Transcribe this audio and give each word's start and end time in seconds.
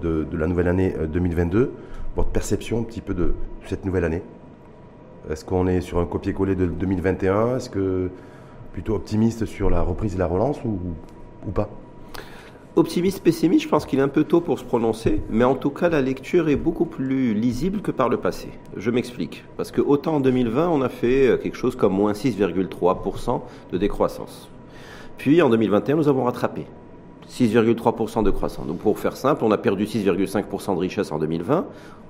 de, 0.00 0.26
la 0.32 0.46
nouvelle 0.46 0.68
année 0.68 0.94
2022. 1.12 1.72
Votre 2.16 2.30
perception 2.30 2.80
un 2.80 2.82
petit 2.82 3.00
peu 3.00 3.14
de 3.14 3.34
cette 3.66 3.84
nouvelle 3.84 4.04
année? 4.04 4.22
Est-ce 5.30 5.44
qu'on 5.44 5.66
est 5.66 5.80
sur 5.80 5.98
un 5.98 6.06
copier-coller 6.06 6.54
de 6.54 6.66
2021 6.66 7.56
Est-ce 7.56 7.70
que 7.70 8.10
plutôt 8.72 8.94
optimiste 8.94 9.46
sur 9.46 9.70
la 9.70 9.82
reprise 9.82 10.14
et 10.14 10.18
la 10.18 10.26
relance 10.26 10.58
ou, 10.64 10.78
ou 11.46 11.50
pas? 11.50 11.68
Optimiste, 12.76 13.22
pessimiste, 13.24 13.64
je 13.64 13.68
pense 13.68 13.84
qu'il 13.84 13.98
est 13.98 14.02
un 14.02 14.08
peu 14.08 14.22
tôt 14.22 14.40
pour 14.40 14.58
se 14.60 14.64
prononcer, 14.64 15.20
mais 15.28 15.42
en 15.42 15.56
tout 15.56 15.70
cas, 15.70 15.88
la 15.88 16.00
lecture 16.00 16.48
est 16.48 16.56
beaucoup 16.56 16.84
plus 16.84 17.34
lisible 17.34 17.82
que 17.82 17.90
par 17.90 18.08
le 18.08 18.16
passé. 18.16 18.48
Je 18.76 18.92
m'explique. 18.92 19.44
Parce 19.56 19.72
que 19.72 19.80
autant 19.80 20.14
en 20.14 20.20
2020, 20.20 20.68
on 20.68 20.80
a 20.80 20.88
fait 20.88 21.26
euh, 21.26 21.36
quelque 21.36 21.56
chose 21.56 21.74
comme 21.74 21.92
moins 21.92 22.12
6,3% 22.12 23.40
de 23.72 23.76
décroissance. 23.76 24.48
Puis 25.18 25.42
en 25.42 25.50
2021, 25.50 25.96
nous 25.96 26.08
avons 26.08 26.24
rattrapé 26.24 26.64
6,3% 27.30 28.22
de 28.24 28.30
croissance. 28.30 28.66
Donc 28.66 28.78
pour 28.78 28.98
faire 28.98 29.16
simple, 29.16 29.44
on 29.44 29.52
a 29.52 29.58
perdu 29.58 29.84
6,5% 29.84 30.74
de 30.74 30.80
richesse 30.80 31.12
en 31.12 31.18
2020, 31.18 31.64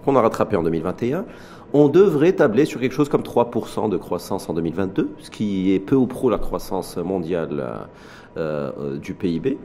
qu'on 0.04 0.16
a 0.16 0.20
rattrapé 0.20 0.56
en 0.56 0.62
2021. 0.62 1.24
On 1.72 1.88
devrait 1.88 2.32
tabler 2.32 2.64
sur 2.64 2.80
quelque 2.80 2.94
chose 2.94 3.08
comme 3.08 3.22
3% 3.22 3.90
de 3.90 3.96
croissance 3.96 4.48
en 4.48 4.54
2022, 4.54 5.10
ce 5.18 5.30
qui 5.30 5.72
est 5.72 5.78
peu 5.78 5.94
ou 5.94 6.06
prou 6.06 6.30
la 6.30 6.38
croissance 6.38 6.96
mondiale 6.96 7.64
euh, 8.36 8.70
euh, 8.78 8.96
du 8.96 9.14
PIB. 9.14 9.58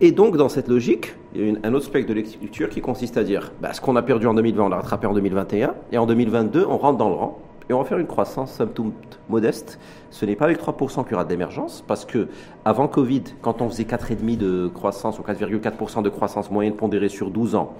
Et 0.00 0.12
donc, 0.12 0.38
dans 0.38 0.48
cette 0.48 0.68
logique, 0.68 1.14
il 1.34 1.46
y 1.46 1.50
a 1.50 1.54
un 1.62 1.74
autre 1.74 1.84
spectre 1.84 2.08
de 2.08 2.14
lecture 2.14 2.70
qui 2.70 2.80
consiste 2.80 3.18
à 3.18 3.22
dire 3.22 3.52
bah, 3.60 3.74
ce 3.74 3.82
qu'on 3.82 3.96
a 3.96 4.02
perdu 4.02 4.26
en 4.26 4.32
2020, 4.32 4.64
on 4.64 4.68
l'a 4.70 4.76
rattrapé 4.76 5.06
en 5.06 5.12
2021, 5.12 5.74
et 5.92 5.98
en 5.98 6.06
2022, 6.06 6.64
on 6.66 6.78
rentre 6.78 6.96
dans 6.96 7.10
le 7.10 7.14
rang, 7.14 7.38
et 7.70 7.72
on 7.72 7.78
va 7.78 7.84
faire 7.84 7.98
une 7.98 8.08
croissance 8.08 8.52
somme 8.52 8.72
toute 8.72 9.20
modeste. 9.28 9.78
Ce 10.10 10.26
n'est 10.26 10.34
pas 10.34 10.46
avec 10.46 10.60
3% 10.60 11.04
qu'il 11.04 11.12
y 11.12 11.14
aura 11.14 11.24
d'émergence, 11.24 11.84
parce 11.86 12.04
que 12.04 12.28
avant 12.64 12.88
Covid, 12.88 13.22
quand 13.42 13.62
on 13.62 13.68
faisait 13.68 13.84
4,5% 13.84 14.36
de 14.36 14.68
croissance 14.68 15.20
ou 15.20 15.22
4,4% 15.22 16.02
de 16.02 16.08
croissance 16.08 16.50
moyenne 16.50 16.74
pondérée 16.74 17.08
sur 17.08 17.30
12 17.30 17.54
ans, 17.54 17.74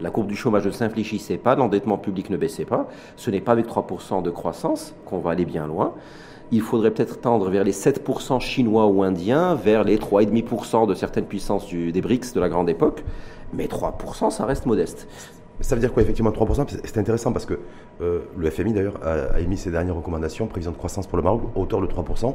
la 0.00 0.10
courbe 0.10 0.26
du 0.26 0.34
chômage 0.34 0.66
ne 0.66 0.72
s'infléchissait 0.72 1.36
pas, 1.36 1.54
l'endettement 1.54 1.96
public 1.96 2.28
ne 2.30 2.36
baissait 2.36 2.64
pas. 2.64 2.88
Ce 3.16 3.30
n'est 3.30 3.40
pas 3.40 3.52
avec 3.52 3.68
3% 3.68 4.22
de 4.22 4.30
croissance 4.30 4.94
qu'on 5.04 5.18
va 5.20 5.30
aller 5.30 5.44
bien 5.44 5.66
loin 5.66 5.94
il 6.52 6.62
faudrait 6.62 6.90
peut-être 6.90 7.20
tendre 7.20 7.48
vers 7.48 7.64
les 7.64 7.72
7% 7.72 8.40
chinois 8.40 8.86
ou 8.86 9.02
indiens, 9.02 9.54
vers 9.54 9.84
les 9.84 9.98
3,5% 9.98 10.88
de 10.88 10.94
certaines 10.94 11.26
puissances 11.26 11.72
des 11.72 12.00
BRICS 12.00 12.32
de 12.34 12.40
la 12.40 12.48
grande 12.48 12.68
époque. 12.68 13.04
Mais 13.52 13.66
3%, 13.66 14.30
ça 14.30 14.46
reste 14.46 14.66
modeste. 14.66 15.06
Ça 15.60 15.74
veut 15.74 15.80
dire 15.80 15.92
quoi, 15.92 16.02
effectivement, 16.02 16.30
3% 16.30 16.66
C'est 16.84 16.98
intéressant 16.98 17.32
parce 17.32 17.46
que 17.46 17.58
euh, 18.00 18.20
le 18.36 18.50
FMI, 18.50 18.72
d'ailleurs, 18.72 18.98
a, 19.04 19.40
émis 19.40 19.56
ses 19.56 19.70
dernières 19.70 19.96
recommandations, 19.96 20.46
prévision 20.46 20.72
de 20.72 20.76
croissance 20.76 21.06
pour 21.06 21.16
le 21.16 21.22
Maroc, 21.22 21.42
à 21.54 21.58
hauteur 21.58 21.80
de 21.80 21.86
3%. 21.86 22.34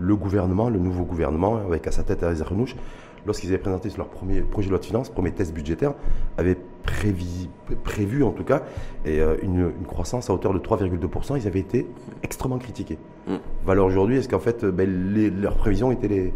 Le 0.00 0.16
gouvernement, 0.16 0.68
le 0.68 0.78
nouveau 0.78 1.04
gouvernement, 1.04 1.56
avec 1.56 1.86
à 1.86 1.90
sa 1.90 2.02
tête 2.02 2.22
Aziz 2.22 2.42
Renouch, 2.42 2.76
lorsqu'ils 3.26 3.48
avaient 3.48 3.58
présenté 3.58 3.90
leur 3.96 4.08
premier 4.08 4.42
projet 4.42 4.68
de 4.68 4.72
loi 4.72 4.78
de 4.78 4.84
finances, 4.84 5.08
premier 5.08 5.32
test 5.32 5.52
budgétaire, 5.52 5.94
avait 6.36 6.56
prévu 7.84 8.22
en 8.22 8.30
tout 8.30 8.44
cas 8.44 8.62
et, 9.04 9.20
euh, 9.20 9.36
une, 9.42 9.72
croissance 9.86 10.30
à 10.30 10.34
hauteur 10.34 10.54
de 10.54 10.58
3,2%. 10.58 11.36
Ils 11.36 11.46
avaient 11.46 11.58
été 11.60 11.86
extrêmement 12.22 12.58
critiqués. 12.58 12.98
Mm. 13.26 13.34
Valeur 13.66 13.86
aujourd'hui, 13.86 14.18
est-ce 14.18 14.28
qu'en 14.28 14.38
fait 14.38 14.64
ben, 14.64 14.88
leurs 15.40 15.56
prévisions 15.56 15.90
étaient 15.90 16.08
les, 16.08 16.32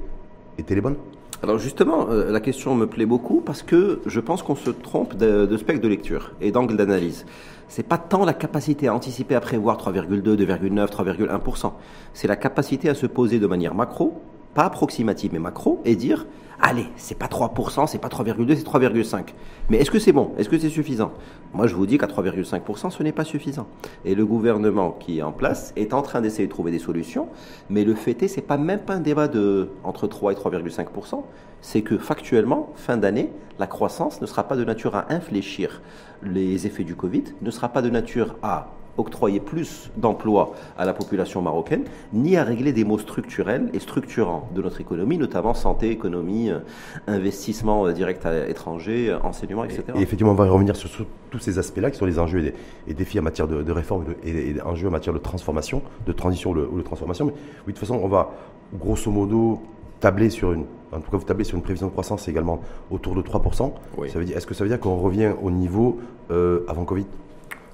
étaient 0.58 0.74
les 0.74 0.80
bonnes? 0.80 0.96
Alors 1.42 1.58
justement, 1.58 2.08
euh, 2.08 2.30
la 2.30 2.38
question 2.40 2.76
me 2.76 2.86
plaît 2.86 3.06
beaucoup 3.06 3.40
parce 3.40 3.62
que 3.62 4.00
je 4.06 4.20
pense 4.20 4.44
qu'on 4.44 4.54
se 4.54 4.70
trompe 4.70 5.16
de, 5.16 5.44
de 5.44 5.56
spectre 5.56 5.82
de 5.82 5.88
lecture 5.88 6.32
et 6.40 6.52
d'angle 6.52 6.76
d'analyse. 6.76 7.26
C'est 7.66 7.82
pas 7.82 7.98
tant 7.98 8.24
la 8.24 8.32
capacité 8.32 8.86
à 8.86 8.94
anticiper, 8.94 9.34
à 9.34 9.40
prévoir 9.40 9.76
3,2, 9.76 10.22
2,9, 10.22 10.86
3,1%. 10.86 11.72
C'est 12.14 12.28
la 12.28 12.36
capacité 12.36 12.88
à 12.88 12.94
se 12.94 13.06
poser 13.06 13.40
de 13.40 13.46
manière 13.48 13.74
macro, 13.74 14.20
pas 14.54 14.64
approximative 14.64 15.30
mais 15.32 15.40
macro, 15.40 15.80
et 15.84 15.96
dire 15.96 16.26
allez, 16.62 16.86
c'est 16.96 17.18
pas 17.18 17.26
3%, 17.26 17.86
c'est 17.88 17.98
pas 17.98 18.08
3,2, 18.08 18.56
c'est 18.56 18.66
3,5. 18.66 19.24
Mais 19.68 19.78
est-ce 19.78 19.90
que 19.90 19.98
c'est 19.98 20.12
bon? 20.12 20.32
Est-ce 20.38 20.48
que 20.48 20.58
c'est 20.58 20.70
suffisant? 20.70 21.12
Moi, 21.52 21.66
je 21.66 21.74
vous 21.74 21.86
dis 21.86 21.98
qu'à 21.98 22.06
3,5%, 22.06 22.90
ce 22.90 23.02
n'est 23.02 23.12
pas 23.12 23.24
suffisant. 23.24 23.66
Et 24.04 24.14
le 24.14 24.24
gouvernement 24.24 24.92
qui 24.92 25.18
est 25.18 25.22
en 25.22 25.32
place 25.32 25.72
est 25.76 25.92
en 25.92 26.02
train 26.02 26.20
d'essayer 26.20 26.46
de 26.46 26.52
trouver 26.52 26.70
des 26.70 26.78
solutions, 26.78 27.28
mais 27.68 27.84
le 27.84 27.94
fait 27.94 28.22
est, 28.22 28.28
c'est 28.28 28.40
pas 28.40 28.56
même 28.56 28.80
pas 28.80 28.94
un 28.94 29.00
débat 29.00 29.28
de 29.28 29.70
entre 29.82 30.06
3 30.06 30.32
et 30.32 30.36
3,5%, 30.36 31.22
c'est 31.60 31.82
que 31.82 31.98
factuellement, 31.98 32.72
fin 32.76 32.96
d'année, 32.96 33.30
la 33.58 33.66
croissance 33.66 34.20
ne 34.20 34.26
sera 34.26 34.44
pas 34.44 34.56
de 34.56 34.64
nature 34.64 34.94
à 34.94 35.12
infléchir 35.12 35.82
les 36.22 36.66
effets 36.66 36.84
du 36.84 36.94
Covid, 36.94 37.24
ne 37.42 37.50
sera 37.50 37.68
pas 37.68 37.82
de 37.82 37.90
nature 37.90 38.36
à 38.42 38.68
octroyer 38.98 39.40
plus 39.40 39.90
d'emplois 39.96 40.54
à 40.76 40.84
la 40.84 40.92
population 40.92 41.40
marocaine, 41.40 41.84
ni 42.12 42.36
à 42.36 42.44
régler 42.44 42.72
des 42.72 42.84
maux 42.84 42.98
structurels 42.98 43.70
et 43.72 43.78
structurants 43.78 44.48
de 44.54 44.62
notre 44.62 44.80
économie, 44.80 45.18
notamment 45.18 45.54
santé, 45.54 45.90
économie, 45.90 46.50
euh, 46.50 46.58
investissement 47.06 47.86
euh, 47.86 47.92
direct 47.92 48.26
à 48.26 48.48
étranger, 48.48 49.10
euh, 49.10 49.18
enseignement, 49.22 49.64
etc. 49.64 49.84
Et, 49.94 50.02
effectivement, 50.02 50.32
on 50.32 50.36
va 50.36 50.44
revenir 50.46 50.76
sur, 50.76 50.90
tous 51.30 51.38
ces 51.38 51.58
aspects-là 51.58 51.90
qui 51.90 51.98
sont 51.98 52.06
les 52.06 52.18
enjeux 52.18 52.52
et, 52.86 52.94
défis 52.94 53.18
en 53.18 53.22
matière 53.22 53.48
de, 53.48 53.72
réforme 53.72 54.04
et, 54.24 54.60
enjeux 54.62 54.88
en 54.88 54.90
matière 54.90 55.14
de 55.14 55.18
transformation, 55.18 55.82
de 56.06 56.12
transition 56.12 56.50
ou 56.50 56.76
de 56.76 56.82
transformation. 56.82 57.26
Mais 57.26 57.32
oui, 57.66 57.72
de 57.72 57.78
toute 57.78 57.78
façon, 57.78 57.98
on 58.02 58.08
va 58.08 58.32
grosso 58.74 59.10
modo 59.10 59.62
tabler 60.00 60.30
sur 60.30 60.52
une, 60.52 60.64
en 60.90 61.00
tout 61.00 61.10
cas 61.10 61.16
vous 61.16 61.24
tablez 61.24 61.44
sur 61.44 61.56
une 61.56 61.62
prévision 61.62 61.86
de 61.86 61.92
croissance 61.92 62.28
également 62.28 62.60
autour 62.90 63.14
de 63.14 63.22
3%. 63.22 63.72
Ça 64.08 64.18
veut 64.18 64.24
dire, 64.24 64.36
est-ce 64.36 64.46
que 64.46 64.54
ça 64.54 64.64
veut 64.64 64.68
dire 64.68 64.80
qu'on 64.80 64.96
revient 64.96 65.32
au 65.40 65.50
niveau 65.50 66.00
avant 66.30 66.84
Covid? 66.84 67.06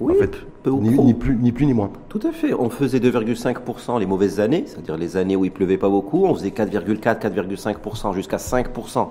Oui, 0.00 0.14
en 0.14 0.20
fait, 0.20 0.30
peu 0.62 0.70
ou 0.70 0.80
ni, 0.80 1.14
plus, 1.14 1.36
ni 1.36 1.50
plus 1.50 1.66
ni 1.66 1.74
moins. 1.74 1.90
Tout 2.08 2.20
à 2.22 2.32
fait. 2.32 2.54
On 2.54 2.70
faisait 2.70 2.98
2,5% 3.00 3.98
les 3.98 4.06
mauvaises 4.06 4.38
années, 4.38 4.64
c'est-à-dire 4.66 4.96
les 4.96 5.16
années 5.16 5.34
où 5.34 5.44
il 5.44 5.50
pleuvait 5.50 5.78
pas 5.78 5.88
beaucoup. 5.88 6.24
On 6.24 6.34
faisait 6.34 6.50
4,4, 6.50 7.20
4,5% 7.20 8.14
jusqu'à 8.14 8.36
5% 8.36 9.08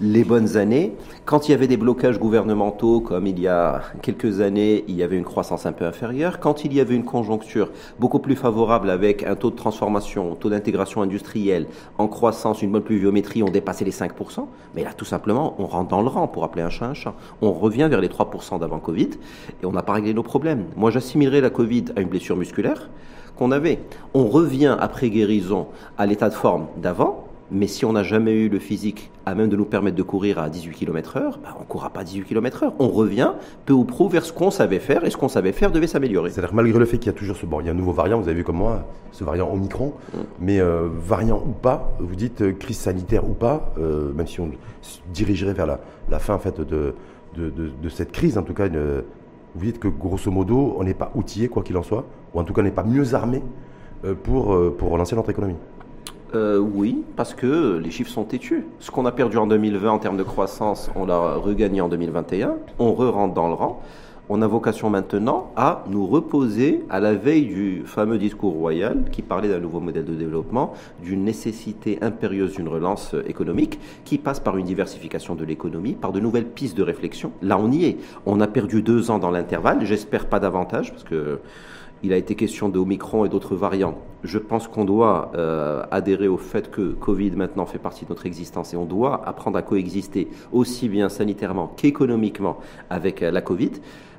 les 0.00 0.24
bonnes 0.24 0.56
années. 0.56 0.94
Quand 1.24 1.48
il 1.48 1.52
y 1.52 1.54
avait 1.54 1.66
des 1.66 1.76
blocages 1.76 2.18
gouvernementaux, 2.18 3.00
comme 3.00 3.26
il 3.26 3.38
y 3.40 3.48
a 3.48 3.82
quelques 4.00 4.40
années, 4.40 4.84
il 4.86 4.94
y 4.94 5.02
avait 5.02 5.16
une 5.16 5.24
croissance 5.24 5.66
un 5.66 5.72
peu 5.72 5.84
inférieure. 5.84 6.38
Quand 6.38 6.64
il 6.64 6.72
y 6.72 6.80
avait 6.80 6.94
une 6.94 7.04
conjoncture 7.04 7.70
beaucoup 7.98 8.20
plus 8.20 8.36
favorable 8.36 8.90
avec 8.90 9.24
un 9.24 9.34
taux 9.34 9.50
de 9.50 9.56
transformation, 9.56 10.34
taux 10.36 10.50
d'intégration 10.50 11.02
industrielle 11.02 11.66
en 11.98 12.06
croissance, 12.06 12.62
une 12.62 12.70
bonne 12.70 12.82
pluviométrie, 12.82 13.42
on 13.42 13.50
dépassait 13.50 13.84
les 13.84 13.90
5%. 13.90 14.46
Mais 14.76 14.84
là, 14.84 14.92
tout 14.92 15.04
simplement, 15.04 15.56
on 15.58 15.66
rentre 15.66 15.88
dans 15.88 16.02
le 16.02 16.08
rang 16.08 16.28
pour 16.28 16.44
appeler 16.44 16.62
un 16.62 16.70
chat 16.70 16.86
un 16.86 16.94
chat. 16.94 17.14
On 17.42 17.52
revient 17.52 17.88
vers 17.90 18.00
les 18.00 18.08
3% 18.08 18.60
d'avant 18.60 18.78
Covid 18.78 19.10
et 19.62 19.66
on 19.66 19.72
n'a 19.72 19.82
pas 19.82 19.94
réglé 19.94 20.14
nos 20.14 20.22
problèmes. 20.22 20.64
Moi, 20.76 20.90
j'assimilerais 20.90 21.40
la 21.40 21.50
Covid 21.50 21.86
à 21.96 22.00
une 22.00 22.08
blessure 22.08 22.36
musculaire 22.36 22.88
qu'on 23.36 23.50
avait. 23.52 23.80
On 24.14 24.26
revient 24.26 24.76
après 24.78 25.10
guérison 25.10 25.66
à 25.96 26.06
l'état 26.06 26.28
de 26.28 26.34
forme 26.34 26.66
d'avant 26.76 27.27
mais 27.50 27.66
si 27.66 27.84
on 27.84 27.92
n'a 27.92 28.02
jamais 28.02 28.32
eu 28.32 28.48
le 28.48 28.58
physique 28.58 29.10
à 29.24 29.34
même 29.34 29.48
de 29.48 29.56
nous 29.56 29.64
permettre 29.64 29.96
de 29.96 30.02
courir 30.02 30.38
à 30.38 30.50
18 30.50 30.72
km/h, 30.72 31.34
bah 31.42 31.54
on 31.56 31.60
ne 31.60 31.64
courra 31.66 31.90
pas 31.90 32.00
à 32.00 32.04
18 32.04 32.24
km/h. 32.24 32.72
On 32.78 32.88
revient 32.88 33.32
peu 33.64 33.72
ou 33.72 33.84
prou 33.84 34.08
vers 34.08 34.24
ce 34.24 34.32
qu'on 34.32 34.50
savait 34.50 34.78
faire 34.78 35.04
et 35.04 35.10
ce 35.10 35.16
qu'on 35.16 35.28
savait 35.28 35.52
faire 35.52 35.70
devait 35.70 35.86
s'améliorer. 35.86 36.30
C'est-à-dire 36.30 36.54
malgré 36.54 36.78
le 36.78 36.84
fait 36.84 36.98
qu'il 36.98 37.06
y 37.06 37.14
a 37.14 37.18
toujours 37.18 37.36
ce 37.36 37.46
bon, 37.46 37.60
il 37.60 37.66
y 37.66 37.68
a 37.68 37.72
un 37.72 37.76
nouveau 37.76 37.92
variant, 37.92 38.20
vous 38.20 38.28
avez 38.28 38.36
vu 38.36 38.44
comme 38.44 38.56
moi, 38.56 38.86
ce 39.12 39.24
variant 39.24 39.50
Omicron, 39.52 39.94
mm. 40.12 40.18
mais 40.40 40.60
euh, 40.60 40.88
variant 40.92 41.42
ou 41.44 41.52
pas, 41.52 41.92
vous 42.00 42.16
dites 42.16 42.42
euh, 42.42 42.52
crise 42.52 42.78
sanitaire 42.78 43.28
ou 43.28 43.32
pas, 43.32 43.72
euh, 43.78 44.12
même 44.12 44.26
si 44.26 44.40
on 44.40 44.50
dirigerait 45.12 45.54
vers 45.54 45.66
la, 45.66 46.18
fin 46.18 46.34
en 46.34 46.38
fait 46.38 46.60
de, 46.60 46.94
de, 47.36 47.88
cette 47.88 48.12
crise, 48.12 48.36
en 48.36 48.42
tout 48.42 48.54
cas, 48.54 48.68
vous 48.68 49.64
dites 49.64 49.78
que 49.78 49.88
grosso 49.88 50.30
modo, 50.30 50.74
on 50.78 50.84
n'est 50.84 50.94
pas 50.94 51.10
outillé 51.14 51.48
quoi 51.48 51.62
qu'il 51.62 51.76
en 51.76 51.82
soit, 51.82 52.04
ou 52.34 52.40
en 52.40 52.44
tout 52.44 52.52
cas 52.52 52.60
on 52.60 52.64
n'est 52.64 52.70
pas 52.70 52.84
mieux 52.84 53.14
armé 53.14 53.42
pour, 54.22 54.56
pour 54.76 54.90
relancer 54.90 55.16
notre 55.16 55.30
économie. 55.30 55.56
Euh, 56.34 56.58
oui, 56.58 57.04
parce 57.16 57.34
que 57.34 57.78
les 57.78 57.90
chiffres 57.90 58.10
sont 58.10 58.24
têtus. 58.24 58.66
Ce 58.80 58.90
qu'on 58.90 59.06
a 59.06 59.12
perdu 59.12 59.38
en 59.38 59.46
2020 59.46 59.90
en 59.90 59.98
termes 59.98 60.18
de 60.18 60.22
croissance, 60.22 60.90
on 60.94 61.06
l'a 61.06 61.36
regagné 61.36 61.80
en 61.80 61.88
2021. 61.88 62.56
On 62.78 62.92
re-rentre 62.92 63.34
dans 63.34 63.48
le 63.48 63.54
rang. 63.54 63.82
On 64.30 64.42
a 64.42 64.46
vocation 64.46 64.90
maintenant 64.90 65.50
à 65.56 65.84
nous 65.88 66.06
reposer 66.06 66.84
à 66.90 67.00
la 67.00 67.14
veille 67.14 67.46
du 67.46 67.82
fameux 67.86 68.18
discours 68.18 68.52
royal 68.52 69.04
qui 69.10 69.22
parlait 69.22 69.48
d'un 69.48 69.58
nouveau 69.58 69.80
modèle 69.80 70.04
de 70.04 70.14
développement, 70.14 70.74
d'une 71.02 71.24
nécessité 71.24 71.98
impérieuse 72.02 72.52
d'une 72.52 72.68
relance 72.68 73.14
économique 73.26 73.80
qui 74.04 74.18
passe 74.18 74.38
par 74.38 74.58
une 74.58 74.66
diversification 74.66 75.34
de 75.34 75.46
l'économie, 75.46 75.94
par 75.94 76.12
de 76.12 76.20
nouvelles 76.20 76.44
pistes 76.44 76.76
de 76.76 76.82
réflexion. 76.82 77.32
Là, 77.40 77.58
on 77.58 77.72
y 77.72 77.86
est. 77.86 77.96
On 78.26 78.42
a 78.42 78.46
perdu 78.46 78.82
deux 78.82 79.10
ans 79.10 79.18
dans 79.18 79.30
l'intervalle. 79.30 79.86
J'espère 79.86 80.26
pas 80.26 80.40
davantage 80.40 80.92
parce 80.92 81.04
que 81.04 81.38
il 82.02 82.12
a 82.12 82.16
été 82.16 82.34
question 82.34 82.68
de 82.68 82.78
Omicron 82.78 83.24
et 83.24 83.28
d'autres 83.28 83.56
variants. 83.56 83.98
Je 84.24 84.38
pense 84.38 84.68
qu'on 84.68 84.84
doit 84.84 85.32
euh, 85.34 85.84
adhérer 85.90 86.28
au 86.28 86.38
fait 86.38 86.70
que 86.70 86.92
Covid 86.92 87.32
maintenant 87.32 87.66
fait 87.66 87.78
partie 87.78 88.04
de 88.04 88.10
notre 88.10 88.26
existence 88.26 88.74
et 88.74 88.76
on 88.76 88.84
doit 88.84 89.26
apprendre 89.26 89.58
à 89.58 89.62
coexister 89.62 90.28
aussi 90.52 90.88
bien 90.88 91.08
sanitairement 91.08 91.72
qu'économiquement 91.76 92.58
avec 92.90 93.22
euh, 93.22 93.30
la 93.30 93.40
Covid. 93.40 93.72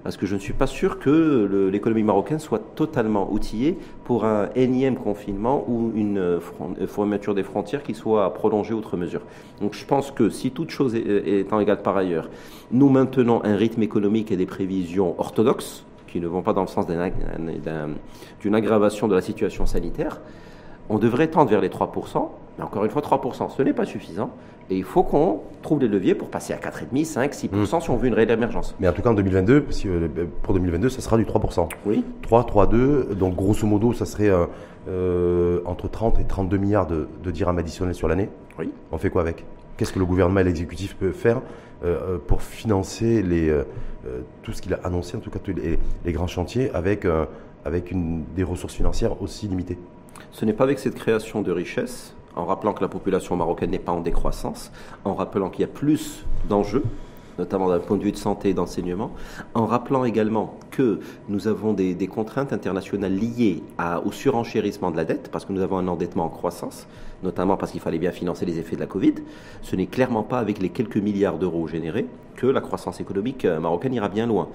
Parce 0.04 0.16
que 0.16 0.26
je 0.26 0.36
ne 0.36 0.40
suis 0.40 0.54
pas 0.54 0.68
sûr 0.68 1.00
que 1.00 1.70
l'économie 1.70 2.04
marocaine 2.04 2.40
soit 2.40 2.62
totalement 2.76 3.34
outillée 3.34 3.78
pour 4.06 4.24
un 4.24 4.50
énième 4.56 4.96
confinement 4.96 5.66
ou 5.68 5.92
une 5.94 6.18
euh, 6.18 6.40
fermeture 6.88 7.36
des 7.36 7.44
frontières 7.44 7.84
qui 7.84 7.94
soit 7.94 8.34
prolongée 8.34 8.74
outre 8.74 8.96
mesure. 8.96 9.22
Donc 9.60 9.74
je 9.74 9.86
pense 9.86 10.12
que 10.12 10.30
si 10.30 10.52
toute 10.52 10.70
chose 10.70 10.96
étant 10.96 11.60
égale 11.60 11.82
par 11.82 11.98
ailleurs, 11.98 12.30
nous 12.72 12.88
maintenons 12.88 13.44
un 13.44 13.58
rythme 13.58 13.84
économique 13.84 14.32
et 14.32 14.38
des 14.38 14.46
prévisions 14.46 15.16
orthodoxes, 15.20 15.86
qui 16.10 16.20
ne 16.20 16.28
vont 16.28 16.42
pas 16.42 16.54
dans 16.54 16.62
le 16.62 16.68
sens 16.68 16.86
d'une 16.88 18.56
aggravation 18.56 19.08
de 19.08 19.16
la 19.16 19.22
situation 19.22 19.66
sanitaire, 19.66 20.22
On 20.92 20.98
devrait 20.98 21.28
tendre 21.28 21.52
vers 21.52 21.62
les 21.62 21.70
3%, 21.70 22.30
mais 22.58 22.64
encore 22.64 22.84
une 22.84 22.90
fois, 22.90 23.04
3%, 23.04 23.56
ce 23.56 23.62
n'est 23.62 23.74
pas 23.74 23.86
suffisant. 23.86 24.32
Et 24.72 24.76
il 24.76 24.84
faut 24.84 25.04
qu'on 25.04 25.42
trouve 25.62 25.80
les 25.80 25.88
leviers 25.88 26.16
pour 26.16 26.30
passer 26.30 26.52
à 26.54 26.58
4,5, 26.58 27.04
5, 27.06 27.34
6% 27.34 27.82
si 27.82 27.90
on 27.92 27.96
veut 27.96 28.08
une 28.08 28.14
réelle 28.16 28.32
émergence. 28.32 28.76
Mais 28.80 28.88
en 28.88 28.92
tout 28.92 29.04
cas, 29.04 29.10
en 29.10 29.14
2022, 29.14 29.66
euh, 29.86 30.08
pour 30.42 30.54
2022, 30.56 30.90
ça 30.90 31.02
sera 31.02 31.18
du 31.18 31.26
3%. 31.26 31.70
Oui. 31.86 32.04
3, 32.24 32.44
3, 32.44 32.68
2. 32.68 33.16
Donc, 33.16 33.36
grosso 33.36 33.68
modo, 33.68 33.94
ça 33.94 34.06
serait 34.06 34.32
euh, 34.88 35.60
entre 35.66 35.88
30 35.90 36.20
et 36.20 36.24
32 36.24 36.58
milliards 36.58 36.88
de, 36.88 37.08
de 37.24 37.32
dirhams 37.32 37.60
additionnels 37.60 37.96
sur 37.96 38.08
l'année. 38.08 38.30
Oui. 38.58 38.72
On 38.92 38.98
fait 38.98 39.12
quoi 39.12 39.22
avec? 39.22 39.46
Qu'est-ce 39.78 39.94
que 39.94 40.00
le 40.00 40.06
gouvernement 40.06 40.40
et 40.42 40.44
l'exécutif 40.44 40.96
peuvent 40.98 41.14
faire 41.14 41.38
euh, 41.38 41.42
pour 42.28 42.42
financer 42.42 43.22
les, 43.22 43.64
tout 44.44 44.52
ce 44.52 44.62
qu'il 44.62 44.74
a 44.74 44.80
annoncé, 44.84 45.18
en 45.18 45.20
tout 45.20 45.30
cas 45.30 45.40
tous 45.40 45.54
les, 45.54 46.12
grands 46.12 46.28
chantiers, 46.28 46.72
avec, 46.74 47.06
des 48.36 48.44
ressources 48.44 48.76
financières 48.76 49.22
aussi 49.22 49.48
limitées. 49.48 49.78
Ce 50.32 50.46
n'est 50.46 50.54
pas 50.54 50.66
avec 50.66 50.80
cette 50.80 50.96
création 50.96 51.42
de 51.42 51.52
richesse 51.52 52.14
en 52.36 52.46
rappelant 52.46 52.74
que 52.74 52.82
la 52.82 52.88
population 52.88 53.36
marocaine 53.36 53.72
n'est 53.72 53.80
pas 53.80 53.92
en 53.92 54.02
décroissance, 54.02 54.72
en 55.04 55.14
rappelant 55.14 55.50
qu'il 55.50 55.62
y 55.62 55.66
a 55.66 55.68
plus 55.68 56.26
d'enjeux 56.48 56.84
notamment 57.40 57.70
d'un 57.70 57.80
point 57.80 57.98
de 57.98 58.04
vue 58.04 58.12
de 58.12 58.18
santé 58.18 58.50
et 58.50 58.54
d'enseignement, 58.54 59.12
en 59.56 59.66
rappelant 59.66 60.04
également 60.04 60.60
que 60.70 61.00
nous 61.30 61.48
avons 61.48 61.74
des, 61.74 61.96
contraintes 62.08 62.54
internationales 62.54 63.16
liées 63.16 63.64
au 64.06 64.12
surenchérissement 64.12 64.92
de 64.92 64.98
la 64.98 65.06
dette, 65.06 65.30
parce 65.32 65.46
que 65.46 65.54
nous 65.54 65.62
avons 65.62 65.78
un 65.78 65.88
endettement 65.88 66.26
en 66.26 66.30
croissance, 66.30 66.86
notamment 67.24 67.58
parce 67.58 67.72
qu'il 67.72 67.82
fallait 67.82 68.00
bien 68.00 68.12
financer 68.12 68.46
les 68.46 68.60
effets 68.60 68.76
de 68.76 68.82
la 68.82 68.88
Covid. 68.88 69.16
Ce 69.62 69.76
n'est 69.76 69.88
clairement 69.88 70.24
pas 70.24 70.40
avec 70.40 70.60
les 70.60 70.70
quelques 70.70 70.98
milliards 70.98 71.38
d'euros 71.38 71.68
générés 71.68 72.06
que 72.36 72.48
la 72.48 72.62
croissance 72.62 73.02
économique 73.02 73.46
euh, 73.46 73.60
marocaine 73.60 73.94
ira 73.94 74.10
bien 74.10 74.28
loin. 74.28 74.50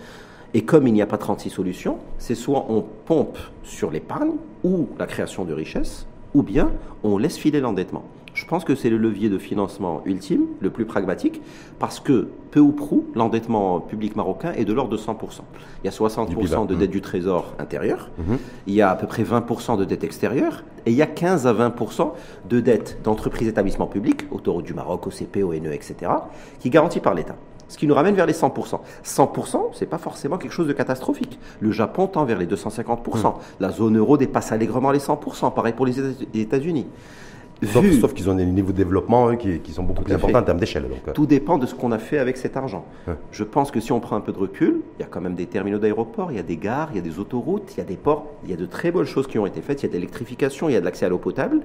Et 0.55 0.63
comme 0.65 0.87
il 0.87 0.95
n'y 0.95 1.03
a 1.03 1.07
pas 1.07 1.19
36 1.19 1.51
solutions, 1.51 1.99
c'est 2.19 2.37
soit 2.37 2.67
on 2.69 2.85
pompe 3.07 3.39
sur 3.65 3.91
l'épargne 3.91 4.35
ou 4.63 4.89
la 4.99 5.07
création 5.07 5.45
de 5.45 5.53
richesses, 5.53 6.07
ou 6.35 6.43
bien 6.43 6.71
on 7.03 7.17
laisse 7.19 7.37
filer 7.37 7.61
l'endettement. 7.61 8.05
Je 8.35 8.45
pense 8.47 8.65
que 8.65 8.75
c'est 8.75 8.91
le 8.91 8.97
levier 8.97 9.29
de 9.29 9.39
financement 9.39 10.03
ultime, 10.05 10.47
le 10.61 10.71
plus 10.71 10.87
pragmatique, 10.87 11.41
parce 11.79 12.01
que 12.01 12.29
peu 12.51 12.59
ou 12.59 12.73
prou, 12.73 13.07
l'endettement 13.15 13.79
public 13.81 14.17
marocain 14.17 14.53
est 14.53 14.65
de 14.65 14.73
l'ordre 14.73 14.91
de 14.91 14.97
100%. 14.97 15.43
Il 15.83 15.87
y 15.87 15.89
a 15.89 15.93
60% 15.93 16.67
de 16.67 16.75
dette 16.75 16.91
du 16.91 17.01
trésor 17.01 17.55
intérieur, 17.61 18.11
mhm. 18.19 18.39
il 18.67 18.75
y 18.75 18.83
a 18.83 18.91
à 18.91 18.97
peu 18.97 19.07
près 19.07 19.23
20% 19.23 19.79
de 19.79 19.85
dette 19.85 20.03
extérieure, 20.03 20.65
et 20.85 20.91
il 20.91 20.97
y 20.97 21.03
a 21.03 21.07
15 21.07 21.47
à 21.47 21.55
20% 21.55 22.11
de 22.49 22.61
dette 22.61 22.99
d'entreprises 23.05 23.47
établissements 23.47 23.87
publics, 23.87 24.27
autoroute 24.33 24.65
du 24.65 24.75
Maroc, 24.75 25.07
OCP, 25.07 25.45
ONE, 25.45 25.73
etc., 25.73 26.11
qui 26.59 26.69
est 26.69 26.73
garantie 26.73 27.01
par 27.01 27.15
l'État. 27.15 27.37
Ce 27.69 27.79
qui 27.79 27.87
nous 27.87 27.95
ramène 27.95 28.15
vers 28.15 28.27
les 28.27 28.33
100%. 28.33 28.81
100%, 29.05 29.57
c'est 29.73 29.87
pas 29.87 29.99
forcément 29.99 30.39
quelque 30.39 30.53
chose 30.53 30.69
de 30.69 30.73
catastrophique. 30.73 31.39
Le 31.61 31.73
Japon 31.73 32.07
tend 32.07 32.25
vers 32.25 32.39
les 32.39 32.47
250%. 32.47 33.29
Hmm. 33.29 33.33
La 33.61 33.71
zone 33.71 33.99
euro 33.99 34.17
dépasse 34.17 34.53
allègrement 34.53 34.91
les 34.91 34.99
100%. 34.99 35.53
Pareil 35.55 35.73
pour 35.73 35.87
les 35.87 35.99
États-Unis. 36.35 36.87
Sauf, 37.63 38.15
qu'ils 38.15 38.29
ont 38.29 38.35
des 38.35 38.45
niveaux 38.45 38.73
de 38.73 38.77
développement 38.77 39.37
qui, 39.37 39.61
sont 39.73 39.83
beaucoup 39.83 40.03
plus 40.03 40.15
importants 40.15 40.41
en 40.41 40.43
termes 40.43 40.59
d'échelle. 40.59 40.87
Euh. 41.09 41.13
Tout 41.13 41.27
dépend 41.27 41.59
de 41.59 41.67
ce 41.67 41.75
qu'on 41.75 41.93
a 41.93 41.99
fait 41.99 42.19
avec 42.19 42.37
cet 42.37 42.57
argent. 42.57 42.85
Je 43.31 43.45
pense 43.45 43.71
que 43.71 43.81
si 43.81 43.93
on 43.93 44.01
prend 44.01 44.17
un 44.17 44.21
peu 44.21 44.33
de 44.33 44.39
recul, 44.39 44.81
il 44.99 45.03
y 45.03 45.05
a 45.05 45.09
quand 45.09 45.21
même 45.21 45.35
des 45.35 45.47
terminaux 45.47 45.79
d'aéroport, 45.79 46.33
il 46.33 46.37
y 46.37 46.41
a 46.41 46.43
des 46.43 46.57
gares, 46.57 46.89
il 46.93 46.97
y 46.97 46.99
a 46.99 47.03
des 47.03 47.19
autoroutes, 47.19 47.73
il 47.77 47.79
y 47.79 47.81
a 47.81 47.85
des 47.85 47.97
ports, 47.97 48.27
il 48.45 48.51
y 48.51 48.53
a 48.53 48.57
de 48.57 48.67
très 48.67 48.91
bonnes 48.91 49.07
choses 49.07 49.27
qui 49.27 49.39
ont 49.39 49.47
été 49.47 49.61
faites, 49.61 49.83
il 49.83 49.87
y 49.87 49.89
a 49.89 49.93
de 49.93 49.95
l'électrification, 49.95 50.69
il 50.69 50.73
y 50.73 50.77
a 50.77 50.81
de 50.81 50.85
l'accès 50.85 51.07
à 51.07 51.09
l'eau 51.09 51.19
potable. 51.19 51.61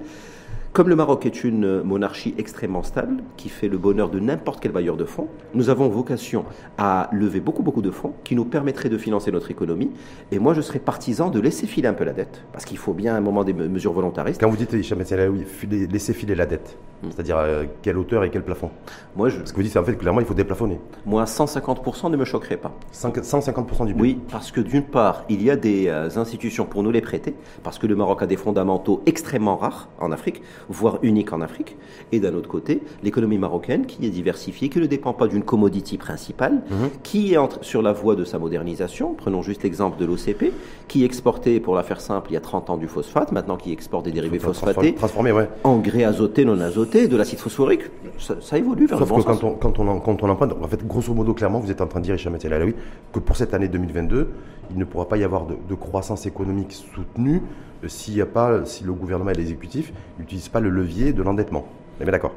Comme 0.72 0.88
le 0.88 0.94
Maroc 0.94 1.26
est 1.26 1.42
une 1.42 1.82
monarchie 1.82 2.32
extrêmement 2.38 2.84
stable, 2.84 3.24
qui 3.36 3.48
fait 3.48 3.66
le 3.66 3.76
bonheur 3.76 4.08
de 4.08 4.20
n'importe 4.20 4.60
quel 4.60 4.70
bailleur 4.70 4.96
de 4.96 5.04
fonds, 5.04 5.26
nous 5.52 5.68
avons 5.68 5.88
vocation 5.88 6.44
à 6.78 7.10
lever 7.12 7.40
beaucoup, 7.40 7.64
beaucoup 7.64 7.82
de 7.82 7.90
fonds 7.90 8.12
qui 8.22 8.36
nous 8.36 8.44
permettraient 8.44 8.88
de 8.88 8.96
financer 8.96 9.32
notre 9.32 9.50
économie. 9.50 9.90
Et 10.30 10.38
moi, 10.38 10.54
je 10.54 10.60
serais 10.60 10.78
partisan 10.78 11.28
de 11.28 11.40
laisser 11.40 11.66
filer 11.66 11.88
un 11.88 11.92
peu 11.92 12.04
la 12.04 12.12
dette, 12.12 12.44
parce 12.52 12.64
qu'il 12.64 12.78
faut 12.78 12.94
bien 12.94 13.16
un 13.16 13.20
moment 13.20 13.42
des 13.42 13.52
mesures 13.52 13.92
volontaristes. 13.92 14.40
Quand 14.40 14.48
vous 14.48 14.56
dites, 14.56 14.72
Hicham 14.72 15.02
oui, 15.32 15.44
laisser 15.90 16.12
filer 16.12 16.36
la 16.36 16.46
dette. 16.46 16.78
C'est-à-dire 17.08 17.38
euh, 17.38 17.64
quelle 17.82 17.98
hauteur 17.98 18.24
et 18.24 18.30
quel 18.30 18.42
plafond 18.42 18.70
moi, 19.16 19.28
je... 19.28 19.38
Parce 19.38 19.50
que 19.50 19.56
vous 19.56 19.62
dites, 19.62 19.76
en 19.76 19.84
fait, 19.84 19.96
clairement, 19.96 20.20
il 20.20 20.26
faut 20.26 20.34
déplafonner. 20.34 20.78
Moi, 21.04 21.24
150% 21.24 22.10
ne 22.10 22.16
me 22.16 22.24
choquerait 22.24 22.56
pas. 22.56 22.72
150% 22.92 23.86
du 23.86 23.94
PIB 23.94 24.00
Oui, 24.00 24.18
parce 24.30 24.52
que 24.52 24.60
d'une 24.60 24.84
part, 24.84 25.24
il 25.28 25.42
y 25.42 25.50
a 25.50 25.56
des 25.56 25.88
euh, 25.88 26.08
institutions 26.16 26.64
pour 26.64 26.82
nous 26.82 26.90
les 26.90 27.00
prêter, 27.00 27.34
parce 27.62 27.78
que 27.78 27.86
le 27.86 27.96
Maroc 27.96 28.22
a 28.22 28.26
des 28.26 28.36
fondamentaux 28.36 29.02
extrêmement 29.06 29.56
rares 29.56 29.88
en 29.98 30.12
Afrique 30.12 30.42
voire 30.68 30.98
unique 31.02 31.32
en 31.32 31.40
Afrique, 31.40 31.76
et 32.12 32.20
d'un 32.20 32.34
autre 32.34 32.48
côté, 32.48 32.82
l'économie 33.02 33.38
marocaine 33.38 33.86
qui 33.86 34.06
est 34.06 34.10
diversifiée, 34.10 34.68
qui 34.68 34.78
ne 34.78 34.86
dépend 34.86 35.12
pas 35.12 35.26
d'une 35.26 35.42
commodity 35.42 35.98
principale, 35.98 36.62
mhm. 36.70 36.90
qui 37.02 37.34
est 37.34 37.38
sur 37.62 37.82
la 37.82 37.92
voie 37.92 38.14
de 38.14 38.24
sa 38.24 38.38
modernisation. 38.38 39.14
Prenons 39.14 39.42
juste 39.42 39.62
l'exemple 39.62 39.98
de 39.98 40.04
l'OCP, 40.04 40.52
qui 40.88 41.04
exportait, 41.04 41.60
pour 41.60 41.74
la 41.74 41.82
faire 41.82 42.00
simple, 42.00 42.30
il 42.30 42.34
y 42.34 42.36
a 42.36 42.40
30 42.40 42.70
ans 42.70 42.76
du 42.76 42.88
phosphate, 42.88 43.32
maintenant 43.32 43.56
qui 43.56 43.72
exporte 43.72 44.04
des 44.04 44.12
dérivés 44.12 44.38
phosphatés, 44.38 44.94
transformé, 44.94 45.32
ouais. 45.32 45.48
engrais 45.64 46.04
azotés, 46.04 46.44
non 46.44 46.60
azotés, 46.60 46.89
de 46.90 47.16
l'acide 47.16 47.38
phosphorique. 47.38 47.82
Ça, 48.18 48.58
évolue 48.58 48.86
vers 48.86 48.98
Sauf 48.98 49.08
le 49.08 49.14
bon 49.16 49.22
que 49.22 49.26
Quand, 49.26 49.44
on, 49.44 49.54
quand, 49.54 49.78
on, 49.78 50.00
quand 50.00 50.22
on 50.22 50.28
emprunte, 50.28 50.52
en 50.60 50.68
fait, 50.68 50.86
grosso 50.86 51.14
modo, 51.14 51.34
clairement, 51.34 51.60
vous 51.60 51.70
êtes 51.70 51.80
en 51.80 51.86
train 51.86 52.00
de 52.00 52.04
dire, 52.04 52.14
Hicham 52.14 52.36
oui, 52.64 52.74
que 53.12 53.18
pour 53.18 53.36
cette 53.36 53.54
année 53.54 53.68
2022, 53.68 54.28
il 54.70 54.78
ne 54.78 54.84
pourra 54.84 55.08
pas 55.08 55.16
y 55.16 55.24
avoir 55.24 55.46
de, 55.46 55.56
de 55.68 55.74
croissance 55.74 56.26
économique 56.26 56.72
soutenue 56.72 57.42
s'il 57.86 58.14
n'y 58.14 58.20
a 58.20 58.26
pas, 58.26 58.64
si 58.64 58.84
le 58.84 58.92
gouvernement 58.92 59.30
et 59.30 59.34
l'exécutif 59.34 59.92
n'utilisent 60.18 60.48
pas 60.48 60.60
le 60.60 60.68
levier 60.68 61.12
de 61.12 61.22
l'endettement. 61.22 61.66
On 62.00 62.06
est 62.06 62.10
d'accord 62.10 62.32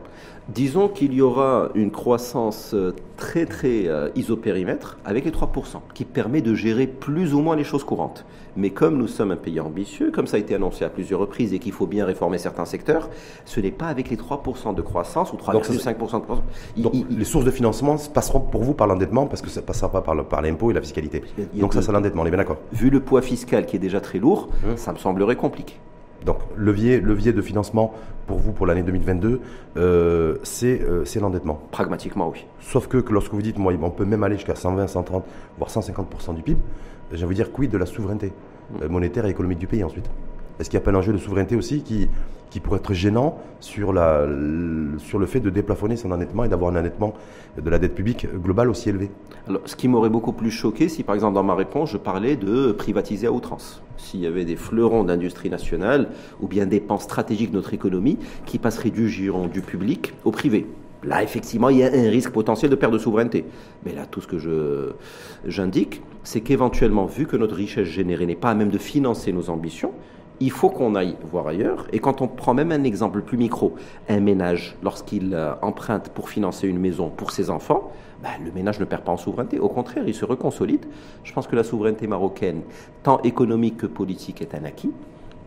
Disons 0.50 0.90
qu'il 0.90 1.14
y 1.14 1.22
aura 1.22 1.70
une 1.74 1.90
croissance 1.90 2.72
euh, 2.74 2.94
très 3.16 3.46
très 3.46 3.88
euh, 3.88 4.10
isopérimètre 4.14 4.98
avec 5.06 5.24
les 5.24 5.32
3%, 5.32 5.78
qui 5.94 6.04
permet 6.04 6.42
de 6.42 6.54
gérer 6.54 6.86
plus 6.86 7.34
ou 7.34 7.40
moins 7.40 7.56
les 7.56 7.64
choses 7.64 7.86
courantes. 7.86 8.26
Mais 8.58 8.72
comme 8.72 8.98
nous 8.98 9.08
sommes 9.08 9.32
un 9.32 9.38
pays 9.38 9.62
ambitieux, 9.62 10.12
comme 10.12 10.28
ça 10.28 10.36
a 10.36 10.42
été 10.42 10.54
annoncé 10.54 10.84
à 10.84 10.90
plusieurs 10.90 11.22
reprises 11.22 11.54
et 11.54 11.60
qu'il 11.60 11.72
faut 11.72 11.88
bien 11.88 12.06
réformer 12.06 12.38
certains 12.40 12.66
secteurs, 12.66 13.10
ce 13.46 13.62
n'est 13.62 13.72
pas 13.72 13.88
avec 13.88 14.10
les 14.10 14.18
3% 14.18 14.76
de 14.76 14.82
croissance 14.82 15.32
ou 15.32 15.38
3,5% 15.38 15.94
de 15.94 15.96
croissance. 15.96 16.44
Donc 16.76 16.94
les 17.10 17.26
sources 17.26 17.46
de 17.46 17.52
financement 17.52 17.96
passeront 18.14 18.42
pour 18.42 18.64
vous 18.64 18.74
par 18.74 18.88
l'endettement 18.88 19.28
parce 19.28 19.42
que 19.42 19.50
ça 19.50 19.62
ne 19.62 19.66
passera 19.66 19.90
pas 19.90 20.02
par 20.02 20.42
l'impôt 20.42 20.72
et 20.72 20.74
la 20.74 20.82
fiscalité. 20.82 21.24
Donc 21.54 21.74
ça 21.74 21.82
c'est 21.82 21.94
l'endettement, 21.94 22.24
on 22.24 22.26
est 22.26 22.32
bien 22.32 22.38
d'accord 22.38 22.58
Vu 22.74 22.90
le 22.90 23.00
poids 23.00 23.22
fiscal 23.22 23.66
qui 23.66 23.78
est 23.78 23.80
déjà 23.80 24.02
très 24.02 24.20
lourd, 24.20 24.50
hum. 24.68 24.76
ça 24.76 24.92
me 24.92 24.98
semblerait 24.98 25.38
compliqué. 25.38 25.76
Donc, 26.26 26.38
levier, 26.56 27.00
levier 27.00 27.34
de 27.34 27.42
financement 27.42 27.94
pour 28.28 28.38
vous 28.38 28.52
pour 28.52 28.66
l'année 28.66 28.84
2022, 28.84 29.42
euh, 29.76 30.38
euh, 30.64 31.06
c'est 31.06 31.20
l'endettement. 31.20 31.62
Pragmatiquement, 31.72 32.30
oui. 32.30 32.46
Sauf 32.62 32.88
que, 32.88 32.98
lorsque 33.10 33.34
vous 33.34 33.42
dites, 33.42 33.58
moi, 33.58 33.74
on 33.82 33.90
peut 33.90 34.06
même 34.06 34.24
aller 34.24 34.36
jusqu'à 34.36 34.56
120, 34.56 34.88
130, 34.88 35.26
voire 35.58 35.70
150% 35.70 36.36
du 36.36 36.42
PIB, 36.42 36.60
j'ai 37.12 37.26
envie 37.26 37.36
de 37.36 37.44
dire 37.44 37.52
quid 37.52 37.70
de 37.70 37.78
la 37.78 37.86
souveraineté 37.86 38.28
mm. 38.28 38.84
euh, 38.84 38.90
monétaire 38.90 39.26
et 39.26 39.30
économique 39.30 39.60
du 39.60 39.68
pays 39.68 39.84
ensuite? 39.84 40.10
Est-ce 40.60 40.70
qu'il 40.70 40.80
n'y 40.80 40.84
a 40.84 40.86
pas 40.86 40.92
un 40.92 40.96
enjeu 40.96 41.14
de 41.14 41.18
souveraineté 41.18 41.56
aussi 41.56 41.82
qui, 41.82 42.10
qui 42.54 42.60
pourrait 42.60 42.78
être 42.78 42.94
gênant 42.94 43.40
sur, 43.60 43.92
le 43.94 45.26
fait 45.26 45.40
de 45.40 45.50
déplafonner 45.50 45.98
son 45.98 46.12
endettement 46.12 46.44
et 46.44 46.50
d'avoir 46.50 46.72
un 46.72 46.80
endettement 46.80 47.16
de 47.60 47.68
la 47.68 47.80
dette 47.80 47.96
publique 47.96 48.28
globale 48.32 48.70
aussi 48.70 48.90
élevé 48.90 49.10
Alors, 49.48 49.62
ce 49.66 49.76
qui 49.76 49.88
m'aurait 49.88 50.12
beaucoup 50.12 50.34
plus 50.34 50.52
choqué, 50.52 50.88
si 50.88 51.02
par 51.02 51.16
exemple 51.16 51.34
dans 51.34 51.42
ma 51.42 51.56
réponse, 51.56 51.90
je 51.90 51.98
parlais 51.98 52.36
de 52.36 52.72
privatiser 52.72 53.26
à 53.26 53.32
outrance. 53.32 53.82
S'il 53.98 54.20
y 54.20 54.28
avait 54.28 54.46
des 54.46 54.56
fleurons 54.56 55.04
d'industrie 55.04 55.50
nationale 55.50 56.10
ou 56.42 56.48
bien 56.48 56.68
des 56.68 56.80
pans 56.80 57.00
stratégiques 57.00 57.50
de 57.50 57.56
notre 57.56 57.74
économie 57.74 58.20
qui 58.46 58.60
passeraient 58.60 58.92
du 58.92 59.62
public 59.66 60.14
au 60.24 60.30
privé. 60.30 60.68
Là, 61.04 61.24
effectivement, 61.24 61.70
il 61.70 61.78
y 61.78 61.84
a 61.84 61.88
un 61.88 62.10
risque 62.12 62.30
potentiel 62.30 62.70
de 62.70 62.76
perte 62.76 62.94
de 62.94 63.00
souveraineté. 63.00 63.46
Mais 63.84 63.94
là, 63.94 64.06
tout 64.06 64.22
ce 64.22 64.28
que 64.28 64.38
je, 64.38 64.92
j'indique, 65.48 66.04
c'est 66.22 66.42
qu'éventuellement, 66.42 67.08
vu 67.08 67.26
que 67.26 67.36
notre 67.36 67.56
richesse 67.56 67.88
générée 67.88 68.28
n'est 68.28 68.36
pas 68.36 68.52
à 68.52 68.54
même 68.54 68.70
de 68.70 68.78
financer 68.78 69.34
nos 69.34 69.50
ambitions, 69.50 69.92
il 70.44 70.52
faut 70.52 70.70
qu'on 70.70 70.94
aille 70.96 71.16
voir 71.24 71.48
ailleurs. 71.48 71.88
Et 71.94 72.00
quand 72.00 72.22
on 72.22 72.28
prend 72.28 72.54
même 72.54 72.74
un 72.74 72.84
exemple 72.84 73.22
plus 73.22 73.38
micro, 73.38 73.76
un 74.10 74.20
ménage, 74.20 74.76
lorsqu'il 74.84 75.34
euh, 75.34 75.54
emprunte 75.62 76.10
pour 76.10 76.30
financer 76.30 76.68
une 76.68 76.80
maison 76.80 77.10
pour 77.10 77.32
ses 77.32 77.50
enfants, 77.50 77.94
bah, 78.22 78.30
le 78.44 78.52
ménage 78.52 78.78
ne 78.80 78.86
perd 78.86 79.04
pas 79.04 79.14
en 79.14 79.18
souveraineté. 79.18 79.60
Au 79.60 79.70
contraire, 79.70 80.04
il 80.06 80.14
se 80.14 80.26
reconsolide. 80.26 80.86
Je 81.24 81.32
pense 81.32 81.48
que 81.48 81.56
la 81.56 81.64
souveraineté 81.64 82.08
marocaine, 82.08 82.62
tant 83.04 83.22
économique 83.22 83.78
que 83.78 83.86
politique, 83.86 84.42
est 84.42 84.54
un 84.54 84.66
acquis. 84.66 84.92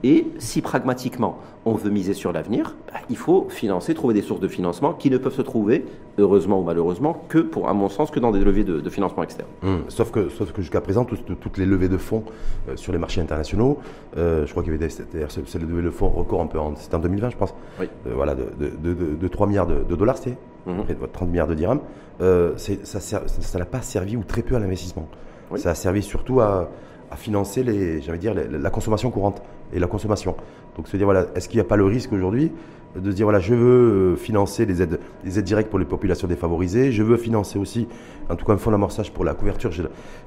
Et 0.07 0.25
si 0.39 0.63
pragmatiquement 0.63 1.41
on 1.65 1.75
veut 1.75 1.91
miser 1.91 2.15
sur 2.15 2.33
l'avenir, 2.33 2.77
bah, 2.93 3.01
il 3.11 3.17
faut 3.17 3.49
financer, 3.51 3.93
trouver 3.93 4.15
des 4.15 4.23
sources 4.23 4.39
de 4.39 4.47
financement 4.47 4.93
qui 4.93 5.11
ne 5.11 5.19
peuvent 5.19 5.35
se 5.35 5.43
trouver, 5.43 5.85
heureusement 6.17 6.61
ou 6.61 6.63
malheureusement, 6.63 7.25
que 7.29 7.39
pour, 7.39 7.69
à 7.69 7.75
mon 7.75 7.89
sens, 7.89 8.13
que 8.13 8.21
dans 8.21 8.31
des 8.31 8.39
leviers 8.39 8.63
de, 8.63 8.89
financement 8.89 9.25
externe. 9.25 9.49
Hum, 9.65 9.83
sauf 9.89 10.13
que, 10.13 10.29
sauf 10.29 10.53
que 10.53 10.63
jusqu'à 10.63 10.81
présent, 10.81 11.05
toutes 11.05 11.59
les 11.59 11.67
levées 11.67 11.89
de 11.89 11.97
fonds 11.97 12.23
euh, 12.69 12.77
sur 12.77 12.93
les 12.93 12.99
marchés 12.99 13.21
internationaux, 13.21 13.79
euh, 14.17 14.47
je 14.47 14.51
crois 14.53 14.63
qu'il 14.63 14.73
y 14.73 14.77
avait 14.77 14.87
des, 14.87 14.93
c'est 14.93 15.59
le 15.59 15.67
levée 15.67 15.83
de 15.83 15.91
fonds 15.91 16.09
record 16.09 16.41
un 16.41 16.47
peu, 16.47 16.61
c'était 16.77 16.95
en 16.95 17.01
2020, 17.01 17.31
je 17.31 17.37
pense. 17.37 17.53
Oui. 17.81 17.89
Euh, 18.07 18.13
voilà, 18.15 18.37
de, 18.37 19.27
3 19.27 19.49
milliards 19.49 19.67
de, 19.67 19.97
dollars, 19.97 20.19
c'était, 20.19 20.39
30 20.67 21.23
hum. 21.23 21.29
milliards 21.29 21.49
de 21.49 21.55
dirhams. 21.55 21.81
ça 22.21 23.59
n'a 23.59 23.65
pas 23.65 23.83
servi 23.83 24.17
ou 24.17 24.23
très 24.23 24.43
peu 24.43 24.55
à 24.55 24.61
l'investissement. 24.61 25.09
Ça 25.57 25.71
a 25.71 25.75
servi 25.75 26.05
surtout 26.05 26.41
à 26.41 26.71
à 27.11 27.17
financer 27.17 27.63
les, 27.63 28.01
dire, 28.19 28.35
la 28.35 28.71
consommation 28.71 29.11
courante. 29.11 29.43
Et 29.73 29.79
la 29.79 29.87
consommation. 29.87 30.37
Donc 30.77 30.89
se 30.89 30.97
dire, 30.97 31.07
voilà, 31.07 31.27
est-ce 31.35 31.49
qu'il 31.49 31.57
n'y 31.59 31.63
a 31.63 31.69
pas 31.69 31.77
le 31.77 31.85
risque 31.85 32.13
aujourd'hui 32.13 32.53
de 32.95 33.11
se 33.11 33.17
dire, 33.17 33.27
voilà, 33.27 33.41
je 33.41 33.55
veux 33.55 34.13
euh, 34.13 34.17
financer 34.17 34.65
des 34.67 34.83
aides, 34.83 34.99
des 35.25 35.39
aides 35.39 35.45
directes 35.45 35.71
pour 35.71 35.79
les 35.79 35.85
populations 35.85 36.29
défavorisées, 36.29 36.93
je 36.93 37.03
veux 37.03 37.17
financer 37.17 37.59
aussi, 37.59 37.89
en 38.31 38.37
tout 38.37 38.47
cas, 38.47 38.55
un 38.55 38.57
fonds 38.57 38.71
d'amorçage 38.71 39.13
pour 39.13 39.25
la 39.25 39.35
couverture 39.35 39.71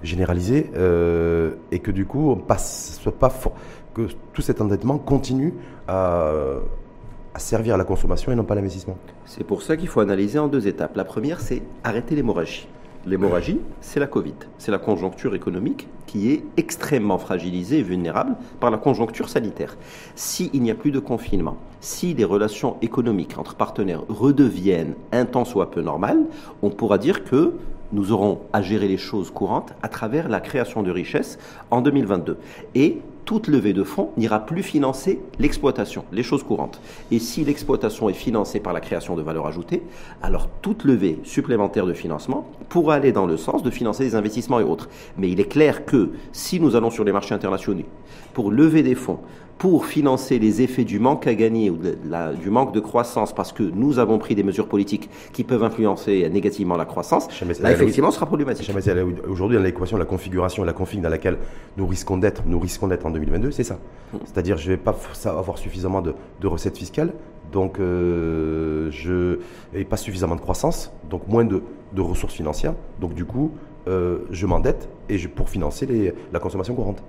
généralisée, 0.03 0.69
euh, 0.75 1.53
et 1.71 1.79
que 1.79 1.91
du 1.91 2.05
coup, 2.05 2.29
on 2.29 2.35
passe, 2.35 2.99
soit 3.01 3.17
pas 3.17 3.33
que 3.93 4.07
tout 4.33 4.41
cet 4.41 4.61
endettement 4.61 4.97
continue 4.97 5.53
à, 5.87 6.31
à 7.33 7.39
servir 7.39 7.75
à 7.75 7.77
la 7.77 7.85
consommation 7.85 8.31
et 8.31 8.35
non 8.35 8.43
pas 8.43 8.53
à 8.53 8.57
l'investissement. 8.57 8.97
C'est 9.25 9.43
pour 9.43 9.61
ça 9.63 9.77
qu'il 9.77 9.87
faut 9.87 9.99
analyser 9.99 10.39
en 10.39 10.47
deux 10.47 10.67
étapes. 10.67 10.95
La 10.95 11.05
première, 11.05 11.39
c'est 11.39 11.63
arrêter 11.83 12.15
l'hémorragie. 12.15 12.67
L'hémorragie, 13.05 13.61
c'est 13.79 13.99
la 13.99 14.07
Covid. 14.07 14.33
C'est 14.57 14.71
la 14.71 14.77
conjoncture 14.77 15.33
économique 15.33 15.87
qui 16.05 16.31
est 16.31 16.43
extrêmement 16.57 17.17
fragilisée 17.17 17.79
et 17.79 17.83
vulnérable 17.83 18.35
par 18.59 18.71
la 18.71 18.77
conjoncture 18.77 19.29
sanitaire. 19.29 19.77
S'il 20.15 20.61
n'y 20.61 20.69
a 20.69 20.75
plus 20.75 20.91
de 20.91 20.99
confinement, 20.99 21.57
si 21.79 22.13
les 22.13 22.25
relations 22.25 22.75
économiques 22.81 23.37
entre 23.37 23.55
partenaires 23.55 24.03
redeviennent 24.09 24.95
un 25.13 25.25
tant 25.25 25.45
soit 25.45 25.71
peu 25.71 25.81
normales, 25.81 26.25
on 26.61 26.69
pourra 26.69 26.97
dire 26.97 27.23
que 27.23 27.53
nous 27.91 28.11
aurons 28.11 28.41
à 28.53 28.61
gérer 28.61 28.87
les 28.87 28.97
choses 28.97 29.31
courantes 29.31 29.73
à 29.81 29.87
travers 29.87 30.27
la 30.27 30.41
création 30.41 30.83
de 30.83 30.91
richesses 30.91 31.39
en 31.71 31.81
2022. 31.81 32.37
Et 32.75 33.01
toute 33.29 33.47
levée 33.47 33.73
de 33.73 33.83
fonds 33.83 34.09
n'ira 34.17 34.43
plus 34.43 34.63
financer 34.63 35.21
l'exploitation, 35.37 36.03
les 36.11 36.23
choses 36.23 36.41
courantes. 36.41 36.81
Et 37.11 37.19
si 37.19 37.45
l'exploitation 37.45 38.09
est 38.09 38.13
financée 38.13 38.59
par 38.59 38.73
la 38.73 38.81
création 38.81 39.15
de 39.15 39.21
valeur 39.21 39.45
ajoutée, 39.45 39.83
alors 40.23 40.49
toute 40.63 40.83
levée 40.83 41.19
supplémentaire 41.23 41.85
de 41.85 41.93
financement 41.93 42.49
pourra 42.69 42.95
aller 42.95 43.11
dans 43.11 43.27
le 43.27 43.37
sens 43.37 43.61
de 43.61 43.69
financer 43.69 44.03
des 44.03 44.15
investissements 44.15 44.59
et 44.59 44.63
autres. 44.63 44.89
Mais 45.15 45.29
il 45.29 45.39
est 45.39 45.47
clair 45.47 45.85
que 45.85 46.09
si 46.31 46.59
nous 46.59 46.75
allons 46.75 46.89
sur 46.89 47.03
les 47.03 47.11
marchés 47.11 47.35
internationaux 47.35 47.85
pour 48.33 48.49
lever 48.49 48.81
des 48.81 48.95
fonds, 48.95 49.19
pour 49.59 49.85
financer 49.85 50.39
les 50.39 50.61
effets 50.61 50.85
du 50.85 50.99
manque 50.99 51.27
à 51.27 51.35
gagner 51.35 51.69
ou 51.69 51.77
du 51.77 52.49
manque 52.49 52.73
de 52.73 52.79
croissance, 52.79 53.35
parce 53.35 53.51
que 53.51 53.61
nous 53.61 53.99
avons 53.99 54.17
pris 54.17 54.33
des 54.33 54.41
mesures 54.41 54.69
politiques 54.69 55.09
qui 55.33 55.43
peuvent 55.43 55.63
influencer 55.63 56.27
négativement 56.29 56.77
la 56.77 56.85
croissance, 56.85 57.27
là, 57.59 57.71
effectivement, 57.71 58.09
ce 58.09 58.15
sera 58.15 58.25
problématique. 58.25 58.71
Aujourd'hui, 59.27 59.57
dans 59.57 59.63
l'équation, 59.63 59.97
la 59.97 60.05
configuration, 60.05 60.63
la 60.63 60.71
config 60.71 61.01
dans 61.01 61.09
laquelle 61.09 61.37
nous 61.77 61.85
risquons 61.85 62.17
d'être, 62.17 62.43
nous 62.45 62.57
risquons 62.57 62.87
d'être 62.87 63.05
en 63.05 63.11
2022, 63.11 63.51
c'est 63.51 63.65
ça. 63.65 63.79
Hmm. 64.13 64.19
C'est-à-dire, 64.23 64.57
je 64.57 64.71
ne 64.71 64.75
vais 64.75 64.81
pas 64.81 64.95
avoir 65.25 65.57
suffisamment 65.57 66.01
de, 66.01 66.13
recettes 66.47 66.77
fiscales, 66.77 67.11
donc 67.51 67.79
euh, 67.79 68.89
je 68.91 69.39
n'ai 69.73 69.83
pas 69.83 69.97
suffisamment 69.97 70.35
de 70.35 70.41
croissance, 70.41 70.93
donc 71.09 71.27
moins 71.27 71.43
de, 71.43 71.61
ressources 71.97 72.33
financières, 72.33 72.75
donc 73.01 73.13
du 73.13 73.25
coup, 73.25 73.51
euh, 73.89 74.19
je 74.31 74.45
m'endette 74.45 74.87
et 75.09 75.17
je, 75.17 75.27
pour 75.27 75.49
financer 75.49 76.13
la 76.31 76.39
consommation 76.39 76.75
courante. 76.75 77.03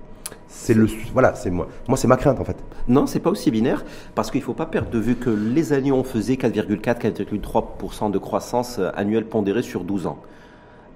C'est 0.53 0.73
le 0.73 0.85
voilà, 1.13 1.33
c'est 1.33 1.49
moi. 1.49 1.69
C'est 1.95 2.07
ma 2.07 2.17
crainte 2.17 2.39
en 2.39 2.43
fait. 2.43 2.57
Non, 2.89 3.07
c'est 3.07 3.21
pas 3.21 3.29
aussi 3.29 3.49
binaire 3.51 3.85
parce 4.15 4.29
qu'il 4.29 4.41
faut 4.41 4.53
pas 4.53 4.65
perdre 4.65 4.89
de 4.89 4.99
vue 4.99 5.15
que 5.15 5.29
les 5.29 5.71
années 5.71 5.93
ont 5.93 6.03
faisait 6.03 6.33
4,4, 6.35 6.99
4,3% 6.99 8.11
de 8.11 8.17
croissance 8.17 8.77
euh, 8.77 8.91
annuelle 8.93 9.25
pondérée 9.25 9.61
sur 9.61 9.85
12 9.85 10.07
ans. 10.07 10.19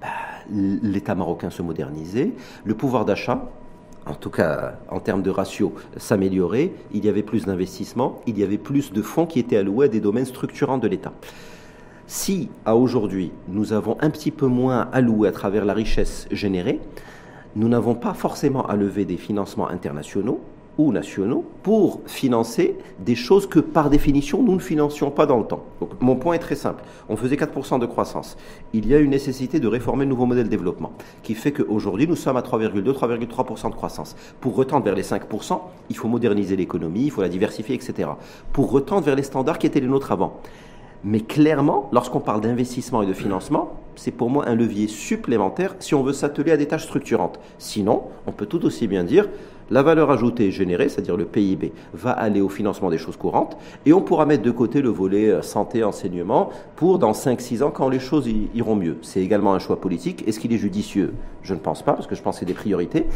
Bah, 0.02 0.08
L'État 0.50 1.14
marocain 1.14 1.48
se 1.48 1.62
modernisait, 1.62 2.32
le 2.64 2.74
pouvoir 2.74 3.06
d'achat, 3.06 3.46
en 4.04 4.14
tout 4.14 4.30
cas 4.30 4.74
en 4.90 5.00
termes 5.00 5.22
de 5.22 5.30
ratio, 5.30 5.74
s'améliorait. 5.96 6.72
Il 6.92 7.04
y 7.04 7.08
avait 7.08 7.22
plus 7.22 7.46
d'investissements, 7.46 8.20
il 8.26 8.38
y 8.38 8.44
avait 8.44 8.58
plus 8.58 8.92
de 8.92 9.00
fonds 9.00 9.26
qui 9.26 9.40
étaient 9.40 9.56
alloués 9.56 9.86
à 9.86 9.88
des 9.88 10.00
domaines 10.00 10.26
structurants 10.26 10.78
de 10.78 10.86
l'État. 10.86 11.12
Si 12.06 12.50
à 12.66 12.76
aujourd'hui 12.76 13.32
nous 13.48 13.72
avons 13.72 13.96
un 14.00 14.10
petit 14.10 14.30
peu 14.30 14.46
moins 14.46 14.88
alloué 14.92 15.28
à 15.28 15.32
travers 15.32 15.64
la 15.64 15.72
richesse 15.72 16.28
générée, 16.30 16.78
nous 17.56 17.68
n'avons 17.68 17.94
pas 17.94 18.12
forcément 18.12 18.66
à 18.66 18.76
lever 18.76 19.06
des 19.06 19.16
financements 19.16 19.68
internationaux 19.68 20.40
ou 20.78 20.92
nationaux 20.92 21.42
pour 21.62 22.02
financer 22.04 22.76
des 22.98 23.14
choses 23.14 23.46
que 23.46 23.60
par 23.60 23.88
définition 23.88 24.42
nous 24.42 24.54
ne 24.54 24.60
financions 24.60 25.10
pas 25.10 25.24
dans 25.24 25.38
le 25.38 25.46
temps. 25.46 25.64
mon 26.00 26.16
point 26.16 26.34
est 26.34 26.38
très 26.38 26.54
simple. 26.54 26.84
On 27.08 27.16
faisait 27.16 27.36
4% 27.36 27.78
de 27.78 27.86
croissance. 27.86 28.36
Il 28.74 28.86
y 28.86 28.94
a 28.94 28.98
une 28.98 29.10
nécessité 29.10 29.58
de 29.58 29.68
réformer 29.68 30.04
le 30.04 30.10
nouveau 30.10 30.26
modèle 30.26 30.44
de 30.44 30.50
développement 30.50 30.92
qui 31.22 31.34
fait 31.34 31.52
qu'aujourd'hui 31.52 32.06
nous 32.06 32.14
sommes 32.14 32.36
à 32.36 32.42
3,2, 32.42 32.82
3,3% 32.92 33.70
de 33.70 33.74
croissance. 33.74 34.16
Pour 34.38 34.54
retendre 34.54 34.84
vers 34.84 34.94
les 34.94 35.02
5%, 35.02 35.58
il 35.88 35.96
faut 35.96 36.08
moderniser 36.08 36.56
l'économie, 36.56 37.04
il 37.04 37.10
faut 37.10 37.22
la 37.22 37.30
diversifier, 37.30 37.74
etc. 37.74 38.10
Pour 38.52 38.70
retendre 38.70 39.06
vers 39.06 39.16
les 39.16 39.22
standards 39.22 39.58
qui 39.58 39.66
étaient 39.66 39.80
les 39.80 39.86
nôtres 39.86 40.12
avant. 40.12 40.40
Mais 41.04 41.20
clairement, 41.20 41.88
lorsqu'on 41.92 42.20
parle 42.20 42.40
d'investissement 42.40 43.02
et 43.02 43.06
de 43.06 43.12
financement, 43.12 43.72
c'est 43.96 44.10
pour 44.10 44.30
moi 44.30 44.48
un 44.48 44.54
levier 44.54 44.88
supplémentaire 44.88 45.74
si 45.78 45.94
on 45.94 46.02
veut 46.02 46.12
s'atteler 46.12 46.52
à 46.52 46.56
des 46.56 46.66
tâches 46.66 46.84
structurantes. 46.84 47.38
Sinon, 47.58 48.04
on 48.26 48.32
peut 48.32 48.46
tout 48.46 48.64
aussi 48.64 48.86
bien 48.86 49.04
dire 49.04 49.28
la 49.70 49.82
valeur 49.82 50.10
ajoutée 50.10 50.50
générée, 50.50 50.88
c'est-à-dire 50.88 51.16
le 51.16 51.24
PIB, 51.24 51.72
va 51.94 52.10
aller 52.10 52.40
au 52.40 52.48
financement 52.48 52.90
des 52.90 52.98
choses 52.98 53.16
courantes 53.16 53.56
et 53.84 53.92
on 53.92 54.00
pourra 54.00 54.26
mettre 54.26 54.42
de 54.42 54.50
côté 54.50 54.82
le 54.82 54.88
volet 54.88 55.30
euh, 55.30 55.42
santé, 55.42 55.84
enseignement 55.84 56.50
pour 56.76 56.98
dans 56.98 57.12
5-6 57.12 57.62
ans 57.62 57.70
quand 57.70 57.88
les 57.88 57.98
choses 57.98 58.28
iront 58.54 58.76
mieux. 58.76 58.96
C'est 59.02 59.20
également 59.20 59.54
un 59.54 59.58
choix 59.58 59.80
politique. 59.80 60.26
Est-ce 60.26 60.40
qu'il 60.40 60.52
est 60.52 60.58
judicieux? 60.58 61.14
Je 61.42 61.54
ne 61.54 61.58
pense 61.58 61.82
pas 61.82 61.92
parce 61.92 62.06
que 62.06 62.14
je 62.14 62.22
pense 62.22 62.36
que 62.36 62.40
c'est 62.40 62.46
des 62.46 62.54
priorités. 62.54 63.06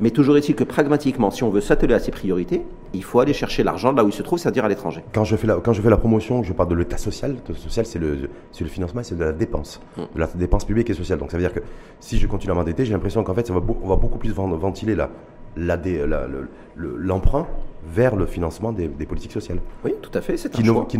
Mais 0.00 0.10
toujours 0.10 0.36
est-il 0.36 0.54
que 0.54 0.64
pragmatiquement, 0.64 1.30
si 1.30 1.42
on 1.42 1.50
veut 1.50 1.62
s'atteler 1.62 1.94
à 1.94 1.98
ces 1.98 2.10
priorités, 2.10 2.62
il 2.92 3.02
faut 3.02 3.20
aller 3.20 3.32
chercher 3.32 3.62
l'argent 3.62 3.92
là 3.92 4.04
où 4.04 4.08
il 4.08 4.12
se 4.12 4.22
trouve, 4.22 4.38
c'est-à-dire 4.38 4.64
à, 4.64 4.68
l'étranger. 4.68 5.02
Quand 5.12 5.24
je, 5.24 5.36
fais 5.36 5.46
la, 5.46 5.56
quand 5.56 5.72
je 5.72 5.80
fais 5.80 5.90
la 5.90 5.96
promotion, 5.96 6.42
je 6.42 6.52
parle 6.52 6.68
de 6.68 6.74
l'état 6.74 6.98
social. 6.98 7.36
Le 7.48 7.54
social, 7.54 7.86
c'est 7.86 7.98
le, 7.98 8.28
le 8.60 8.66
financement, 8.66 9.02
c'est 9.02 9.16
de 9.16 9.24
la 9.24 9.32
dépense, 9.32 9.80
hum. 9.96 10.06
de 10.14 10.20
la 10.20 10.26
dépense 10.26 10.64
publique 10.64 10.90
et 10.90 10.94
sociale. 10.94 11.18
Donc 11.18 11.30
ça 11.30 11.38
veut 11.38 11.42
dire 11.42 11.52
que 11.52 11.60
si 12.00 12.18
je 12.18 12.26
continue 12.26 12.52
à 12.52 12.54
m'endetter, 12.54 12.84
j'ai 12.84 12.92
l'impression 12.92 13.24
qu'en 13.24 13.34
fait, 13.34 13.46
ça 13.46 13.54
va, 13.54 13.60
on 13.82 13.88
va 13.88 13.96
beaucoup 13.96 14.18
plus 14.18 14.32
ventiler 14.32 14.94
la, 14.94 15.10
l'emprunt 15.56 17.46
vers 17.86 18.16
le 18.16 18.26
financement 18.26 18.72
des, 18.72 18.88
politiques 18.88 19.32
sociales. 19.32 19.58
Oui, 19.84 19.94
tout 20.02 20.10
à 20.14 20.20
fait. 20.20 20.36
C'est 20.36 20.50
qui, 20.52 20.62
ne, 20.62 20.84
qui, 20.84 20.98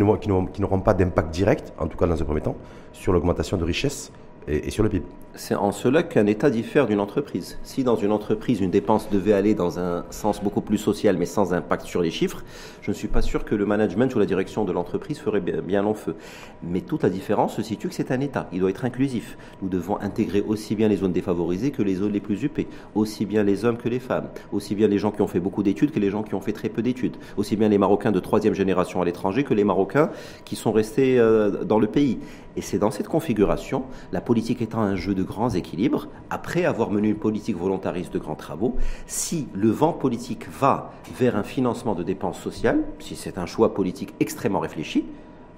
qui 0.53 0.61
n'auront 0.61 0.81
pas 0.81 0.95
d'impact 0.95 1.31
direct, 1.31 1.73
en 1.79 1.87
tout 1.87 1.99
cas 1.99 2.07
dans 2.07 2.21
un 2.21 2.25
premier 2.25 2.41
temps, 2.41 2.57
sur 2.93 3.13
l'augmentation 3.13 3.57
de 3.57 3.65
richesse 3.65 4.13
et, 4.47 4.71
sur 4.71 4.83
le 4.83 4.89
PIB. 4.89 5.05
C'est 5.39 5.55
en 5.55 5.71
cela 5.71 6.03
qu'un 6.03 6.27
État 6.27 6.51
diffère 6.51 6.89
d'une 6.89 6.99
entreprise. 6.99 7.59
Si 7.63 7.85
dans 7.85 7.95
une 7.95 8.11
entreprise, 8.11 8.61
une 8.61 8.73
dépense 8.73 9.09
devait 9.09 9.35
aller 9.35 9.55
dans 9.55 9.79
un 9.79 10.05
sens 10.11 10.43
beaucoup 10.43 10.61
plus 10.61 10.79
social, 10.79 11.17
mais 11.17 11.27
sans 11.27 11.55
impact 11.55 11.87
sur 11.87 12.03
les 12.03 12.11
chiffres, 12.11 12.43
je 12.83 12.91
ne 12.91 12.97
suis 12.97 13.07
pas 13.07 13.23
sûr 13.23 13.45
que 13.45 13.55
le 13.55 13.65
management 13.65 14.13
ou 14.17 14.19
la 14.19 14.27
direction 14.27 14.65
de 14.65 14.73
l'entreprise 14.73 15.21
ferait 15.21 15.41
bien 15.41 15.83
long 15.83 15.95
feu. 15.95 16.17
Mais 16.65 16.81
toute 16.81 17.05
la 17.05 17.09
différence 17.09 17.55
se 17.55 17.63
situe 17.63 17.89
que 17.89 17.95
c'est 17.95 18.11
un 18.11 18.19
État. 18.19 18.49
Il 18.53 18.59
doit 18.59 18.71
être 18.71 18.85
inclusif. 18.85 19.39
Nous 19.63 19.69
devons 19.69 19.97
intégrer 20.01 20.41
aussi 20.41 20.75
bien 20.75 20.89
les 20.89 20.97
zones 20.97 21.13
défavorisées 21.13 21.71
que 21.71 21.83
les 21.83 21.95
zones 21.95 22.13
les 22.13 22.21
plus 22.21 22.43
huppées, 22.43 22.67
aussi 22.97 23.25
bien 23.25 23.45
les 23.45 23.65
hommes 23.65 23.79
que 23.79 23.89
les 23.89 24.01
femmes, 24.01 24.31
aussi 24.51 24.75
bien 24.75 24.89
les 24.89 24.99
gens 24.99 25.13
qui 25.13 25.23
ont 25.23 25.29
fait 25.29 25.39
beaucoup 25.39 25.63
d'études 25.63 25.93
que 25.93 26.01
les 26.01 26.11
gens 26.11 26.25
qui 26.25 26.35
ont 26.35 26.41
fait 26.41 26.53
très 26.53 26.69
peu 26.69 26.83
d'études, 26.83 27.17
aussi 27.37 27.55
bien 27.55 27.69
les 27.69 27.79
Marocains 27.79 28.11
de 28.11 28.21
troisième 28.21 28.55
génération 28.55 29.01
à 29.03 29.05
l'étranger 29.05 29.45
que 29.45 29.55
les 29.55 29.65
Marocains 29.65 30.11
qui 30.45 30.57
sont 30.57 30.73
restés 30.73 31.17
euh, 31.21 31.63
dans 31.63 31.79
le 31.79 31.87
pays. 31.87 32.19
Et 32.57 32.61
c'est 32.61 32.81
dans 32.81 32.91
cette 32.91 33.07
configuration, 33.07 33.85
la 34.11 34.21
politique 34.21 34.61
étant 34.61 34.81
un 34.81 34.97
jeu 34.97 35.15
de 35.15 35.28
grands 35.29 35.51
équilibres, 35.51 36.09
après 36.31 36.65
avoir 36.65 36.91
mené 36.91 37.09
une 37.09 37.17
politique 37.17 37.57
volontariste 37.57 38.13
de 38.13 38.19
grands 38.19 38.35
travaux, 38.35 38.77
si 39.07 39.47
le 39.55 39.71
vent 39.71 39.93
politique 39.93 40.49
va 40.51 40.93
vers 41.17 41.37
un 41.37 41.45
financement 41.45 41.95
de 41.95 42.03
dépenses 42.03 42.41
sociales, 42.41 42.81
si 42.99 43.15
c'est 43.15 43.39
un 43.39 43.47
choix 43.47 43.75
politique 43.75 44.15
extrêmement 44.19 44.59
réfléchi, 44.59 45.05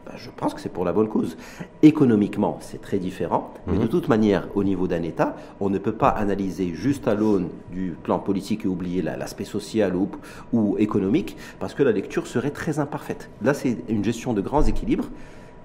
ben, 0.07 0.13
je 0.17 0.31
pense 0.35 0.55
que 0.55 0.61
c'est 0.61 0.73
pour 0.73 0.85
la 0.85 0.93
bonne 0.93 1.09
cause. 1.09 1.37
Économiquement, 1.83 2.59
c'est 2.61 2.81
très 2.81 2.99
différent, 2.99 3.53
mais 3.67 3.77
de 3.77 3.83
mhm. 3.83 3.89
toute 3.89 4.09
manière, 4.09 4.49
au 4.55 4.65
niveau 4.65 4.89
d'un 4.89 5.03
État, 5.03 5.37
on 5.61 5.71
ne 5.71 5.79
peut 5.79 5.93
pas 5.93 6.09
analyser 6.09 6.75
juste 6.75 7.07
à 7.07 7.15
l'aune 7.15 7.49
du 7.71 7.97
plan 8.03 8.19
politique 8.19 8.65
et 8.65 8.69
oublier 8.69 9.03
l'aspect 9.03 9.45
social 9.45 9.95
ou, 9.95 10.09
ou 10.53 10.77
économique, 10.79 11.37
parce 11.61 11.75
que 11.75 11.83
la 11.83 11.93
lecture 11.93 12.27
serait 12.27 12.51
très 12.51 12.79
imparfaite. 12.79 13.31
Là, 13.43 13.55
c'est 13.55 13.77
une 13.89 14.03
gestion 14.03 14.33
de 14.33 14.41
grands 14.41 14.63
équilibres 14.63 15.09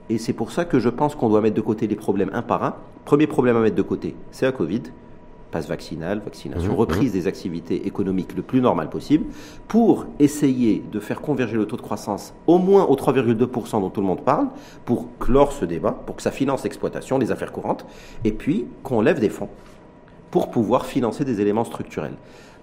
et 0.10 0.18
c'est 0.18 0.34
pour 0.34 0.52
ça 0.52 0.66
que 0.66 0.80
je 0.80 0.90
pense 0.90 1.16
qu'on 1.16 1.30
doit 1.30 1.42
mettre 1.42 1.56
de 1.56 1.62
côté 1.62 1.88
les 1.88 1.96
problèmes 1.96 2.30
un 2.34 2.42
par 2.42 2.64
un. 2.64 2.76
Premier 3.06 3.28
problème 3.28 3.56
à 3.58 3.60
mettre 3.60 3.76
de 3.76 3.82
côté, 3.82 4.16
c'est 4.32 4.46
la 4.46 4.52
Covid. 4.52 4.84
Passe 5.52 5.68
vaccinal, 5.68 6.22
vaccination, 6.24 6.74
mmh, 6.74 6.76
reprise 6.76 7.10
mmh. 7.12 7.14
des 7.14 7.28
activités 7.28 7.88
économiques 7.88 8.36
le 8.36 8.42
plus 8.42 8.62
normal 8.62 8.90
possible, 8.90 9.26
pour 9.68 10.06
essayer 10.20 10.84
de 10.92 11.00
faire 11.00 11.22
converger 11.22 11.56
le 11.56 11.66
taux 11.66 11.78
de 11.78 11.82
croissance 11.82 12.34
au 12.46 12.58
moins 12.58 12.84
aux 12.86 12.96
3,2% 12.96 13.80
dont 13.80 13.90
tout 13.90 14.02
le 14.02 14.08
monde 14.08 14.22
parle, 14.22 14.48
pour 14.84 15.08
clore 15.20 15.54
ce 15.54 15.64
débat, 15.64 15.92
pour 16.06 16.18
que 16.18 16.22
ça 16.22 16.32
finance 16.32 16.64
l'exploitation, 16.64 17.18
les 17.18 17.32
affaires 17.32 17.52
courantes, 17.52 17.86
et 18.24 18.32
puis 18.32 18.66
qu'on 18.84 19.02
lève 19.02 19.20
des 19.20 19.30
fonds 19.30 19.50
pour 20.30 20.52
pouvoir 20.52 20.86
financer 20.86 21.24
des 21.24 21.40
éléments 21.40 21.64
structurels. 21.64 22.16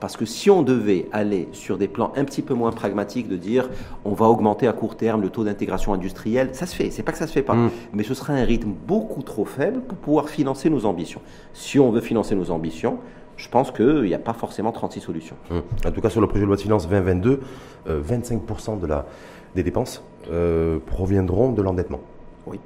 Parce 0.03 0.17
que 0.17 0.27
si 0.27 0.51
on 0.51 0.63
devait 0.63 1.07
aller 1.13 1.49
sur 1.53 1.79
des 1.79 1.87
plans 1.87 2.13
un 2.17 2.25
petit 2.25 2.43
peu 2.43 2.55
moins 2.55 2.73
pragmatiques, 2.73 3.29
de 3.29 3.37
dire 3.37 3.71
on 4.05 4.15
va 4.15 4.27
augmenter 4.27 4.67
à 4.67 4.73
court 4.73 4.97
terme 4.97 5.23
le 5.23 5.31
taux 5.31 5.45
d'intégration 5.45 5.95
industrielle, 5.95 6.49
ça 6.55 6.67
se 6.67 6.75
fait, 6.75 6.91
c'est 6.91 7.05
pas 7.05 7.13
que 7.13 7.19
ça 7.19 7.29
se 7.29 7.33
fait 7.33 7.43
pas, 7.43 7.55
mm. 7.55 7.71
mais 7.93 8.03
ce 8.03 8.13
serait 8.13 8.33
un 8.33 8.45
rythme 8.45 8.73
beaucoup 8.85 9.23
trop 9.23 9.45
faible 9.45 9.81
pour 9.83 9.97
pouvoir 9.97 10.29
financer 10.29 10.71
nos 10.71 10.87
ambitions. 10.87 11.21
Si 11.53 11.79
on 11.79 11.93
veut 11.93 12.01
financer 12.01 12.35
nos 12.35 12.51
ambitions, 12.51 12.99
je 13.37 13.49
pense 13.49 13.71
qu'il 13.71 14.03
n'y 14.03 14.13
a 14.13 14.19
pas 14.19 14.33
forcément 14.33 14.73
36 14.73 15.03
solutions. 15.03 15.37
Mm. 15.53 15.87
En 15.87 15.91
tout 15.93 16.01
cas, 16.01 16.11
sur 16.11 16.21
le 16.21 16.27
projet 16.27 16.43
de 16.43 16.47
loi 16.49 16.57
de 16.57 16.63
finances 16.63 16.89
2022, 16.89 17.41
25% 17.89 18.81
de 18.81 18.87
la, 18.89 19.07
des 19.55 19.63
dépenses 19.63 20.03
euh, 20.33 20.81
proviendront 20.85 21.53
de 21.53 21.63
l'endettement. 21.63 22.01
Oui. 22.49 22.59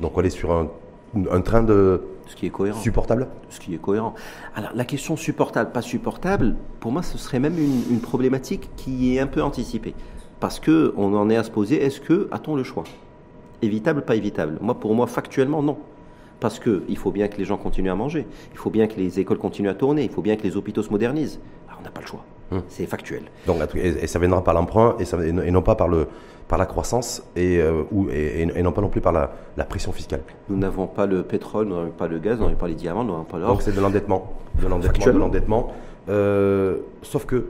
Donc 0.00 0.18
on 0.18 0.22
est 0.22 0.30
sur 0.30 0.50
un 0.50 0.68
un 1.14 1.40
train 1.40 1.62
de 1.62 2.02
ce 2.26 2.36
qui 2.36 2.46
est 2.46 2.50
cohérent. 2.50 2.80
supportable 2.80 3.28
Ce 3.50 3.60
qui 3.60 3.74
est 3.74 3.78
cohérent. 3.78 4.14
Alors 4.54 4.70
la 4.74 4.84
question 4.84 5.16
supportable, 5.16 5.72
pas 5.72 5.82
supportable, 5.82 6.56
pour 6.80 6.92
moi 6.92 7.02
ce 7.02 7.18
serait 7.18 7.40
même 7.40 7.58
une, 7.58 8.00
problématique 8.00 8.70
qui 8.76 9.16
est 9.16 9.20
un 9.20 9.26
peu 9.26 9.42
anticipée. 9.42 9.94
Parce 10.40 10.58
qu'on 10.58 11.14
en 11.14 11.30
est 11.30 11.36
à 11.36 11.44
se 11.44 11.50
poser, 11.50 11.82
est-ce 11.84 12.00
que 12.00 12.28
a-t-on 12.32 12.56
le 12.56 12.64
choix? 12.64 12.84
Évitable, 13.60 14.02
pas 14.02 14.16
évitable? 14.16 14.58
Moi, 14.60 14.74
pour 14.74 14.92
moi, 14.92 15.06
factuellement, 15.06 15.62
non. 15.62 15.78
Parce 16.40 16.58
qu'il 16.58 16.96
faut 16.96 17.12
bien 17.12 17.28
que 17.28 17.38
les 17.38 17.44
gens 17.44 17.56
continuent 17.56 17.92
à 17.92 17.94
manger, 17.94 18.26
il 18.50 18.58
faut 18.58 18.70
bien 18.70 18.88
que 18.88 18.96
les 18.96 19.20
écoles 19.20 19.38
continuent 19.38 19.68
à 19.68 19.74
tourner, 19.74 20.02
il 20.02 20.10
faut 20.10 20.22
bien 20.22 20.34
que 20.34 20.42
les 20.42 20.56
hôpitaux 20.56 20.82
se 20.82 20.90
modernisent. 20.90 21.38
On 21.82 21.84
n'a 21.84 21.90
pas 21.90 22.00
le 22.00 22.06
choix. 22.06 22.24
Hum. 22.52 22.62
C'est 22.68 22.86
factuel. 22.86 23.22
Donc, 23.46 23.58
et, 23.74 24.06
ça 24.06 24.18
viendra 24.18 24.44
par 24.44 24.54
l'emprunt 24.54 24.96
et, 25.00 25.04
et, 25.04 25.50
non 25.50 25.62
pas 25.62 25.74
par, 25.74 25.88
le, 25.88 26.06
par 26.48 26.58
la 26.58 26.66
croissance 26.66 27.22
et, 27.34 27.58
euh, 27.58 27.82
ou, 27.90 28.08
et, 28.10 28.44
non 28.62 28.72
pas 28.72 28.82
non 28.82 28.88
plus 28.88 29.00
par 29.00 29.12
la, 29.12 29.64
pression 29.64 29.90
fiscale. 29.90 30.20
Nous 30.48 30.56
n'avons 30.56 30.86
pas 30.86 31.06
le 31.06 31.22
pétrole, 31.22 31.66
nous 31.66 31.76
n'avons 31.76 31.90
pas 31.90 32.08
le 32.08 32.18
gaz, 32.18 32.38
nous 32.38 32.44
n'avons 32.44 32.56
pas 32.56 32.68
les 32.68 32.74
diamants, 32.74 33.04
nous 33.04 33.12
n'avons 33.12 33.24
pas 33.24 33.38
l'or. 33.38 33.48
Donc 33.48 33.62
c'est 33.62 33.74
de 33.74 33.80
l'endettement. 33.80 34.32
De 34.60 34.68
l'endettement, 34.68 35.12
de 35.12 35.18
l'endettement. 35.18 35.72
Euh, 36.08 36.78
sauf 37.02 37.26
que, 37.26 37.46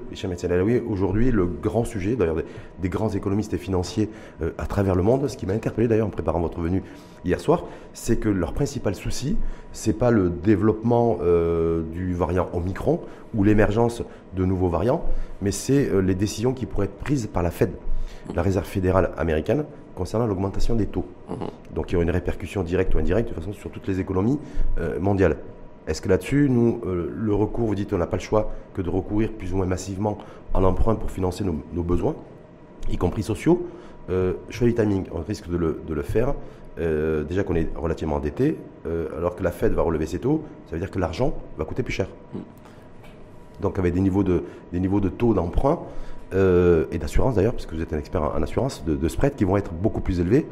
aujourd'hui, 0.87 1.31
le 1.31 1.47
grand 1.47 1.85
sujet, 1.85 2.17
d'ailleurs, 2.17 2.37
des, 2.81 2.89
grands 2.89 3.09
économistes 3.09 3.55
et 3.55 3.59
financiers 3.59 4.11
euh, 4.43 4.51
à 4.59 4.67
travers 4.67 4.95
le 4.95 5.03
monde, 5.03 5.29
ce 5.29 5.37
qui 5.37 5.47
m'a 5.47 5.55
interpellé 5.55 5.89
d'ailleurs 5.89 6.07
en 6.07 6.11
préparant 6.11 6.41
votre 6.41 6.61
venue 6.61 6.83
hier 7.25 7.41
soir, 7.41 7.65
c'est 7.95 8.17
que 8.17 8.29
leur 8.29 8.53
principal 8.53 8.95
souci, 8.95 9.37
c'est 9.73 9.93
pas 9.95 10.11
le 10.11 10.29
développement 10.29 11.19
euh, 11.23 11.83
du 11.93 12.15
variant 12.15 12.49
Omicron 12.53 13.01
ou 13.35 13.45
l'émergence 13.45 14.03
de 14.37 14.45
nouveaux 14.45 14.69
variants, 14.69 15.05
mais 15.41 15.51
c'est 15.51 15.89
les 16.03 16.15
décisions 16.15 16.53
qui 16.53 16.67
pourraient 16.67 16.87
être 16.87 16.99
prises 16.99 17.27
par 17.27 17.43
la 17.43 17.51
Fed, 17.51 17.71
la 18.35 18.43
Réserve 18.43 18.67
fédérale 18.67 19.13
américaine, 19.17 19.65
concernant 19.95 20.27
l'augmentation 20.27 20.75
des 20.75 20.87
taux. 20.87 21.07
Mmh. 21.29 21.35
Donc 21.75 21.91
il 21.91 21.93
y 21.95 21.97
aura 21.97 22.05
une 22.05 22.11
répercussion 22.11 22.63
directe 22.63 22.95
ou 22.95 22.99
indirecte 22.99 23.31
de 23.31 23.35
toute 23.35 23.43
façon 23.43 23.55
sur 23.55 23.71
toutes 23.71 23.87
les 23.89 24.01
économies 24.01 24.39
mondiales. 25.01 25.37
Est-ce 25.87 26.01
que 26.01 26.09
là-dessus, 26.09 26.49
nous, 26.49 26.81
euh, 26.87 27.13
le 27.13 27.35
recours, 27.35 27.67
vous 27.67 27.75
dites, 27.75 27.93
on 27.93 27.99
n'a 27.99 28.07
pas 28.07 28.17
le 28.17 28.23
choix 28.23 28.53
que 28.75 28.83
de 28.83 28.91
recourir 28.91 29.33
plus 29.33 29.53
ou 29.53 29.57
moins 29.57 29.67
massivement 29.67 30.19
en 30.55 30.65
emprunt 30.65 30.95
pour 30.95 31.11
financer 31.11 31.45
nos, 31.45 31.83
besoins, 31.83 32.15
y 32.91 32.97
compris 32.97 33.23
sociaux 33.23 33.67
euh, 34.11 34.35
Choix 34.51 34.71
timing, 34.73 35.05
on 35.13 35.21
risque 35.21 35.49
de 35.49 35.57
le, 35.57 36.03
faire. 36.03 36.35
Euh, 36.79 37.23
déjà 37.25 37.45
qu'on 37.45 37.55
est 37.55 37.69
relativement 37.77 38.17
endetté, 38.17 38.57
euh, 38.87 39.09
alors 39.17 39.37
que 39.37 39.43
la 39.43 39.51
Fed 39.51 39.73
va 39.73 39.83
relever 39.83 40.07
ses 40.07 40.19
taux, 40.19 40.43
ça 40.67 40.73
veut 40.73 40.81
dire 40.81 40.91
que 40.91 40.99
l'argent 40.99 41.35
va 41.59 41.65
coûter 41.65 41.83
plus 41.83 41.93
cher. 41.93 42.09
Donc 43.61 43.79
avec 43.79 43.95
des 43.95 44.01
niveaux 44.01 44.23
de, 44.23 45.09
taux 45.09 45.35
d'emprunt 45.35 45.81
et 46.33 46.99
d'assurance 46.99 47.35
d'ailleurs, 47.35 47.53
puisque 47.53 47.75
vous 47.75 47.83
êtes 47.83 47.93
un 47.93 47.99
expert 47.99 48.23
en, 48.23 48.43
assurance, 48.43 48.85
de 48.87 49.09
spread 49.09 49.35
qui 49.35 49.45
vont 49.45 49.57
être 49.57 49.73
beaucoup 49.73 50.01
plus 50.01 50.21
élevés 50.21 50.47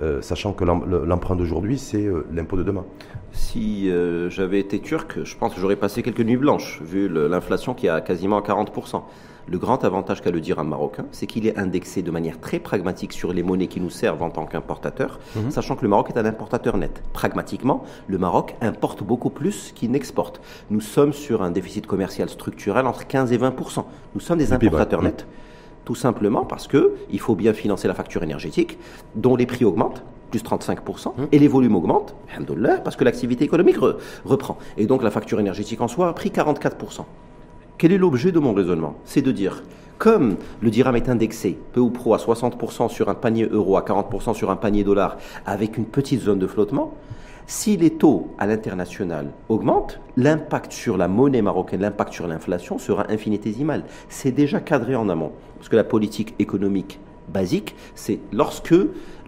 euh, 0.00 0.20
sachant 0.22 0.52
que 0.52 0.64
l'emprunt 0.64 1.36
d'aujourd'hui, 1.36 1.78
c'est 1.78 2.04
euh, 2.04 2.26
l'impôt 2.32 2.56
de 2.56 2.64
demain. 2.64 2.84
Si 3.32 3.88
euh, 3.88 4.28
j'avais 4.28 4.58
été 4.58 4.80
turc, 4.80 5.22
je 5.22 5.36
pense 5.36 5.54
que 5.54 5.60
j'aurais 5.60 5.76
passé 5.76 6.02
quelques 6.02 6.20
nuits 6.20 6.36
blanches, 6.36 6.82
vu 6.82 7.08
l'inflation 7.08 7.74
qui 7.74 7.86
est 7.86 7.90
à 7.90 8.00
quasiment 8.00 8.40
40%. 8.40 9.02
Le 9.46 9.58
grand 9.58 9.84
avantage 9.84 10.22
qu'a 10.22 10.30
le 10.30 10.40
dirham 10.40 10.68
marocain, 10.68 11.04
c'est 11.12 11.26
qu'il 11.26 11.46
est 11.46 11.58
indexé 11.58 12.02
de 12.02 12.10
manière 12.10 12.40
très 12.40 12.58
pragmatique 12.58 13.12
sur 13.12 13.32
les 13.32 13.42
monnaies 13.42 13.66
qui 13.66 13.78
nous 13.78 13.90
servent 13.90 14.22
en 14.22 14.30
tant 14.30 14.46
qu'importateur, 14.46 15.20
mhm. 15.36 15.50
sachant 15.50 15.76
que 15.76 15.82
le 15.82 15.88
Maroc 15.88 16.10
est 16.10 16.18
un 16.18 16.24
importateur 16.24 16.78
net. 16.78 17.02
Pragmatiquement, 17.12 17.84
le 18.08 18.16
Maroc 18.16 18.56
importe 18.62 19.04
beaucoup 19.04 19.30
plus 19.30 19.72
qu'il 19.74 19.90
n'exporte. 19.90 20.40
Nous 20.70 20.80
sommes 20.80 21.12
sur 21.12 21.42
un 21.42 21.50
déficit 21.50 21.86
commercial 21.86 22.30
structurel 22.30 22.86
entre 22.86 23.06
15 23.06 23.32
et 23.32 23.38
20%. 23.38 23.84
Nous 24.14 24.20
sommes 24.20 24.38
des 24.38 24.52
importateurs 24.52 25.02
nets. 25.02 25.26
Tout 25.84 25.94
simplement 25.94 26.44
parce 26.44 26.66
qu'il 26.66 27.20
faut 27.20 27.34
bien 27.34 27.52
financer 27.52 27.88
la 27.88 27.94
facture 27.94 28.22
énergétique, 28.22 28.78
dont 29.14 29.36
les 29.36 29.46
prix 29.46 29.64
augmentent, 29.64 30.02
plus 30.30 30.42
35%, 30.42 31.08
hum. 31.08 31.28
et 31.30 31.38
les 31.38 31.48
volumes 31.48 31.76
augmentent, 31.76 32.14
parce 32.82 32.96
que 32.96 33.04
l'activité 33.04 33.44
économique 33.44 33.76
reprend. 34.24 34.58
Et 34.76 34.86
donc 34.86 35.02
la 35.02 35.10
facture 35.10 35.38
énergétique 35.40 35.80
en 35.80 35.88
soi 35.88 36.08
a 36.08 36.12
pris 36.12 36.30
44%. 36.30 37.04
Quel 37.78 37.92
est 37.92 37.98
l'objet 37.98 38.32
de 38.32 38.38
mon 38.38 38.52
raisonnement? 38.52 38.94
C'est 39.04 39.22
de 39.22 39.32
dire, 39.32 39.62
comme 39.98 40.36
le 40.60 40.70
dirham 40.70 40.96
est 40.96 41.08
indexé 41.08 41.58
peu 41.72 41.80
ou 41.80 41.90
pro 41.90 42.14
à 42.14 42.18
60% 42.18 42.88
sur 42.88 43.08
un 43.08 43.14
panier 43.14 43.48
euro, 43.50 43.76
à 43.76 43.82
40% 43.82 44.34
sur 44.34 44.50
un 44.50 44.56
panier 44.56 44.84
dollar, 44.84 45.16
avec 45.46 45.76
une 45.76 45.84
petite 45.84 46.20
zone 46.20 46.38
de 46.38 46.46
flottement, 46.46 46.94
si 47.46 47.76
les 47.76 47.90
taux 47.90 48.28
à 48.38 48.46
l'international 48.46 49.30
augmentent, 49.48 50.00
l'impact 50.16 50.72
sur 50.72 50.96
la 50.96 51.08
monnaie 51.08 51.42
marocaine, 51.42 51.80
l'impact 51.80 52.12
sur 52.12 52.26
l'inflation 52.26 52.78
sera 52.78 53.10
infinitésimal. 53.10 53.84
C'est 54.08 54.32
déjà 54.32 54.60
cadré 54.60 54.96
en 54.96 55.08
amont. 55.08 55.32
Parce 55.58 55.68
que 55.68 55.76
la 55.76 55.84
politique 55.84 56.34
économique 56.38 57.00
basique, 57.28 57.74
c'est 57.94 58.20
lorsque 58.32 58.74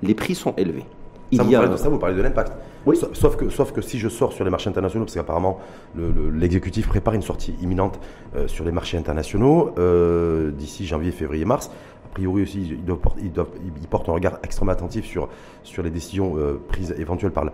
les 0.02 0.14
prix 0.14 0.35
sont 0.35 0.54
élevés. 0.56 0.85
Il 1.32 1.38
ça, 1.38 1.44
vous 1.44 1.50
parlez 1.50 1.68
de 1.68 1.76
ça, 1.76 1.88
vous 1.88 1.99
parlez 1.99 2.16
de 2.16 2.23
l'impact. 2.23 2.52
Oui. 2.87 2.96
Sauf 3.14 3.37
que, 3.37 3.49
sauf 3.49 3.73
que 3.73 3.80
si 3.80 3.99
je 3.99 4.08
sors 4.08 4.32
sur 4.32 4.44
les 4.44 4.50
marchés 4.50 4.70
internationaux, 4.70 5.04
parce 5.04 5.16
qu'apparemment 5.16 5.58
l'exécutif 5.96 6.87
prépare 6.87 7.14
une 7.14 7.23
sortie 7.23 7.54
imminente 7.61 7.99
euh, 8.37 8.46
sur 8.46 8.64
les 8.64 8.70
marchés 8.70 8.96
internationaux 8.96 9.73
euh, 9.78 10.52
d'ici 10.52 10.87
janvier, 10.87 11.11
février, 11.11 11.44
mars. 11.44 11.70
A 12.05 12.09
priori 12.14 12.42
aussi, 12.42 12.62
il, 12.62 12.85
doit, 12.85 12.98
il, 13.18 13.88
porte 13.90 14.09
un 14.09 14.12
regard 14.12 14.38
extrêmement 14.42 14.72
attentif 14.72 15.05
sur, 15.05 15.29
sur 15.64 15.83
les 15.83 15.90
décisions 15.90 16.37
euh, 16.37 16.61
prises 16.68 16.94
éventuelles 16.96 17.33
par, 17.33 17.46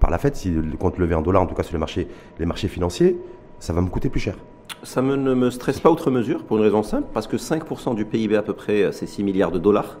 par 0.00 0.10
la 0.10 0.18
Fed, 0.18 0.34
si 0.34 0.50
le 0.50 0.76
compte 0.76 0.98
levé 0.98 1.14
en 1.14 1.22
dollars, 1.22 1.42
en 1.42 1.46
tout 1.46 1.54
cas 1.54 1.62
sur 1.62 1.74
les 1.74 1.78
marchés, 1.78 2.08
les 2.38 2.46
marchés 2.46 2.68
financiers, 2.68 3.18
ça 3.58 3.72
va 3.72 3.82
me 3.82 3.88
coûter 3.88 4.08
plus 4.08 4.20
cher. 4.20 4.36
Ça 4.82 5.02
ne 5.02 5.34
me 5.34 5.50
stresse 5.50 5.78
pas 5.78 5.90
outre 5.90 6.10
mesure, 6.10 6.42
pour 6.44 6.56
une 6.56 6.62
raison 6.62 6.82
simple, 6.82 7.06
parce 7.12 7.26
que 7.26 7.36
5% 7.36 7.94
du 7.94 8.06
PIB 8.06 8.36
à 8.36 8.42
peu 8.42 8.54
près, 8.54 8.90
c'est 8.92 9.06
6 9.06 9.22
milliards 9.22 9.52
de 9.52 9.58
dollars 9.58 9.98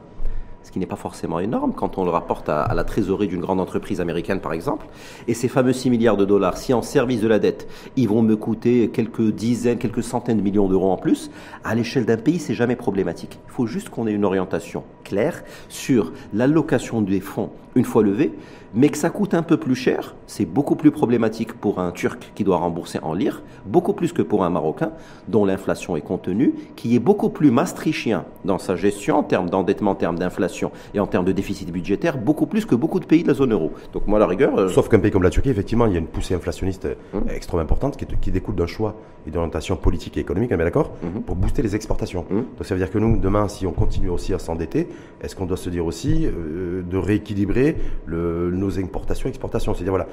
ce 0.62 0.70
qui 0.70 0.78
n'est 0.78 0.86
pas 0.86 0.96
forcément 0.96 1.40
énorme 1.40 1.72
quand 1.74 1.98
on 1.98 2.04
le 2.04 2.10
rapporte 2.10 2.48
à, 2.48 2.72
la 2.74 2.84
trésorerie 2.84 3.28
d'une 3.28 3.40
grande 3.40 3.60
entreprise 3.60 4.00
américaine, 4.00 4.40
par 4.40 4.52
exemple. 4.52 4.86
Et 5.26 5.34
ces 5.34 5.48
fameux 5.48 5.72
6 5.72 5.90
milliards 5.90 6.16
de 6.16 6.24
dollars, 6.24 6.56
si 6.56 6.72
en 6.74 6.82
service 6.82 7.20
de 7.20 7.28
la 7.28 7.38
dette, 7.38 7.68
ils 7.96 8.08
vont 8.08 8.22
me 8.22 8.36
coûter 8.36 8.88
quelques 8.92 9.32
dizaines, 9.32 9.78
quelques 9.78 10.02
centaines 10.02 10.38
de 10.38 10.42
millions 10.42 10.68
d'euros 10.68 10.90
en 10.90 10.96
plus, 10.96 11.30
à 11.64 11.74
l'échelle 11.74 12.04
d'un 12.04 12.16
pays, 12.16 12.38
c'est 12.38 12.54
jamais 12.54 12.76
problématique. 12.76 13.38
Il 13.48 13.52
faut 13.52 13.66
juste 13.66 13.88
qu'on 13.88 14.06
ait 14.06 14.12
une 14.12 14.24
orientation 14.24 14.84
claire 15.04 15.42
sur 15.68 16.12
l'allocation 16.34 17.00
des 17.00 17.20
fonds 17.20 17.50
une 17.74 17.84
fois 17.84 18.02
levés, 18.02 18.32
mais 18.74 18.88
que 18.88 18.98
ça 18.98 19.10
coûte 19.10 19.34
un 19.34 19.42
peu 19.42 19.56
plus 19.56 19.74
cher, 19.74 20.14
c'est 20.26 20.44
beaucoup 20.44 20.76
plus 20.76 20.90
problématique 20.90 21.54
pour 21.54 21.80
un 21.80 21.90
Turc 21.90 22.32
qui 22.34 22.44
doit 22.44 22.58
rembourser 22.58 23.00
en 23.02 23.14
lire, 23.14 23.42
beaucoup 23.66 23.92
plus 23.92 24.12
que 24.12 24.22
pour 24.22 24.44
un 24.44 24.50
Marocain 24.50 24.92
dont 25.28 25.44
l'inflation 25.44 25.96
est 25.96 26.00
contenue, 26.02 26.54
qui 26.76 26.94
est 26.94 27.00
beaucoup 27.00 27.30
plus 27.30 27.50
maastrichtien 27.50 28.24
dans 28.44 28.58
sa 28.58 28.76
gestion 28.76 29.18
en 29.18 29.22
termes 29.22 29.50
d'endettement, 29.50 29.92
en 29.92 29.96
termes 29.96 30.18
d'inflation 30.18 30.70
et 30.94 31.00
en 31.00 31.06
termes 31.06 31.24
de 31.24 31.32
déficit 31.32 31.70
budgétaire, 31.70 32.18
beaucoup 32.18 32.46
plus 32.46 32.64
que 32.64 32.74
beaucoup 32.74 33.00
de 33.00 33.06
pays 33.06 33.22
de 33.22 33.28
la 33.28 33.34
zone 33.34 33.52
euro. 33.52 33.72
Donc 33.92 34.06
moi, 34.06 34.18
la 34.18 34.26
rigueur... 34.26 34.56
Euh, 34.56 34.68
Sauf 34.68 34.88
qu'un 34.88 35.00
pays 35.00 35.10
comme 35.10 35.22
la 35.22 35.30
Turquie, 35.30 35.50
effectivement, 35.50 35.86
il 35.86 35.92
y 35.92 35.96
a 35.96 35.98
une 35.98 36.06
poussée 36.06 36.34
inflationniste 36.34 36.86
hum. 37.12 37.24
extrêmement 37.28 37.62
importante 37.62 37.96
qui, 37.96 38.30
découle 38.30 38.54
d'un 38.54 38.66
choix 38.66 38.94
et 39.26 39.30
d'orientation 39.30 39.76
politique 39.76 40.16
et 40.16 40.20
économique, 40.20 40.52
on 40.54 40.60
est 40.60 40.64
d'accord, 40.64 40.92
hum. 41.02 41.22
pour 41.22 41.34
booster 41.34 41.62
les 41.62 41.74
exportations. 41.74 42.24
Hum. 42.30 42.44
Donc 42.56 42.64
ça 42.64 42.74
veut 42.74 42.80
dire 42.80 42.90
que 42.90 42.98
nous, 42.98 43.16
demain, 43.16 43.48
si 43.48 43.66
on 43.66 43.72
continue 43.72 44.10
aussi 44.10 44.32
à 44.32 44.38
s'endetter, 44.38 44.88
est-ce 45.20 45.34
qu'on 45.34 45.46
doit 45.46 45.56
se 45.56 45.70
dire 45.70 45.84
aussi 45.84 46.26
euh, 46.26 46.82
de 46.82 46.96
rééquilibrer 46.96 47.59
le, 48.06 48.50
nos 48.50 48.78
importations 48.78 49.28
exportations. 49.28 49.74
C'est-à-dire, 49.74 49.92
voilà, 49.92 50.08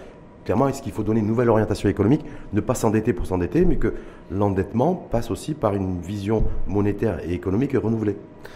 clairement, 0.46 0.68
est-ce 0.68 0.82
qu'il 0.82 0.94
faut 0.94 1.04
donner 1.04 1.20
une 1.20 1.28
nouvelle 1.28 1.50
orientation 1.50 1.90
économique, 1.90 2.24
ne 2.54 2.62
pas 2.62 2.74
s'endetter 2.74 3.14
pour 3.14 3.26
s'endetter, 3.26 3.66
mais 3.66 3.76
que 3.76 3.94
l'endettement 4.32 4.96
passe 4.96 5.30
aussi 5.30 5.54
par 5.54 5.76
une 5.76 6.00
vision 6.00 6.46
monétaire 6.68 7.20
et 7.28 7.34
économique 7.34 7.74
renouvelée. 7.74 8.16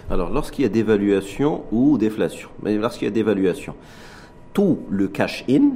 Alors, 0.09 0.29
lorsqu'il 0.29 0.63
y 0.63 0.65
a 0.65 0.69
dévaluation 0.69 1.63
ou 1.71 1.97
déflation, 1.97 2.49
mais 2.63 2.75
lorsqu'il 2.77 3.05
y 3.05 3.11
a 3.11 3.13
dévaluation, 3.13 3.75
tout 4.53 4.79
le 4.89 5.07
cash-in 5.07 5.71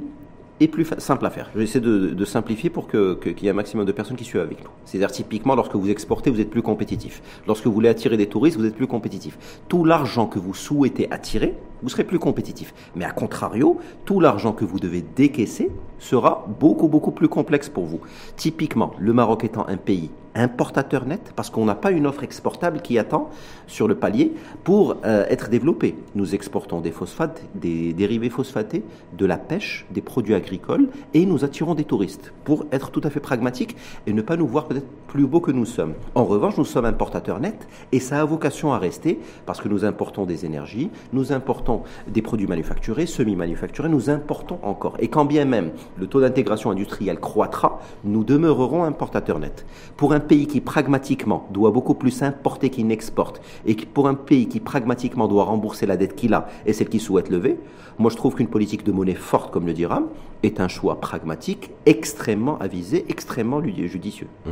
est 0.59 0.67
plus 0.67 0.87
simple 0.97 1.25
à 1.25 1.29
faire. 1.29 1.49
Je 1.53 1.57
vais 1.59 1.63
essayer 1.65 1.81
de, 1.81 2.25
simplifier 2.25 2.69
pour 2.69 2.87
qu'il 2.87 3.17
que, 3.19 3.41
y 3.41 3.47
ait 3.47 3.49
un 3.49 3.53
maximum 3.53 3.85
de 3.85 3.91
personnes 3.91 4.17
qui 4.17 4.23
suivent 4.23 4.41
avec 4.41 4.63
nous. 4.63 4.69
C'est-à-dire 4.85 5.11
typiquement 5.11 5.55
lorsque 5.55 5.75
vous 5.75 5.89
exportez, 5.89 6.29
vous 6.29 6.39
êtes 6.39 6.49
plus 6.49 6.61
compétitif. 6.61 7.21
Lorsque 7.47 7.65
vous 7.65 7.73
voulez 7.73 7.89
attirer 7.89 8.17
des 8.17 8.27
touristes, 8.27 8.57
vous 8.57 8.65
êtes 8.65 8.75
plus 8.75 8.87
compétitif. 8.87 9.37
Tout 9.67 9.85
l'argent 9.85 10.27
que 10.27 10.39
vous 10.39 10.53
souhaitez 10.53 11.11
attirer, 11.11 11.55
vous 11.83 11.89
serez 11.89 12.03
plus 12.03 12.19
compétitif. 12.19 12.73
Mais 12.95 13.05
à 13.05 13.11
contrario, 13.11 13.79
tout 14.05 14.19
l'argent 14.19 14.53
que 14.53 14.65
vous 14.65 14.79
devez 14.79 15.03
décaisser 15.15 15.71
sera 15.99 16.45
beaucoup 16.59 16.87
beaucoup 16.87 17.11
plus 17.11 17.27
complexe 17.27 17.69
pour 17.69 17.85
vous. 17.85 18.01
Typiquement, 18.35 18.93
le 18.97 19.13
Maroc 19.13 19.43
étant 19.43 19.67
un 19.67 19.77
pays 19.77 20.09
importateur 20.35 21.05
net 21.05 21.31
parce 21.35 21.49
qu'on 21.49 21.65
n'a 21.65 21.75
pas 21.75 21.91
une 21.91 22.05
offre 22.05 22.23
exportable 22.23 22.81
qui 22.81 22.99
attend 22.99 23.29
sur 23.67 23.87
le 23.87 23.95
palier 23.95 24.33
pour 24.63 24.97
euh, 25.05 25.25
être 25.29 25.49
développée. 25.49 25.95
Nous 26.13 26.35
exportons 26.35 26.81
des 26.81 26.91
phosphates, 26.91 27.41
des 27.55 27.93
dérivés 27.93 28.29
phosphatés, 28.29 28.83
de 29.17 29.25
la 29.25 29.37
pêche, 29.37 29.85
des 29.91 30.01
produits 30.01 30.35
agricoles 30.35 30.89
et 31.13 31.25
nous 31.25 31.45
attirons 31.45 31.73
des 31.73 31.85
touristes 31.85 32.33
pour 32.43 32.65
être 32.71 32.91
tout 32.91 33.01
à 33.03 33.09
fait 33.09 33.19
pragmatique 33.19 33.75
et 34.05 34.13
ne 34.13 34.21
pas 34.21 34.35
nous 34.35 34.47
voir 34.47 34.65
peut-être 34.67 34.87
plus 35.07 35.25
beaux 35.25 35.39
que 35.39 35.51
nous 35.51 35.65
sommes. 35.65 35.93
En 36.13 36.25
revanche, 36.25 36.57
nous 36.57 36.65
sommes 36.65 36.85
importateurs 36.85 37.39
nets 37.39 37.67
et 37.91 37.99
ça 37.99 38.19
a 38.19 38.25
vocation 38.25 38.73
à 38.73 38.77
rester 38.77 39.19
parce 39.45 39.61
que 39.61 39.69
nous 39.69 39.85
importons 39.85 40.25
des 40.25 40.45
énergies, 40.45 40.89
nous 41.13 41.31
importons 41.31 41.83
des 42.07 42.21
produits 42.21 42.47
manufacturés, 42.47 43.05
semi-manufacturés, 43.05 43.89
nous 43.89 44.09
importons 44.09 44.59
encore. 44.61 44.97
Et 44.99 45.07
quand 45.07 45.25
bien 45.25 45.45
même 45.45 45.71
le 45.97 46.07
taux 46.07 46.19
d'intégration 46.19 46.71
industrielle 46.71 47.19
croîtra, 47.19 47.79
nous 48.03 48.23
demeurerons 48.23 48.83
importateurs 48.83 49.39
nets. 49.39 49.65
Pour 49.95 50.13
pays 50.27 50.47
qui 50.47 50.61
pragmatiquement 50.61 51.47
doit 51.51 51.71
beaucoup 51.71 51.93
plus 51.93 52.21
importer 52.23 52.69
qu'il 52.69 52.88
n'exporte, 52.88 53.41
et 53.65 53.75
pour 53.75 54.07
un 54.07 54.15
pays 54.15 54.47
qui 54.47 54.59
pragmatiquement 54.59 55.27
doit 55.27 55.45
rembourser 55.45 55.85
la 55.85 55.97
dette 55.97 56.15
qu'il 56.15 56.33
a 56.33 56.47
et 56.65 56.73
celle 56.73 56.89
qu'il 56.89 57.01
souhaite 57.01 57.29
lever, 57.29 57.57
moi 57.97 58.11
je 58.11 58.17
trouve 58.17 58.35
qu'une 58.35 58.47
politique 58.47 58.83
de 58.83 58.91
monnaie 58.91 59.15
forte 59.15 59.51
comme 59.51 59.65
le 59.65 59.73
dirham 59.73 60.07
est 60.43 60.59
un 60.59 60.67
choix 60.67 60.99
pragmatique, 60.99 61.71
extrêmement 61.85 62.57
avisé, 62.59 63.05
extrêmement 63.09 63.61
judicieux. 63.63 64.27
Mmh. 64.45 64.49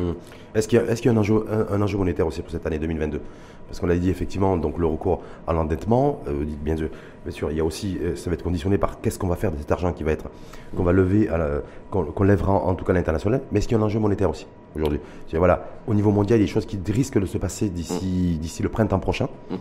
Est-ce 0.55 0.67
qu'il 0.67 0.79
y, 0.79 0.81
a, 0.81 1.11
un, 1.11 1.81
enjeu, 1.81 1.97
monétaire 1.97 2.27
aussi 2.27 2.41
pour 2.41 2.51
cette 2.51 2.65
année 2.65 2.79
2022 2.79 3.21
Parce 3.67 3.79
qu'on 3.79 3.87
l'a 3.87 3.97
dit 3.97 4.09
effectivement, 4.09 4.55
donc 4.57 4.77
le 4.77 4.85
recours 4.85 5.21
à 5.47 5.53
l'endettement, 5.53 6.21
euh, 6.27 6.45
bien, 6.63 6.75
sûr, 7.29 7.51
il 7.51 7.57
y 7.57 7.59
a 7.59 7.65
aussi, 7.65 7.97
euh, 8.01 8.15
ça 8.15 8.29
va 8.29 8.35
être 8.35 8.43
conditionné 8.43 8.77
par 8.77 9.01
qu'est-ce 9.01 9.19
qu'on 9.19 9.27
va 9.27 9.35
faire 9.35 9.51
de 9.51 9.57
cet 9.57 9.71
argent 9.71 9.93
qu'on 10.75 10.83
va 10.83 10.91
lever, 10.91 11.29
qu'on 11.91 12.23
lèvera 12.23 12.53
en, 12.53 12.75
tout 12.75 12.85
cas 12.85 12.93
à 12.93 12.95
l'international. 12.95 13.41
Mais 13.51 13.59
est-ce 13.59 13.67
qu'il 13.67 13.77
y 13.77 13.79
a 13.79 13.83
un 13.83 13.85
enjeu 13.85 13.99
monétaire 13.99 14.29
aussi? 14.29 14.47
Aujourd'hui 14.75 14.99
Voilà, 15.33 15.67
au 15.87 15.93
niveau 15.93 16.11
mondial, 16.11 16.39
il 16.39 16.41
y 16.41 16.45
a 16.45 16.47
des 16.47 16.51
choses 16.51 16.65
qui 16.65 16.79
risquent 16.91 17.19
de 17.19 17.25
se 17.25 17.37
passer 17.37 17.69
d'ici, 17.69 18.35
mmh. 18.35 18.39
d'ici 18.39 18.63
le 18.63 18.69
printemps 18.69 18.99
prochain. 18.99 19.27
Mmh. 19.49 19.55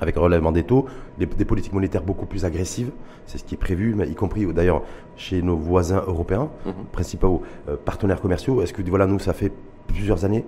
avec 0.00 0.16
un 0.16 0.20
relèvement 0.20 0.52
des 0.52 0.64
taux, 0.64 0.86
des, 1.18 1.26
politiques 1.26 1.72
monétaires 1.72 2.02
beaucoup 2.02 2.26
plus 2.26 2.44
agressives, 2.44 2.90
c'est 3.26 3.38
ce 3.38 3.44
qui 3.44 3.54
est 3.54 3.58
prévu, 3.58 3.96
y 4.04 4.14
compris 4.14 4.46
d'ailleurs 4.52 4.82
chez 5.16 5.42
nos 5.42 5.56
voisins 5.56 6.02
européens, 6.06 6.50
principaux 6.90 7.42
euh, 7.68 7.76
partenaires 7.82 8.20
commerciaux. 8.20 8.62
Est-ce 8.62 8.72
que 8.72 8.82
voilà, 8.82 9.06
nous, 9.06 9.18
ça 9.18 9.32
fait 9.32 9.52
plusieurs 9.86 10.24
années, 10.24 10.44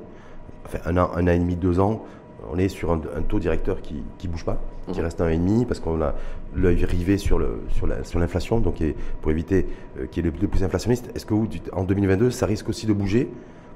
enfin 0.66 0.78
un 0.86 0.96
an, 0.96 1.10
un 1.14 1.24
an 1.24 1.30
et 1.30 1.38
demi, 1.38 1.56
deux 1.56 1.78
ans, 1.78 2.04
on 2.50 2.58
est 2.58 2.68
sur 2.68 2.92
un, 2.92 3.00
taux 3.28 3.38
directeur 3.38 3.80
qui 3.80 4.02
ne 4.24 4.28
bouge 4.28 4.44
pas, 4.44 4.60
qui 4.92 4.98
mhm. 4.98 5.04
reste 5.04 5.20
un 5.20 5.28
et 5.28 5.38
demi, 5.38 5.64
parce 5.64 5.80
qu'on 5.80 6.00
a 6.02 6.14
l'œil 6.54 6.84
rivé 6.84 7.18
sur 7.18 7.38
l'inflation, 7.38 8.56
sur 8.56 8.64
donc 8.64 8.82
pour 9.20 9.30
éviter 9.30 9.66
euh, 9.98 10.06
qu'il 10.06 10.24
y 10.24 10.28
ait 10.28 10.32
le, 10.40 10.48
plus 10.48 10.64
inflationniste. 10.64 11.10
Est-ce 11.14 11.26
que 11.26 11.34
vous, 11.34 11.48
en 11.72 11.84
2022, 11.84 12.30
ça 12.30 12.46
risque 12.46 12.68
aussi 12.68 12.86
de 12.86 12.92
bouger, 12.92 13.30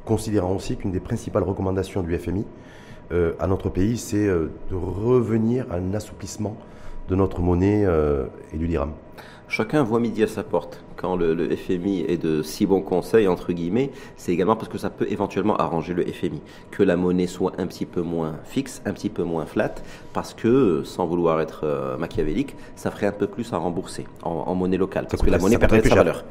considérant 0.08 0.54
aussi 0.56 0.76
qu'une 0.76 0.90
des 0.90 1.00
principales 1.00 1.42
recommandations 1.42 2.02
du 2.02 2.18
FMI 2.18 2.44
euh, 3.12 3.34
à 3.38 3.46
notre 3.46 3.68
pays, 3.68 3.98
c'est 3.98 4.26
euh, 4.26 4.50
de 4.70 4.74
revenir 4.74 5.66
à 5.70 5.76
un 5.76 5.94
assouplissement 5.94 6.56
de 7.08 7.14
notre 7.14 7.40
monnaie 7.40 7.86
et 8.52 8.58
du 8.58 8.68
dirham 8.68 8.92
Chacun 9.50 9.82
voit 9.82 9.98
midi 9.98 10.22
à 10.22 10.26
sa 10.26 10.42
porte. 10.42 10.84
Quand 10.96 11.16
le, 11.16 11.56
FMI 11.56 12.04
est 12.06 12.22
de 12.22 12.42
si 12.42 12.66
bons 12.66 12.82
conseils, 12.82 13.26
entre 13.28 13.54
guillemets, 13.54 13.90
c'est 14.18 14.30
également 14.30 14.56
parce 14.56 14.68
que 14.68 14.76
ça 14.76 14.90
peut 14.90 15.06
éventuellement 15.08 15.56
arranger 15.56 15.94
le 15.94 16.04
FMI. 16.04 16.42
Que 16.70 16.82
la 16.82 16.96
monnaie 16.96 17.26
soit 17.26 17.52
un 17.56 17.66
petit 17.66 17.86
peu 17.86 18.02
moins 18.02 18.34
fixe, 18.44 18.82
un 18.84 18.92
petit 18.92 19.08
peu 19.08 19.22
moins 19.22 19.46
flat, 19.46 19.76
parce 20.12 20.34
que, 20.34 20.82
sans 20.84 21.06
vouloir 21.06 21.40
être 21.40 21.60
euh, 21.64 21.96
machiavélique, 21.96 22.56
ça 22.76 22.90
ferait 22.90 23.06
un 23.06 23.12
peu 23.12 23.26
plus 23.26 23.50
à 23.54 23.56
rembourser 23.56 24.06
en, 24.22 24.54
monnaie 24.54 24.76
locale. 24.76 25.06
Parce 25.10 25.22
que 25.22 25.30
la 25.30 25.38
monnaie 25.38 25.56
perdrait 25.56 25.82
sa 25.82 25.94
valeur 25.94 26.24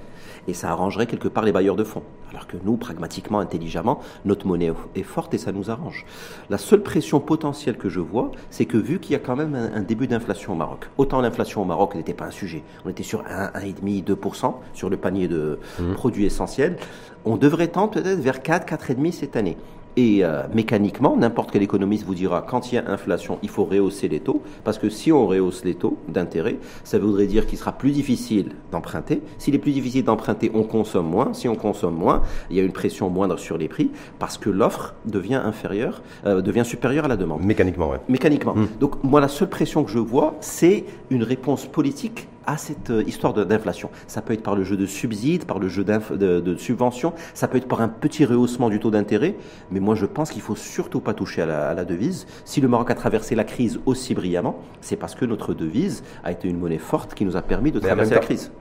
et 0.48 0.54
ça 0.54 0.70
arrangerait 0.70 1.08
quelque 1.08 1.28
part 1.28 1.44
les 1.44 1.52
bailleurs 1.52 1.76
de 1.76 1.84
fonds. 1.84 2.04
Alors 2.32 2.48
que 2.48 2.58
nous, 2.64 2.78
pragmatiquement, 2.78 3.40
intelligemment, 3.40 4.00
notre 4.26 4.48
monnaie 4.48 4.72
est 4.96 5.04
forte 5.04 5.34
et 5.34 5.38
ça 5.38 5.52
nous 5.52 5.70
arrange. 5.70 6.06
La 6.50 6.58
seule 6.58 6.84
pression 6.84 7.20
potentielle 7.20 7.78
que 7.78 7.90
je 7.90 8.00
vois, 8.00 8.32
c'est 8.50 8.66
que 8.66 8.78
vu 8.78 9.00
qu'il 9.00 9.14
y 9.14 9.16
a 9.16 9.20
quand 9.20 9.36
même 9.36 9.56
un, 9.56 9.82
début 9.82 10.08
d'inflation 10.08 10.54
au 10.54 10.56
Maroc, 10.56 10.90
autant 10.98 11.22
l'inflation 11.22 11.62
au 11.62 11.66
Maroc 11.66 11.96
n'était 11.96 12.14
pas 12.14 12.26
un 12.26 12.32
sujet, 12.32 12.64
on 12.86 12.90
était 12.90 13.04
sur 13.04 13.24
1, 13.28 13.60
1,5, 13.60 14.04
2% 14.04 14.56
sur 14.74 14.90
le 14.90 14.98
panier 14.98 15.28
de 15.28 15.60
mmh. 15.80 15.94
produits 15.94 16.26
essentiels, 16.26 16.78
on 17.26 17.38
devrait 17.38 17.68
tendre 17.68 17.92
peut-être 17.92 18.20
vers 18.20 18.42
4, 18.42 18.68
4,5 18.68 19.12
cette 19.12 19.36
année. 19.36 19.58
Et 19.98 20.24
euh, 20.24 20.44
mécaniquement, 20.54 21.18
n'importe 21.18 21.50
quel 21.50 21.64
économiste 21.64 22.06
vous 22.06 22.14
dira 22.14 22.46
quand 22.48 22.72
il 22.72 22.76
y 22.76 22.78
a 22.78 22.88
inflation, 22.88 23.40
il 23.42 23.50
faut 23.50 23.66
rehausser 23.66 24.08
les 24.08 24.20
taux, 24.20 24.44
parce 24.64 24.78
que 24.78 24.90
si 24.90 25.12
on 25.12 25.26
rehausse 25.26 25.66
les 25.66 25.74
taux 25.74 25.98
d'intérêt, 26.08 26.58
ça 26.84 27.00
voudrait 27.00 27.26
dire 27.26 27.48
qu'il 27.48 27.58
sera 27.58 27.72
plus 27.72 27.90
difficile 27.90 28.52
d'emprunter. 28.72 29.24
S'il 29.40 29.56
est 29.56 29.60
plus 29.60 29.72
difficile 29.72 30.04
d'emprunter, 30.04 30.52
on 30.54 30.62
consomme 30.62 31.10
moins. 31.10 31.34
Si 31.34 31.50
on 31.50 31.56
consomme 31.56 31.96
moins, 31.96 32.22
il 32.52 32.58
y 32.58 32.60
a 32.60 32.64
une 32.64 32.72
pression 32.72 33.10
moindre 33.10 33.40
sur 33.40 33.58
les 33.58 33.68
prix, 33.68 33.90
parce 34.20 34.38
que 34.38 34.52
l'offre 34.52 34.94
devient 35.06 35.42
inférieure, 35.44 36.04
euh, 36.28 36.42
devient 36.42 36.64
supérieure 36.64 37.06
à 37.06 37.08
la 37.08 37.18
demande. 37.18 37.44
Mécaniquement, 37.44 37.90
oui. 37.90 37.98
Mécaniquement. 38.08 38.54
Mmh. 38.54 38.68
Donc 38.80 39.04
moi, 39.04 39.20
la 39.20 39.28
seule 39.28 39.50
pression 39.50 39.84
que 39.84 39.90
je 39.90 40.00
vois, 40.00 40.36
c'est 40.42 40.86
une 41.10 41.24
réponse 41.24 41.66
politique 41.66 42.28
à 42.48 42.58
cette 42.58 42.90
euh, 42.90 43.04
histoire 43.06 43.34
d'inflation. 43.34 43.92
Ça 44.08 44.22
peut 44.22 44.34
être 44.34 44.42
par 44.42 44.56
le 44.56 44.64
jeu 44.64 44.78
de 44.78 44.86
subsides, 44.86 45.46
par 45.46 45.60
le 45.60 45.68
jeu 45.68 45.84
de, 45.84 46.40
de 46.40 46.56
subventions, 46.56 47.14
ça 47.34 47.48
peut 47.48 47.58
être 47.58 47.68
par 47.68 47.82
un 47.82 47.90
petit 47.90 48.26
rehaussement 48.26 48.70
du 48.70 48.80
taux 48.80 48.90
d'intérêt, 48.90 49.36
mais 49.70 49.80
moi 49.80 49.94
je 49.94 50.06
pense 50.06 50.32
qu'il 50.32 50.42
faut 50.42 50.56
surtout 50.56 51.02
pas 51.02 51.14
toucher 51.14 51.44
à 51.44 51.74
la, 51.74 51.86
devise. 51.86 52.26
Si 52.46 52.62
le 52.62 52.68
Maroc 52.68 52.90
a 52.90 52.96
traversé 52.96 53.36
la 53.36 53.44
crise 53.44 53.80
aussi 53.86 54.16
brillamment, 54.16 54.60
c'est 54.82 54.96
parce 54.96 55.14
que 55.14 55.26
notre 55.26 55.54
devise 55.54 56.04
a 56.24 56.32
été 56.32 56.48
une 56.48 56.58
monnaie 56.58 56.78
forte 56.78 57.14
qui 57.14 57.26
nous 57.26 57.36
a 57.36 57.42
permis 57.42 57.72
de 57.72 57.80
traverser 57.80 58.16
la 58.16 58.20
crise. 58.22 58.52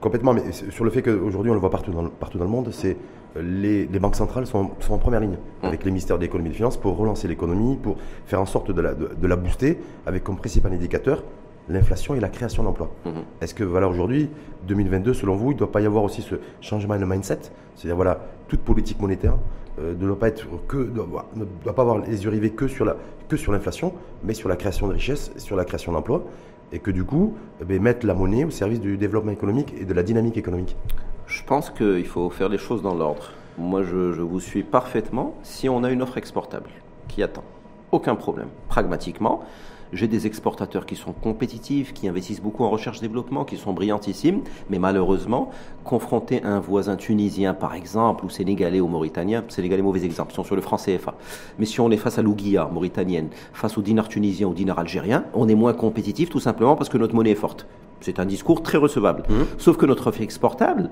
Complètement, 0.00 0.34
mais 0.34 0.52
sur 0.52 0.84
le 0.84 0.90
fait 0.90 1.02
qu'aujourd'hui 1.02 1.50
on 1.50 1.54
le 1.54 1.60
voit 1.60 1.70
partout 1.70 1.90
dans, 1.90 2.06
partout 2.08 2.38
dans 2.38 2.44
le 2.44 2.50
monde, 2.50 2.68
c'est 2.72 2.96
euh, 3.36 3.42
les, 3.42 3.86
les, 3.86 3.98
banques 3.98 4.16
centrales 4.16 4.46
sont, 4.46 4.70
sont, 4.80 4.94
en 4.94 4.98
première 4.98 5.20
ligne 5.20 5.36
hum. 5.62 5.68
avec 5.68 5.84
les 5.84 5.90
ministères 5.90 6.18
de 6.18 6.22
l'économie 6.22 6.50
et 6.50 6.52
des 6.52 6.56
finances 6.56 6.76
pour 6.76 6.96
relancer 6.96 7.26
l'économie, 7.26 7.76
pour 7.76 7.96
faire 8.26 8.40
en 8.40 8.46
sorte 8.46 8.70
de 8.70 8.80
la, 8.80 8.94
de 8.94 9.26
la 9.26 9.36
booster 9.36 9.78
avec 10.06 10.24
comme 10.24 10.36
principal 10.36 10.72
indicateur 10.72 11.24
l'inflation 11.68 12.14
et 12.14 12.20
la 12.20 12.28
création 12.28 12.62
d'emplois. 12.62 12.90
Mhm. 13.04 13.12
Est-ce 13.40 13.54
que 13.54 13.64
voilà 13.64 13.88
aujourd'hui, 13.88 14.28
2022, 14.66 15.14
selon 15.14 15.36
vous, 15.36 15.50
il 15.50 15.54
ne 15.54 15.58
doit 15.58 15.72
pas 15.72 15.80
y 15.80 15.86
avoir 15.86 16.04
aussi 16.04 16.22
ce 16.22 16.36
changement 16.60 16.98
de 16.98 17.04
mindset? 17.04 17.40
C'est-à-dire 17.76 17.96
voilà, 17.96 18.20
toute 18.48 18.60
politique 18.60 19.00
monétaire 19.00 19.34
euh, 19.80 19.94
ne 19.94 20.06
doit 20.06 20.18
pas 20.18 20.28
être 20.28 20.46
que 20.68 20.76
ne 20.76 21.44
doit 21.64 21.74
pas 21.74 21.82
avoir 21.82 21.98
les 21.98 22.24
yeux 22.24 22.30
rivés 22.30 22.50
que 22.50 22.68
sur 22.68 22.84
la 22.84 22.96
que 23.28 23.36
sur 23.36 23.52
l'inflation, 23.52 23.94
mais 24.22 24.34
sur 24.34 24.48
la 24.48 24.56
création 24.56 24.86
de 24.86 24.92
richesses, 24.92 25.32
sur 25.38 25.56
la 25.56 25.64
création 25.64 25.92
d'emplois, 25.92 26.24
et 26.72 26.78
que 26.78 26.90
du 26.90 27.04
coup, 27.04 27.34
eh 27.60 27.78
mettre 27.78 28.06
la 28.06 28.14
monnaie 28.14 28.44
au 28.44 28.50
service 28.50 28.80
du 28.80 28.96
développement 28.96 29.32
économique 29.32 29.72
et 29.80 29.84
de 29.84 29.94
la 29.94 30.02
dynamique 30.02 30.36
économique. 30.36 30.76
Je 31.26 31.42
pense 31.42 31.70
qu'il 31.70 32.06
faut 32.06 32.28
faire 32.28 32.48
les 32.48 32.58
choses 32.58 32.82
dans 32.82 32.94
l'ordre. 32.94 33.30
Moi, 33.56 33.82
je, 33.82 34.12
je 34.12 34.20
vous 34.20 34.40
suis 34.40 34.62
parfaitement. 34.62 35.34
Si 35.42 35.68
on 35.68 35.84
a 35.84 35.90
une 35.90 36.02
offre 36.02 36.18
exportable 36.18 36.68
qui 37.08 37.22
attend, 37.22 37.44
aucun 37.92 38.14
problème. 38.14 38.48
Pragmatiquement, 38.68 39.42
j'ai 39.92 40.08
des 40.08 40.26
exportateurs 40.26 40.86
qui 40.86 40.96
sont 40.96 41.12
compétitifs, 41.12 41.92
qui 41.92 42.08
investissent 42.08 42.40
beaucoup 42.40 42.64
en 42.64 42.70
recherche-développement, 42.70 43.44
qui 43.44 43.56
sont 43.56 43.72
brillantissimes, 43.72 44.42
mais 44.70 44.78
malheureusement, 44.78 45.50
confrontés 45.84 46.42
à 46.42 46.48
un 46.48 46.60
voisin 46.60 46.96
tunisien, 46.96 47.54
par 47.54 47.74
exemple, 47.74 48.24
ou 48.24 48.30
sénégalais 48.30 48.80
ou 48.80 48.88
mauritanien, 48.88 49.44
sénégalais, 49.48 49.82
mauvais 49.82 50.04
exemple, 50.04 50.32
sont 50.32 50.44
sur 50.44 50.56
le 50.56 50.62
franc 50.62 50.76
CFA. 50.76 51.14
Mais 51.58 51.66
si 51.66 51.80
on 51.80 51.90
est 51.90 51.96
face 51.96 52.18
à 52.18 52.22
l'ouguia 52.22 52.68
mauritanienne, 52.72 53.28
face 53.52 53.78
au 53.78 53.82
dinar 53.82 54.08
tunisien 54.08 54.48
ou 54.48 54.54
dinar 54.54 54.78
algérien, 54.78 55.24
on 55.34 55.48
est 55.48 55.54
moins 55.54 55.74
compétitif 55.74 56.30
tout 56.30 56.40
simplement 56.40 56.76
parce 56.76 56.88
que 56.88 56.98
notre 56.98 57.14
monnaie 57.14 57.30
est 57.30 57.36
forte. 57.36 57.66
C'est 58.04 58.18
un 58.18 58.26
discours 58.26 58.62
très 58.62 58.76
recevable. 58.76 59.22
Mmh. 59.30 59.34
Sauf 59.56 59.78
que 59.78 59.86
notre 59.86 60.08
offre 60.08 60.20
exportable, 60.20 60.90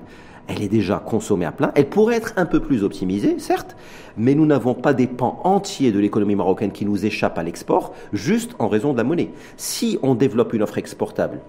elle 0.49 0.63
est 0.63 0.69
déjà 0.69 0.97
consommée 0.99 1.45
à 1.45 1.53
plein. 1.53 1.71
Elle 1.75 1.91
pourrait 1.91 2.17
être 2.17 2.33
un 2.37 2.47
peu 2.47 2.59
plus 2.59 2.85
optimisée, 2.85 3.39
certes, 3.39 3.77
mais 4.17 4.35
nous 4.35 4.47
n'avons 4.47 4.73
pas 4.73 4.95
des 4.95 5.07
pans 5.07 5.39
entiers 5.45 5.93
de 5.93 5.99
l'économie 5.99 6.37
marocaine 6.37 6.73
qui 6.73 6.87
nous 6.87 7.05
échappent 7.05 7.37
à 7.37 7.43
l'export, 7.43 7.93
juste 8.15 8.55
en 8.59 8.69
raison 8.69 8.95
de 8.95 8.97
la 8.97 9.05
monnaie. 9.05 9.31
Si 9.59 9.99
on 10.03 10.15
développe 10.15 10.55
une 10.55 10.63
offre 10.63 10.79
exportable 10.79 11.41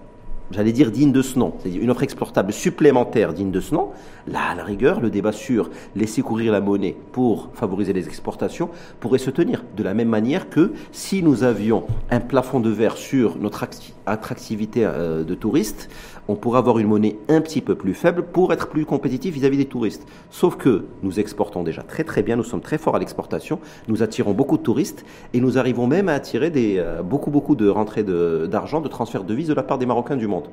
j'allais 0.50 0.72
dire 0.72 0.90
digne 0.90 1.12
de 1.12 1.22
ce 1.22 1.38
nom, 1.38 1.54
c'est-à-dire 1.58 1.82
une 1.82 1.90
offre 1.90 2.02
exportable 2.02 2.52
supplémentaire 2.52 3.32
digne 3.32 3.50
de 3.50 3.60
ce 3.60 3.74
nom, 3.74 3.90
là, 4.26 4.40
à 4.50 4.54
la 4.54 4.64
rigueur, 4.64 5.00
le 5.00 5.10
débat 5.10 5.32
sur 5.32 5.70
laisser 5.96 6.22
courir 6.22 6.52
la 6.52 6.60
monnaie 6.60 6.96
pour 7.12 7.50
favoriser 7.54 7.92
les 7.92 8.06
exportations 8.06 8.70
pourrait 9.00 9.18
se 9.18 9.30
tenir. 9.30 9.64
De 9.76 9.82
la 9.82 9.94
même 9.94 10.08
manière 10.08 10.48
que 10.48 10.72
si 10.92 11.22
nous 11.22 11.44
avions 11.44 11.84
un 12.10 12.20
plafond 12.20 12.60
de 12.60 12.70
verre 12.70 12.96
sur 12.96 13.36
notre 13.38 13.66
attractivité 14.06 14.84
euh, 14.84 15.24
de 15.24 15.34
touristes, 15.34 15.88
on 16.28 16.36
pourrait 16.36 16.58
avoir 16.58 16.78
une 16.78 16.88
monnaie 16.88 17.16
un 17.28 17.40
petit 17.40 17.60
peu 17.60 17.74
plus 17.74 17.94
faible 17.94 18.22
pour 18.22 18.52
être 18.52 18.68
plus 18.68 18.84
compétitif 18.86 19.34
vis-à-vis 19.34 19.58
des 19.58 19.66
touristes. 19.66 20.06
Sauf 20.30 20.56
que 20.56 20.84
nous 21.02 21.20
exportons 21.20 21.62
déjà 21.62 21.82
très 21.82 22.04
très 22.04 22.22
bien, 22.22 22.36
nous 22.36 22.44
sommes 22.44 22.60
très 22.60 22.78
forts 22.78 22.96
à 22.96 22.98
l'exportation, 22.98 23.58
nous 23.88 24.02
attirons 24.02 24.32
beaucoup 24.32 24.56
de 24.56 24.62
touristes 24.62 25.04
et 25.32 25.40
nous 25.40 25.58
arrivons 25.58 25.86
même 25.86 26.08
à 26.08 26.14
attirer 26.14 26.52
euh, 26.56 27.02
beaucoup 27.02 27.30
beaucoup 27.30 27.56
de 27.56 27.68
rentrées 27.68 28.04
d'argent, 28.04 28.80
de, 28.80 28.84
de 28.84 28.88
transferts 28.88 29.24
de 29.24 29.28
devises 29.28 29.48
de 29.48 29.54
la 29.54 29.62
part 29.62 29.78
des 29.78 29.86
Marocains 29.86 30.16
du 30.16 30.26
monde. 30.26 30.48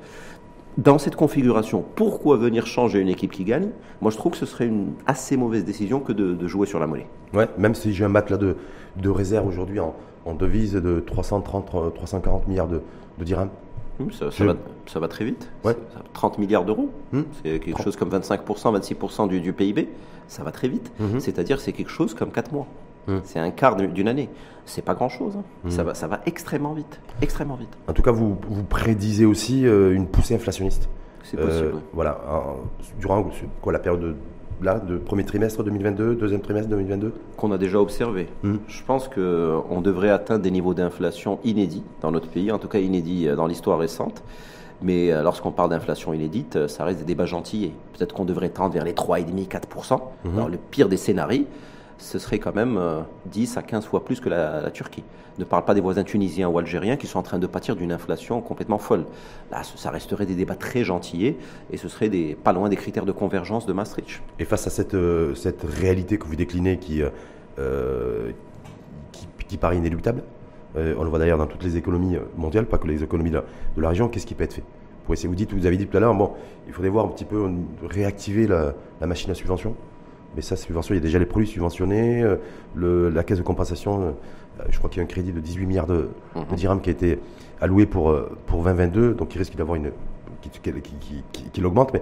Dans 0.78 0.98
cette 0.98 1.18
configuration, 1.18 1.84
pourquoi 1.96 2.38
venir 2.38 2.66
changer 2.66 3.00
une 3.00 3.10
équipe 3.10 3.32
qui 3.32 3.44
gagne? 3.44 3.72
Moi, 4.00 4.10
je 4.10 4.16
trouve 4.16 4.32
que 4.32 4.38
ce 4.38 4.46
serait 4.46 4.68
une 4.68 4.94
assez 5.06 5.36
mauvaise 5.36 5.66
décision 5.66 6.00
que 6.00 6.14
de, 6.14 6.48
jouer 6.48 6.66
sur 6.66 6.80
la 6.80 6.88
monnaie. 6.88 7.08
Ouais, 7.34 7.50
même 7.58 7.76
si 7.76 7.94
j'ai 7.94 8.06
un 8.06 8.10
matelas 8.10 8.38
de, 8.38 8.56
de 8.96 9.10
réserve 9.10 9.48
aujourd'hui 9.48 9.80
en, 9.80 9.94
devise 10.34 10.74
de 10.74 11.02
330, 11.02 11.94
340 11.94 12.48
milliards 12.48 12.70
de, 12.70 12.82
dirhams. 13.20 13.50
Ça, 14.12 15.00
va, 15.00 15.08
très 15.08 15.26
vite. 15.26 15.50
Ouais. 15.64 15.76
30 16.14 16.38
milliards 16.38 16.66
d'euros. 16.66 16.90
Hmm. 17.12 17.24
C'est 17.44 17.60
quelque 17.60 17.82
chose 17.82 17.96
comme 17.96 18.10
25%, 18.10 18.80
26% 18.80 19.28
du, 19.28 19.42
du, 19.42 19.54
PIB. 19.54 19.90
Ça 20.28 20.44
va 20.44 20.52
très 20.52 20.68
vite. 20.68 20.92
Hmm. 21.00 21.20
C'est-à-dire 21.20 21.60
c'est 21.60 21.74
quelque 21.74 21.92
chose 21.92 22.14
comme 22.14 22.32
4 22.32 22.52
mois. 22.52 22.68
Hmm. 23.08 23.20
C'est 23.24 23.40
un 23.40 23.52
quart 23.52 23.76
d'une 23.76 24.08
année. 24.08 24.30
C'est 24.66 24.84
pas 24.84 24.94
grand-chose. 24.94 25.36
Hein. 25.38 25.44
Hmm. 25.64 25.70
Ça, 25.70 25.84
va, 25.84 25.94
ça 25.94 26.08
va 26.08 26.22
extrêmement 26.26 26.74
vite. 26.74 27.00
Extrêmement 27.22 27.56
vite. 27.56 27.76
En 27.88 27.94
tout 27.94 28.02
cas, 28.02 28.12
vous, 28.12 28.38
vous 28.48 28.64
prédisez 28.64 29.26
aussi 29.26 29.66
euh, 29.66 29.94
une 29.94 30.08
poussée 30.08 30.36
inflationniste. 30.36 30.90
C'est 31.24 31.38
possible. 31.38 31.76
Euh, 31.76 31.80
voilà. 31.94 32.20
durant 33.00 33.30
quoi, 33.62 33.72
la 33.72 33.80
période 33.80 34.02
de, 34.02 34.16
là, 34.64 34.80
de 34.80 34.98
premier 34.98 35.26
trimestre 35.26 35.64
2022, 35.64 36.16
deuxième 36.16 36.42
trimestre 36.42 36.70
2022 36.70 37.14
Qu'on 37.38 37.52
a 37.52 37.58
déjà 37.58 37.80
observé. 37.80 38.28
Hmm. 38.44 38.58
Je 38.68 38.84
pense 38.84 39.08
qu'on 39.08 39.82
devrait 39.82 40.10
atteindre 40.10 40.42
des 40.42 40.52
niveaux 40.52 40.74
d'inflation 40.74 41.40
inédits 41.44 41.84
dans 42.02 42.12
notre 42.12 42.28
pays, 42.28 42.52
en 42.52 42.60
tout 42.60 42.68
cas 42.68 42.80
inédits 42.80 43.28
euh, 43.28 43.36
dans 43.36 43.48
l'histoire 43.48 43.80
récente. 43.80 44.24
Mais 44.84 45.12
lorsqu'on 45.22 45.52
parle 45.52 45.70
d'inflation 45.70 46.12
inédite, 46.12 46.68
ça 46.68 46.86
reste 46.86 46.98
des 46.98 47.06
débats 47.06 47.28
gentillés. 47.28 47.72
Peut-être 47.96 48.16
qu'on 48.16 48.26
devrait 48.26 48.50
tendre 48.50 48.74
vers 48.74 48.84
les 48.84 48.94
3,5-4%, 48.94 50.00
dans 50.36 50.48
le 50.48 50.58
pire 50.58 50.90
des 50.90 50.98
scénarios 50.98 51.46
ce 52.02 52.20
serait 52.20 52.40
quand 52.40 52.56
même 52.56 52.80
10 53.28 53.58
à 53.58 53.62
15 53.62 53.86
fois 53.86 54.04
plus 54.04 54.20
que 54.20 54.30
la, 54.30 54.72
Turquie. 54.72 55.04
Ne 55.40 55.46
parle 55.46 55.64
pas 55.64 55.74
des 55.74 55.82
voisins 55.82 56.04
tunisiens 56.04 56.50
ou 56.50 56.58
algériens 56.58 56.98
qui 56.98 57.08
sont 57.08 57.20
en 57.20 57.24
train 57.24 57.40
de 57.40 57.48
pâtir 57.48 57.76
d'une 57.76 57.92
inflation 57.92 58.42
complètement 58.42 58.78
folle. 58.78 59.06
Là, 59.52 59.62
ça 59.64 59.90
resterait 59.90 60.26
des 60.26 60.36
débats 60.36 60.56
très 60.56 60.84
gentillés 60.84 61.38
et 61.72 61.78
ce 61.78 61.88
serait 61.88 62.10
des, 62.10 62.36
pas 62.36 62.54
loin 62.54 62.70
des 62.70 62.76
critères 62.76 63.06
de 63.06 63.12
convergence 63.12 63.66
de 63.66 63.74
Maastricht. 63.74 64.22
Et 64.40 64.46
face 64.46 64.68
à 64.68 64.70
cette, 64.70 64.98
cette 65.36 65.64
réalité 65.64 66.18
que 66.18 66.26
vous 66.26 66.36
déclinez 66.36 66.78
qui, 66.78 67.02
qui, 69.12 69.28
qui 69.48 69.58
paraît 69.58 69.78
inéluctable, 69.78 70.24
euh, 70.78 70.96
on 70.98 71.04
le 71.04 71.10
voit 71.10 71.20
d'ailleurs 71.20 71.38
dans 71.38 71.48
toutes 71.48 71.64
les 71.64 71.78
économies 71.78 72.18
mondiales, 72.38 72.66
pas 72.66 72.78
que 72.78 72.88
les 72.88 73.04
économies 73.04 73.32
de, 73.32 73.42
la 73.78 73.90
région. 73.90 74.08
Qu'est-ce 74.08 74.26
qui 74.26 74.36
peut 74.36 74.44
être 74.44 74.54
fait? 74.54 74.64
Vous 75.08 75.66
avez 75.66 75.78
dit 75.78 75.88
tout 75.88 75.98
à 75.98 76.00
l'heure, 76.00 76.14
bon, 76.14 76.32
il 76.68 76.74
faudrait 76.74 76.90
voir 76.90 77.06
un 77.06 77.10
petit 77.10 77.26
peu 77.26 77.50
réactiver 77.84 78.48
la, 78.48 78.74
machine 79.02 79.32
à 79.32 79.34
subvention. 79.34 79.76
Mais 80.36 80.42
ça, 80.42 80.56
subvention, 80.56 80.94
il 80.94 80.98
y 80.98 81.02
a 81.02 81.04
déjà 81.04 81.20
les 81.20 81.26
produits 81.26 81.48
subventionnés, 81.48 82.24
euh, 82.24 83.10
la 83.10 83.24
caisse 83.24 83.38
de 83.38 83.44
compensation. 83.44 84.02
Euh, 84.02 84.12
je 84.70 84.78
crois 84.78 84.90
qu'il 84.90 85.00
y 85.00 85.02
a 85.02 85.04
un 85.04 85.08
crédit 85.08 85.32
de 85.32 85.40
18 85.40 85.66
milliards 85.66 85.88
de, 85.88 86.10
mhm. 86.36 86.56
dirhams 86.56 86.82
qui 86.82 86.90
a 86.90 86.94
été 86.94 87.20
alloué 87.60 87.86
pour, 87.86 88.16
pour 88.46 88.64
2022, 88.64 89.14
donc 89.14 89.34
il 89.36 89.38
risque 89.38 89.56
d'avoir 89.56 89.76
une 89.76 89.92
qui, 90.42 91.24
qui, 91.52 91.62
l'augmente. 91.62 91.94
Mais 91.94 92.02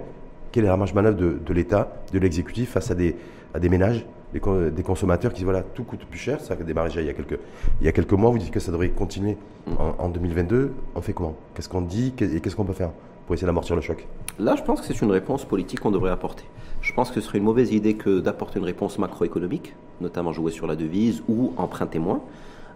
quelle 0.52 0.64
est 0.64 0.68
la 0.68 0.76
marge 0.76 0.94
manœuvre 0.94 1.16
de, 1.16 1.38
de 1.44 1.52
l'État, 1.52 2.02
de 2.12 2.18
l'exécutif 2.18 2.70
face 2.70 2.90
à 2.90 2.94
des, 2.94 3.16
à 3.54 3.58
des 3.58 3.68
ménages? 3.68 4.04
Des, 4.32 4.82
consommateurs 4.82 5.32
qui 5.32 5.38
disent 5.38 5.44
voilà, 5.44 5.62
tout 5.62 5.84
coûte 5.84 6.04
plus 6.04 6.18
cher. 6.18 6.40
Ça 6.40 6.54
a 6.54 6.56
démarré 6.56 6.88
déjà 6.88 7.00
il 7.00 7.06
y 7.06 7.10
a 7.10 7.14
quelques, 7.14 7.38
il 7.80 7.86
y 7.86 7.88
a 7.88 7.92
quelques 7.92 8.12
mois. 8.12 8.30
Vous 8.30 8.38
dites 8.38 8.50
que 8.50 8.60
ça 8.60 8.72
devrait 8.72 8.90
continuer 8.90 9.36
en, 9.78 10.08
2022. 10.08 10.72
On 10.94 11.00
fait 11.00 11.12
comment? 11.12 11.36
Qu'est-ce 11.54 11.68
qu'on 11.68 11.82
dit? 11.82 12.14
Et 12.20 12.40
qu'est-ce 12.40 12.56
qu'on 12.56 12.64
peut 12.64 12.72
faire 12.72 12.90
pour 13.26 13.34
essayer 13.34 13.46
d'amortir 13.46 13.76
le 13.76 13.82
choc? 13.82 14.06
Là, 14.38 14.56
je 14.56 14.62
pense 14.62 14.80
que 14.80 14.86
c'est 14.86 15.00
une 15.02 15.10
réponse 15.10 15.44
politique 15.44 15.80
qu'on 15.80 15.90
devrait 15.90 16.10
apporter. 16.10 16.44
Je 16.80 16.92
pense 16.92 17.10
que 17.10 17.20
ce 17.20 17.26
serait 17.26 17.38
une 17.38 17.44
mauvaise 17.44 17.72
idée 17.72 17.94
que 17.94 18.20
d'apporter 18.20 18.58
une 18.58 18.64
réponse 18.64 18.98
macroéconomique, 18.98 19.74
notamment 20.00 20.32
jouer 20.32 20.50
sur 20.50 20.66
la 20.66 20.76
devise 20.76 21.22
ou 21.28 21.52
emprunter 21.56 21.98
moins. 21.98 22.22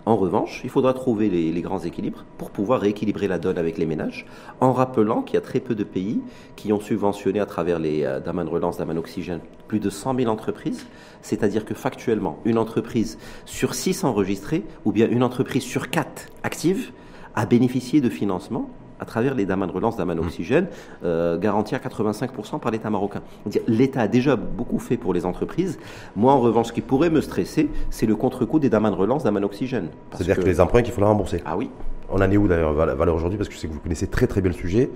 En 0.06 0.16
revanche, 0.16 0.60
il 0.64 0.70
faudra 0.70 0.92
trouver 0.92 1.30
les, 1.30 1.62
grands 1.62 1.80
équilibres 1.80 2.26
pour 2.36 2.50
pouvoir 2.50 2.80
rééquilibrer 2.80 3.26
la 3.26 3.38
donne 3.38 3.56
avec 3.56 3.78
les 3.78 3.86
ménages, 3.86 4.26
en 4.60 4.72
rappelant 4.72 5.22
qu'il 5.22 5.34
y 5.34 5.38
a 5.38 5.40
très 5.40 5.60
peu 5.60 5.74
de 5.74 5.84
pays 5.84 6.20
qui 6.56 6.74
ont 6.74 6.80
subventionné 6.80 7.40
à 7.40 7.46
travers 7.46 7.78
les 7.78 8.04
euh, 8.04 8.20
de 8.20 8.48
relance, 8.50 8.76
d'Aman 8.76 8.98
Oxygène, 8.98 9.40
plus 9.66 9.80
de 9.80 9.88
100 9.88 10.16
000 10.16 10.30
entreprises. 10.30 10.86
C'est-à-dire 11.22 11.64
que 11.64 11.72
factuellement, 11.72 12.38
une 12.44 12.58
entreprise 12.58 13.18
sur 13.46 13.74
6 13.74 14.04
enregistrées, 14.04 14.64
ou 14.84 14.92
bien 14.92 15.08
une 15.08 15.22
entreprise 15.22 15.62
sur 15.62 15.88
4 15.88 16.28
active, 16.42 16.92
a 17.34 17.46
bénéficié 17.46 18.02
de 18.02 18.10
financement 18.10 18.68
à 19.00 19.04
travers 19.04 19.34
les 19.34 19.46
damas 19.46 19.66
de 19.66 19.72
relance, 19.72 19.96
damas 19.96 20.14
d'oxygène, 20.14 20.64
mmh. 20.64 21.04
euh, 21.04 21.36
à 21.36 21.78
85% 21.78 22.60
par 22.60 22.70
l'État 22.70 22.90
marocain. 22.90 23.22
L'État 23.66 24.02
a 24.02 24.08
déjà 24.08 24.36
beaucoup 24.36 24.78
fait 24.78 24.96
pour 24.96 25.14
les 25.14 25.26
entreprises. 25.26 25.78
Moi, 26.16 26.32
en 26.32 26.40
revanche, 26.40 26.68
ce 26.68 26.72
qui 26.72 26.80
pourrait 26.80 27.10
me 27.10 27.20
stresser, 27.20 27.68
c'est 27.90 28.06
le 28.06 28.16
contre-coup 28.16 28.58
des 28.58 28.70
damas 28.70 28.90
de 28.90 28.96
relance, 28.96 29.24
damas 29.24 29.40
d'oxygène. 29.40 29.88
C'est-à-dire 30.12 30.36
que... 30.36 30.42
les 30.42 30.60
emprunts 30.60 30.82
qu'il 30.82 30.92
faut 30.92 31.00
les 31.00 31.06
rembourser. 31.06 31.42
Ah 31.44 31.56
oui. 31.56 31.70
On 32.10 32.16
en 32.16 32.30
est 32.30 32.36
où 32.36 32.46
d'ailleurs, 32.46 32.72
Valeur, 32.72 33.14
aujourd'hui? 33.14 33.38
Parce 33.38 33.48
que 33.48 33.54
je 33.54 33.60
sais 33.60 33.66
que 33.66 33.72
vous 33.72 33.80
connaissez 33.80 34.06
très 34.06 34.26
très 34.26 34.40
bien 34.40 34.50
le 34.50 34.56
sujet. 34.56 34.90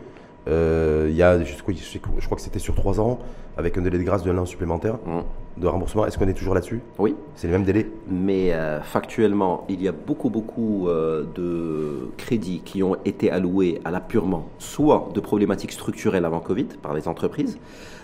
Euh, 0.48 1.06
il 1.10 1.16
y 1.16 1.22
a, 1.22 1.42
je, 1.42 1.52
je 1.54 2.24
crois 2.26 2.36
que 2.36 2.42
c'était 2.42 2.58
sur 2.58 2.74
3 2.74 3.00
ans, 3.00 3.18
avec 3.58 3.76
un 3.76 3.82
délai 3.82 3.98
de 3.98 4.04
grâce 4.04 4.24
d'un 4.24 4.38
an 4.38 4.46
supplémentaire 4.46 4.94
mmh. 4.94 5.60
de 5.60 5.66
remboursement. 5.66 6.06
Est-ce 6.06 6.16
qu'on 6.16 6.28
est 6.28 6.34
toujours 6.34 6.54
là-dessus? 6.54 6.80
Oui. 6.98 7.14
C'est 7.34 7.48
le 7.48 7.52
même 7.52 7.64
délai 7.64 7.90
Mais 8.08 8.52
euh, 8.52 8.80
factuellement, 8.80 9.64
il 9.68 9.82
y 9.82 9.88
a 9.88 9.92
beaucoup, 9.92 10.30
beaucoup 10.30 10.88
euh, 10.88 11.24
de 11.34 12.10
crédits 12.16 12.62
qui 12.64 12.82
ont 12.82 12.96
été 13.04 13.30
alloués 13.30 13.80
à 13.84 13.90
l'appurement, 13.90 14.48
soit 14.58 15.10
de 15.12 15.20
problématiques 15.20 15.72
structurelles 15.72 16.24
avant 16.24 16.40
Covid 16.40 16.68
par 16.80 16.94
les 16.94 17.08
entreprises, 17.08 17.58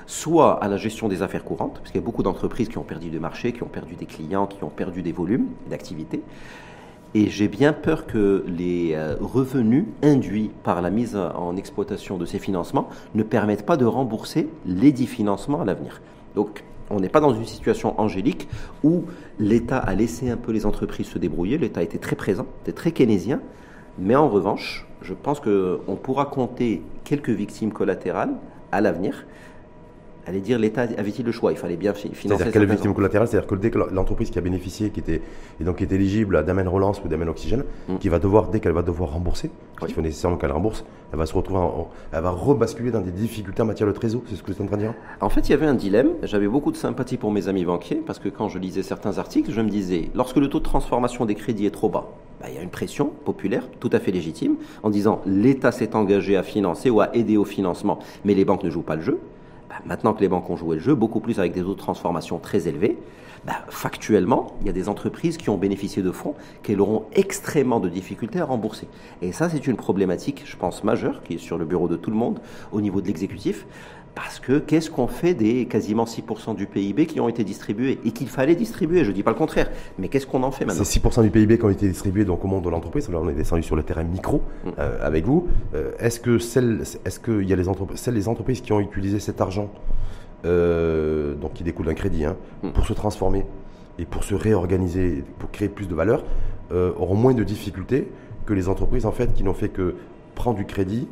soit 0.07 0.63
à 0.63 0.69
la 0.69 0.77
gestion 0.77 1.09
des 1.09 1.23
affaires 1.23 1.45
courantes, 1.45 1.79
parce 1.79 1.93
qu'il 1.93 2.01
y 2.01 2.05
a 2.05 2.07
beaucoup 2.07 2.25
d'entreprises 2.25 2.69
qui 2.69 2.79
ont 2.79 2.83
perdu 2.83 3.09
des 3.09 3.21
marchés, 3.21 3.53
qui 3.53 3.63
ont 3.63 3.69
perdu 3.69 3.95
des 3.95 4.07
clients, 4.07 4.47
qui 4.47 4.63
ont 4.65 4.71
perdu 4.71 5.03
des 5.03 5.13
volumes 5.13 5.47
d'activité. 5.71 6.21
Et 7.17 7.29
j'ai 7.29 7.47
bien 7.47 7.73
peur 7.73 8.07
que 8.07 8.45
les 8.49 8.95
euh, 8.95 9.15
revenus 9.21 9.85
induits 10.03 10.51
par 10.65 10.83
la 10.83 10.91
mise 10.91 11.17
en 11.17 11.57
exploitation 11.57 12.19
de 12.19 12.27
ces 12.27 12.41
financements 12.41 12.89
ne 13.15 13.23
permettent 13.23 13.65
pas 13.65 13.77
de 13.77 13.85
rembourser 13.85 14.49
les 14.67 14.91
dix 14.91 15.07
financements 15.07 15.61
à 15.61 15.65
l'avenir. 15.65 16.03
Donc, 16.35 16.65
on 16.91 16.99
n'est 16.99 17.09
pas 17.09 17.21
dans 17.21 17.33
une 17.33 17.45
situation 17.45 17.99
angélique 18.01 18.49
où 18.83 19.05
l'État 19.39 19.79
a 19.79 19.95
laissé 19.95 20.29
un 20.29 20.37
peu 20.37 20.51
les 20.51 20.67
entreprises 20.67 21.07
se 21.07 21.19
débrouiller. 21.19 21.57
L'État 21.57 21.85
était 21.85 21.99
très 21.99 22.17
présent, 22.17 22.47
était 22.63 22.73
très 22.73 22.91
keynésien. 22.91 23.41
Mais 23.97 24.17
en 24.17 24.29
revanche, 24.29 24.85
je 25.01 25.15
pense 25.15 25.39
qu'on 25.39 25.97
pourra 26.03 26.27
compter 26.27 26.83
quelques 27.05 27.31
victimes 27.31 27.73
collatérales 27.73 28.35
à 28.73 28.81
l'avenir 28.81 29.25
allez 30.27 30.41
dire 30.41 30.59
l'État 30.59 30.83
avait-il 30.83 31.25
le 31.25 31.33
choix 31.33 31.53
Il 31.53 31.59
fallait 31.59 31.77
bien 31.77 31.95
financer. 31.95 32.27
C'est-à-dire 32.27 32.53
quelle 32.53 32.67
victime 32.67 32.95
collatérale 32.95 33.29
C'est-à-dire 33.29 33.49
que 33.49 33.55
dès 33.55 33.71
que 33.71 33.79
l'entreprise 33.79 34.31
qui 34.31 34.39
a 34.39 34.43
bénéficié, 34.43 34.91
qui 34.91 35.01
était 35.01 35.23
et 35.61 35.65
donc 35.65 35.77
qui 35.77 35.85
est 35.85 35.93
éligible 35.93 36.37
à 36.37 36.43
Damen 36.43 36.67
Relance 36.69 37.03
ou 37.05 37.09
Damen 37.09 37.29
Oxygène, 37.29 37.65
mm. 37.89 37.99
qui 37.99 38.09
va 38.09 38.19
devoir 38.19 38.49
dès 38.49 38.61
qu'elle 38.61 38.73
va 38.73 38.83
devoir 38.83 39.13
rembourser, 39.13 39.51
il 39.87 39.93
faut 39.93 40.01
nécessairement 40.01 40.37
qu'elle 40.37 40.53
rembourse, 40.53 40.85
elle 41.13 41.19
va 41.19 41.27
se 41.27 41.35
retrouver, 41.35 41.61
elle 42.13 42.23
va 42.23 42.31
rebasculer 42.31 42.91
dans 42.91 43.01
des 43.01 43.11
difficultés 43.11 43.63
en 43.63 43.67
matière 43.67 43.89
de 43.89 43.93
trésor. 43.93 44.23
C'est 44.27 44.37
ce 44.37 44.43
que 44.43 44.47
vous 44.49 44.53
êtes 44.53 44.61
en 44.61 44.67
train 44.67 44.77
de 44.77 44.83
dire? 44.83 44.95
En 45.21 45.29
fait, 45.29 45.49
il 45.49 45.51
y 45.51 45.55
avait 45.55 45.67
un 45.67 45.75
dilemme. 45.75 46.11
J'avais 46.23 46.49
beaucoup 46.49 46.73
de 46.73 46.77
sympathie 46.77 47.17
pour 47.17 47.31
mes 47.31 47.49
amis 47.49 47.65
banquiers 47.65 48.03
parce 48.05 48.19
que 48.19 48.29
quand 48.29 48.49
je 48.49 48.59
lisais 48.59 48.83
certains 48.83 49.19
articles, 49.19 49.51
je 49.53 49.61
me 49.61 49.69
disais 49.69 50.11
lorsque 50.15 50.37
le 50.37 50.49
taux 50.49 50.59
de 50.59 50.65
transformation 50.65 51.25
des 51.25 51.35
crédits 51.35 51.67
est 51.67 51.71
trop 51.71 51.89
bas, 51.89 52.09
bah, 52.41 52.47
il 52.49 52.57
y 52.57 52.59
a 52.59 52.63
une 52.63 52.71
pression 52.71 53.13
populaire 53.25 53.65
tout 53.81 53.91
à 53.93 54.01
fait 54.01 54.11
légitime 54.11 54.57
en 54.83 54.91
disant 54.91 55.23
l'État 55.27 55.73
s'est 55.73 55.95
engagé 55.95 56.37
à 56.37 56.43
financer 56.43 56.91
ou 56.91 57.01
à 57.01 57.15
aider 57.15 57.37
au 57.37 57.45
financement, 57.45 57.99
mais 58.25 58.35
les 58.35 58.45
banques 58.45 58.65
ne 58.65 58.71
jouent 58.71 58.83
pas 58.83 58.97
le 58.97 59.03
jeu. 59.03 59.19
Bah, 59.75 59.83
maintenant 59.87 60.15
que 60.15 60.21
les 60.21 60.29
banques 60.29 60.49
ont 60.51 60.57
joué 60.57 60.77
le 60.77 60.83
jeu, 60.83 60.95
beaucoup 60.95 61.21
plus 61.21 61.39
avec 61.39 61.53
des 61.53 61.63
taux 61.63 61.75
de 61.75 61.79
transformation 61.79 62.39
très 62.39 62.69
élevés, 62.69 62.99
bah, 63.45 63.57
factuellement, 63.69 64.57
il 64.61 64.67
y 64.67 64.71
a 64.71 64.73
des 64.73 64.89
entreprises 64.89 65.37
qui 65.37 65.51
ont 65.51 65.59
bénéficié 65.59 66.03
de 66.03 66.11
fonds 66.11 66.35
qui 66.63 66.77
auront 66.77 67.05
extrêmement 67.13 67.79
de 67.81 67.89
difficultés 67.89 68.41
à 68.41 68.47
rembourser. 68.47 68.89
Et 69.21 69.33
ça, 69.33 69.51
c'est 69.51 69.67
une 69.67 69.77
problématique, 69.77 70.45
je 70.47 70.57
pense, 70.57 70.83
majeure, 70.83 71.23
qui 71.23 71.35
est 71.35 71.39
sur 71.39 71.59
le 71.59 71.65
bureau 71.65 71.89
de 71.89 71.97
tout 71.97 72.11
le 72.11 72.17
monde 72.17 72.41
au 72.73 72.81
niveau 72.81 73.01
de 73.01 73.07
l'exécutif. 73.07 73.67
Parce 74.15 74.39
que 74.39 74.59
qu'est-ce 74.59 74.91
qu'on 74.91 75.09
fait 75.09 75.35
des 75.35 75.67
quasiment 75.67 76.05
6% 76.05 76.55
du 76.55 76.67
PIB 76.67 77.07
qui 77.07 77.19
ont 77.19 77.29
été 77.29 77.43
distribués 77.43 77.99
et 78.05 78.13
qu'il 78.13 78.29
fallait 78.29 78.55
distribuer 78.55 79.03
Je 79.03 79.11
ne 79.11 79.15
dis 79.15 79.25
pas 79.25 79.33
le 79.33 79.37
contraire, 79.37 79.71
mais 79.99 80.09
qu'est-ce 80.09 80.27
qu'on 80.27 80.45
en 80.45 80.53
fait 80.53 80.65
maintenant? 80.65 80.85
Ces 80.85 81.01
6% 81.01 81.23
du 81.23 81.31
PIB 81.31 81.59
qui 81.59 81.65
ont 81.65 81.71
été 81.71 81.89
distribués 81.89 82.25
donc 82.25 82.45
au 82.45 82.49
monde 82.49 82.65
de 82.65 82.71
l'entreprise, 82.71 83.11
on 83.13 83.29
est 83.29 83.35
descendu 83.35 83.65
sur 83.65 83.75
le 83.75 83.83
terrain 83.83 84.05
micro 84.05 84.43
mm. 84.65 84.69
euh, 84.79 84.99
avec 85.05 85.25
vous. 85.25 85.49
Euh, 85.75 85.91
est-ce 85.99 86.21
que 86.21 86.39
celles, 86.39 86.83
est-ce 87.05 87.19
qu'il 87.19 87.49
y 87.49 87.53
a 87.53 87.57
les 87.57 87.69
entreprises, 87.69 87.99
celles 87.99 88.15
les 88.15 88.29
entreprises 88.29 88.61
qui 88.61 88.73
ont 88.73 88.79
utilisé 88.79 89.19
cet 89.19 89.41
argent, 89.41 89.69
euh, 90.45 91.35
donc 91.35 91.55
qui 91.55 91.65
découle 91.65 91.87
d'un 91.87 91.95
crédit, 91.95 92.25
hein, 92.25 92.37
mm. 92.63 92.71
pour 92.71 92.87
se 92.87 92.93
transformer 92.93 93.45
et 93.99 94.05
pour 94.05 94.23
se 94.23 94.37
réorganiser, 94.37 95.25
pour 95.41 95.51
créer 95.51 95.69
plus 95.69 95.87
de 95.87 95.95
valeur, 95.95 96.25
auront 96.73 97.15
moins 97.15 97.35
de 97.35 97.45
difficultés 97.45 98.09
que 98.47 98.53
les 98.53 98.69
entreprises 98.69 99.07
en 99.07 99.13
fait 99.13 99.33
qui 99.33 99.45
n'ont 99.45 99.55
fait 99.55 99.69
que 99.69 99.95
prendre 100.35 100.57
du 100.57 100.65
crédit 100.65 101.07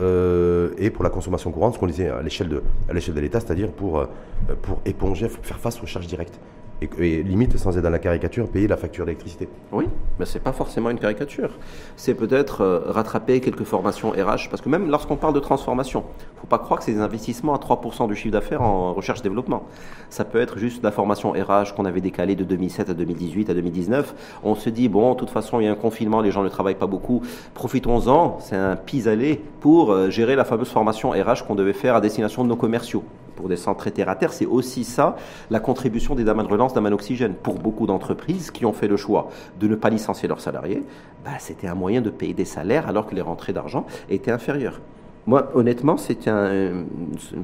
euh, 0.00 0.70
et 0.78 0.90
pour 0.90 1.04
la 1.04 1.10
consommation 1.10 1.50
courante, 1.50 1.74
ce 1.74 1.78
qu'on 1.78 1.86
disait 1.86 2.08
à 2.08 2.22
l'échelle 2.22 2.48
de, 2.48 3.20
l'État, 3.20 3.40
c'est-à-dire 3.40 3.68
euh, 3.68 4.54
pour 4.62 4.80
éponger, 4.84 5.28
faire 5.28 5.58
face 5.58 5.82
aux 5.82 5.86
charges 5.86 6.06
directes 6.06 6.38
et, 6.80 7.22
limite, 7.22 7.56
sans 7.58 7.76
être 7.76 7.82
dans 7.82 7.90
la 7.90 7.98
caricature, 7.98 8.48
payer 8.48 8.68
la 8.68 8.76
facture 8.76 9.04
d'électricité. 9.04 9.48
Oui, 9.72 9.86
mais 10.18 10.24
ce 10.24 10.34
n'est 10.34 10.44
pas 10.44 10.52
forcément 10.52 10.90
une 10.90 10.98
caricature. 10.98 11.50
C'est 11.96 12.14
peut-être 12.14 12.62
euh, 12.62 12.80
rattraper 12.86 13.40
quelques 13.40 13.64
formations 13.64 14.10
RH, 14.10 14.48
parce 14.50 14.60
que 14.62 14.68
même 14.68 14.90
lorsqu'on 14.90 15.16
parle 15.16 15.34
de 15.34 15.40
transformation, 15.40 16.04
il 16.18 16.36
ne 16.36 16.40
faut 16.40 16.46
pas 16.46 16.58
croire 16.58 16.78
que 16.78 16.84
c'est 16.84 16.92
des 16.92 17.00
investissements 17.00 17.54
à 17.54 17.58
3% 17.58 18.08
du 18.08 18.14
chiffre 18.14 18.32
d'affaires 18.32 18.62
en 18.62 18.92
recherche-développement. 18.94 19.64
Ça 20.10 20.24
peut 20.24 20.40
être 20.40 20.58
juste 20.58 20.82
la 20.82 20.90
formation 20.90 21.32
RH 21.32 21.74
qu'on 21.76 21.84
avait 21.84 22.00
décalée 22.00 22.36
de 22.36 22.44
2007 22.44 22.90
à 22.90 22.94
2018 22.94 23.50
à 23.50 23.54
2019. 23.54 24.14
On 24.44 24.54
se 24.54 24.70
dit, 24.70 24.88
bon, 24.88 25.12
de 25.12 25.18
toute 25.18 25.30
façon, 25.30 25.60
il 25.60 25.64
y 25.64 25.68
a 25.68 25.72
un 25.72 25.76
confinement, 25.76 26.20
les 26.20 26.30
gens 26.30 26.42
ne 26.42 26.48
travaillent 26.48 26.74
pas 26.74 26.86
beaucoup, 26.86 27.22
profitons-en, 27.54 28.38
c'est 28.40 28.56
un 28.56 28.76
pis-aller 28.76 29.40
pour 29.60 29.92
euh, 29.92 30.10
gérer 30.10 30.36
la 30.36 30.44
fameuse 30.44 30.68
formation 30.68 31.10
RH 31.10 31.46
qu'on 31.46 31.54
devait 31.54 31.72
faire 31.72 31.94
à 31.94 32.00
destination 32.00 32.44
de 32.44 32.48
nos 32.48 32.56
commerciaux 32.56 33.04
pour 33.38 33.48
des 33.48 33.56
centres 33.56 33.88
terre 33.90 34.08
à 34.08 34.16
terre, 34.16 34.32
c'est 34.32 34.46
aussi 34.46 34.82
ça, 34.82 35.14
la 35.48 35.60
contribution 35.60 36.16
des 36.16 36.24
dames 36.24 36.42
de 36.42 36.48
relance 36.48 36.74
d'Aman 36.74 36.92
Oxygène. 36.92 37.34
Pour 37.34 37.60
beaucoup 37.60 37.86
d'entreprises 37.86 38.50
qui 38.50 38.66
ont 38.66 38.72
fait 38.72 38.88
le 38.88 38.96
choix 38.96 39.28
de 39.60 39.68
ne 39.68 39.76
pas 39.76 39.90
licencier 39.90 40.26
leurs 40.28 40.40
salariés, 40.40 40.82
bah, 41.24 41.38
c'était 41.38 41.68
un 41.68 41.76
moyen 41.76 42.00
de 42.00 42.10
payer 42.10 42.34
des 42.34 42.44
salaires 42.44 42.88
alors 42.88 43.06
que 43.06 43.14
les 43.14 43.20
rentrées 43.20 43.52
d'argent 43.52 43.86
étaient 44.10 44.32
inférieures. 44.32 44.80
Moi, 45.28 45.50
honnêtement, 45.54 45.98
c'est 45.98 46.26
une 46.26 46.86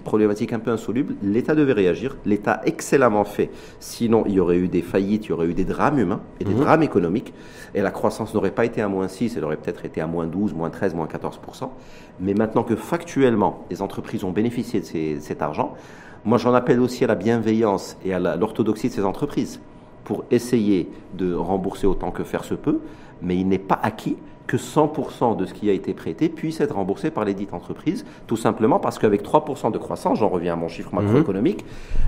problématique 0.03 0.55
un 0.55 0.59
peu 0.59 0.71
insoluble. 0.71 1.17
L'État 1.23 1.55
devait 1.55 1.75
réagir. 1.75 2.17
L'État 2.25 2.63
excellemment 2.65 3.25
fait. 3.25 3.51
Sinon, 3.79 4.25
il 4.25 4.33
y 4.33 4.41
aurait 4.41 4.57
eu 4.57 4.69
des 4.69 4.81
faillites, 4.81 5.27
il 5.27 5.29
y 5.29 5.33
aurait 5.33 5.49
eu 5.49 5.53
des 5.53 5.67
drames 5.67 5.99
humains 5.99 6.23
et 6.41 6.45
des 6.45 6.55
mhm. 6.55 6.61
drames 6.61 6.83
économiques. 6.83 7.35
Et 7.75 7.83
la 7.83 7.91
croissance 7.91 8.33
n'aurait 8.33 8.53
pas 8.53 8.65
été 8.65 8.81
à 8.81 8.89
moins 8.89 9.07
6, 9.07 9.37
elle 9.37 9.45
aurait 9.45 9.59
peut-être 9.59 9.85
été 9.85 10.01
à 10.01 10.07
moins 10.07 10.27
12, 10.27 10.55
moins 10.55 10.71
13, 10.71 10.95
moins 10.95 11.07
14 11.07 11.39
Mais 12.21 12.33
maintenant 12.33 12.63
que 12.63 12.75
factuellement, 12.75 13.67
les 13.71 13.83
entreprises 13.83 14.25
ont 14.25 14.33
bénéficié 14.33 14.81
de 14.81 15.21
cet 15.21 15.43
argent, 15.43 15.75
moi 16.25 16.39
j'en 16.39 16.55
appelle 16.55 16.81
aussi 16.81 17.05
à 17.05 17.07
la 17.07 17.17
bienveillance 17.17 17.99
et 18.03 18.15
à 18.15 18.19
l'orthodoxie 18.19 18.89
de 18.89 18.95
ces 18.95 19.05
entreprises. 19.05 19.61
pour 20.05 20.25
essayer 20.31 20.91
de 21.15 21.35
rembourser 21.35 21.87
autant 21.87 22.11
que 22.11 22.25
faire 22.25 22.45
se 22.45 22.55
peut, 22.55 22.81
mais 23.23 23.37
il 23.37 23.49
n'est 23.49 23.59
pas 23.59 23.79
acquis 23.83 24.17
que 24.47 24.57
100% 24.57 25.37
de 25.37 25.47
ce 25.47 25.55
qui 25.55 25.71
a 25.71 25.73
été 25.73 25.95
prêté 25.95 26.29
puisse 26.29 26.61
être 26.61 26.75
remboursé 26.75 27.11
par 27.11 27.25
les 27.25 27.35
dites 27.35 27.55
entreprises, 27.55 28.05
tout 28.27 28.37
simplement 28.37 28.79
parce 28.79 28.99
qu'avec 28.99 29.23
3% 29.23 29.73
de 29.73 29.79
croissance, 29.79 30.19
j'en 30.19 30.29
reviens 30.29 30.53
à 30.53 30.57
mon 30.57 30.69
chiffre 30.69 30.95
mhm. 30.95 31.03
macroéconomique, 31.03 31.65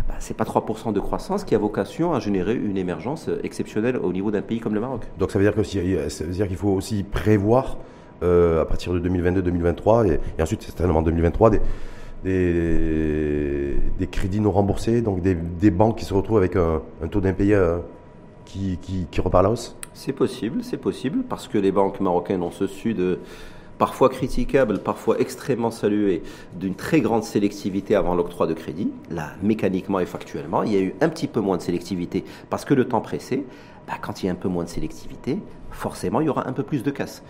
bah, 0.09 0.15
ce 0.19 0.33
n'est 0.33 0.37
pas 0.37 0.45
3% 0.45 0.93
de 0.93 1.01
croissance 1.01 1.45
qui 1.45 1.55
a 1.55 1.59
vocation 1.59 2.13
à 2.13 2.21
générer 2.21 2.55
une 2.55 2.77
émergence 2.77 3.31
exceptionnelle 3.43 3.97
au 3.97 4.13
niveau 4.13 4.31
d'un 4.31 4.43
pays 4.43 4.61
comme 4.61 4.75
le 4.75 4.81
Maroc. 4.81 5.03
Donc 5.19 5.31
ça 5.31 5.39
veut 5.39 5.51
dire 5.51 6.47
qu'il 6.49 6.57
faut 6.57 6.71
aussi 6.71 7.03
prévoir 7.05 7.79
euh, 8.23 8.63
à 8.63 8.65
partir 8.65 8.93
de 8.93 9.01
2022-2023 9.09 10.07
et, 10.07 10.21
et, 10.39 10.43
ensuite 10.43 10.63
certainement 10.63 11.03
2023 11.03 11.51
des, 11.51 11.61
des, 12.25 14.07
crédits 14.11 14.41
non 14.41 14.51
remboursés, 14.51 15.01
donc 15.01 15.21
des, 15.21 15.71
banques 15.71 15.99
qui 15.99 16.05
se 16.05 16.15
retrouvent 16.15 16.39
avec 16.39 16.57
un, 16.57 16.81
taux 17.11 17.21
d'impayé 17.21 17.55
qui, 18.47 19.09
repart 19.19 19.45
la 19.45 19.51
hausse? 19.51 19.77
C'est 19.93 20.13
possible, 20.13 20.63
c'est 20.63 20.77
possible, 20.77 21.25
parce 21.29 21.49
que 21.49 21.59
les 21.59 21.73
banques 21.73 22.01
marocaines 22.01 22.43
ont 22.43 22.51
ce 22.51 22.67
su 22.67 22.95
de 22.95 23.19
parfois 23.79 24.09
critiquable, 24.09 24.79
parfois 24.79 25.19
extrêmement 25.19 25.71
salué, 25.71 26.23
d'une 26.55 26.75
très 26.75 27.01
grande 27.01 27.25
sélectivité 27.25 27.95
avant 27.95 28.15
l'octroi 28.15 28.47
de 28.47 28.55
crédit. 28.55 28.91
Là, 29.11 29.31
mécaniquement 29.43 30.01
et 30.01 30.07
factuellement, 30.07 30.63
il 30.63 30.73
y 30.73 30.77
a 30.77 30.81
eu 30.81 30.95
un 31.01 31.09
petit 31.09 31.27
peu 31.27 31.41
moins 31.41 31.59
de 31.59 31.63
sélectivité 31.63 32.25
parce 32.49 32.65
que 32.65 32.75
le 32.75 32.87
temps 32.89 33.01
pressait. 33.01 33.45
Bah, 33.87 33.95
quand 34.01 34.23
il 34.23 34.27
y 34.27 34.29
a 34.29 34.33
un 34.33 34.37
peu 34.37 34.49
moins 34.49 34.65
de 34.65 34.69
sélectivité, 34.69 35.39
forcément, 35.71 36.21
il 36.21 36.27
y 36.27 36.29
aura 36.29 36.49
un 36.49 36.53
peu 36.53 36.65
plus 36.65 36.83
de 36.83 36.91
casse. 36.91 37.23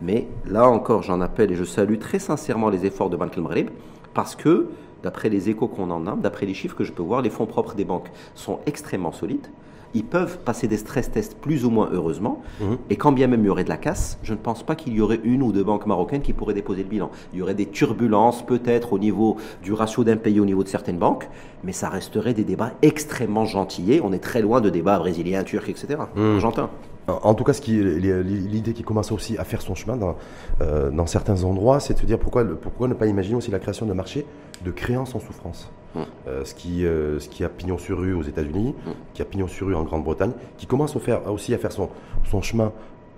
Mais 0.00 0.28
là 0.46 0.68
encore, 0.68 1.02
j'en 1.02 1.20
appelle 1.20 1.50
et 1.50 1.56
je 1.56 1.64
salue 1.64 1.98
très 1.98 2.18
sincèrement 2.18 2.68
les 2.68 2.86
efforts 2.86 3.10
de 3.10 3.16
Bank 3.16 3.36
el 3.36 3.70
parce 4.12 4.36
que, 4.36 4.68
d'après 5.02 5.28
les 5.28 5.50
échos 5.50 5.66
qu'on 5.66 5.90
en 5.90 6.06
a, 6.06 6.14
d'après 6.14 6.46
les 6.46 6.54
chiffres 6.54 6.76
que 6.76 6.84
je 6.84 6.92
peux 6.92 7.02
voir, 7.02 7.20
les 7.22 7.30
fonds 7.30 7.46
propres 7.46 7.74
des 7.74 7.84
banques 7.84 8.10
sont 8.34 8.60
extrêmement 8.66 9.12
solides. 9.12 9.48
Ils 9.94 10.04
peuvent 10.04 10.38
passer 10.38 10.68
des 10.68 10.76
stress 10.76 11.10
tests 11.10 11.36
plus 11.36 11.64
ou 11.64 11.70
moins 11.70 11.88
heureusement. 11.92 12.42
Mhm. 12.60 12.78
Et 12.90 12.96
quand 12.96 13.12
bien 13.12 13.26
même 13.26 13.40
il 13.42 13.46
y 13.46 13.50
aurait 13.50 13.64
de 13.64 13.68
la 13.68 13.76
casse, 13.76 14.18
je 14.22 14.32
ne 14.32 14.38
pense 14.38 14.62
pas 14.62 14.74
qu'il 14.74 14.94
y 14.94 15.00
aurait 15.00 15.20
une 15.24 15.42
ou 15.42 15.52
deux 15.52 15.64
banques 15.64 15.86
marocaines 15.86 16.22
qui 16.22 16.32
pourraient 16.32 16.54
déposer 16.54 16.82
le 16.82 16.88
bilan. 16.88 17.10
Il 17.32 17.38
y 17.38 17.42
aurait 17.42 17.54
des 17.54 17.66
turbulences 17.66 18.44
peut-être 18.44 18.92
au 18.92 18.98
niveau 18.98 19.36
du 19.62 19.72
ratio 19.72 20.04
d'impayé 20.04 20.40
au 20.40 20.46
niveau 20.46 20.64
de 20.64 20.68
certaines 20.68 20.98
banques, 20.98 21.28
mais 21.62 21.72
ça 21.72 21.88
resterait 21.88 22.34
des 22.34 22.44
débats 22.44 22.72
extrêmement 22.82 23.44
gentillés. 23.44 24.00
On 24.02 24.12
est 24.12 24.18
très 24.18 24.42
loin 24.42 24.60
de 24.60 24.70
débats 24.70 24.98
brésiliens, 24.98 25.44
turcs, 25.44 25.68
etc. 25.68 25.98
Mmh. 26.14 26.38
J'entends. 26.38 26.70
En 27.06 27.34
tout 27.34 27.44
cas, 27.44 27.52
l'idée 27.66 28.72
qui 28.72 28.82
commence 28.82 29.12
aussi 29.12 29.36
à 29.36 29.44
faire 29.44 29.60
son 29.60 29.74
chemin 29.74 29.96
dans, 29.96 30.16
euh, 30.62 30.90
dans 30.90 31.06
certains 31.06 31.44
endroits, 31.44 31.78
c'est 31.78 31.94
de 31.94 31.98
se 31.98 32.06
dire 32.06 32.18
pourquoi, 32.18 32.44
pourquoi 32.44 32.88
ne 32.88 32.94
pas 32.94 33.06
imaginer 33.06 33.36
aussi 33.36 33.50
la 33.50 33.58
création 33.58 33.84
d'un 33.84 33.94
marché 33.94 34.24
de 34.64 34.70
créances 34.70 35.14
en 35.14 35.20
souffrance? 35.20 35.70
Mm. 35.94 36.00
Euh, 36.26 36.44
ce, 36.44 36.54
qui, 36.54 36.86
euh, 36.86 37.20
ce 37.20 37.28
qui 37.28 37.44
a 37.44 37.48
pignon 37.48 37.78
sur 37.78 37.98
rue 37.98 38.14
aux 38.14 38.22
États-Unis, 38.22 38.74
mm. 38.86 38.90
qui 39.14 39.22
a 39.22 39.24
pignon 39.24 39.48
sur 39.48 39.66
rue 39.66 39.74
en 39.74 39.84
Grande-Bretagne, 39.84 40.32
qui 40.56 40.66
commence 40.66 40.96
aussi 40.96 41.54
à 41.54 41.58
faire 41.58 41.72
son, 41.72 41.88
son 42.24 42.42
chemin 42.42 42.72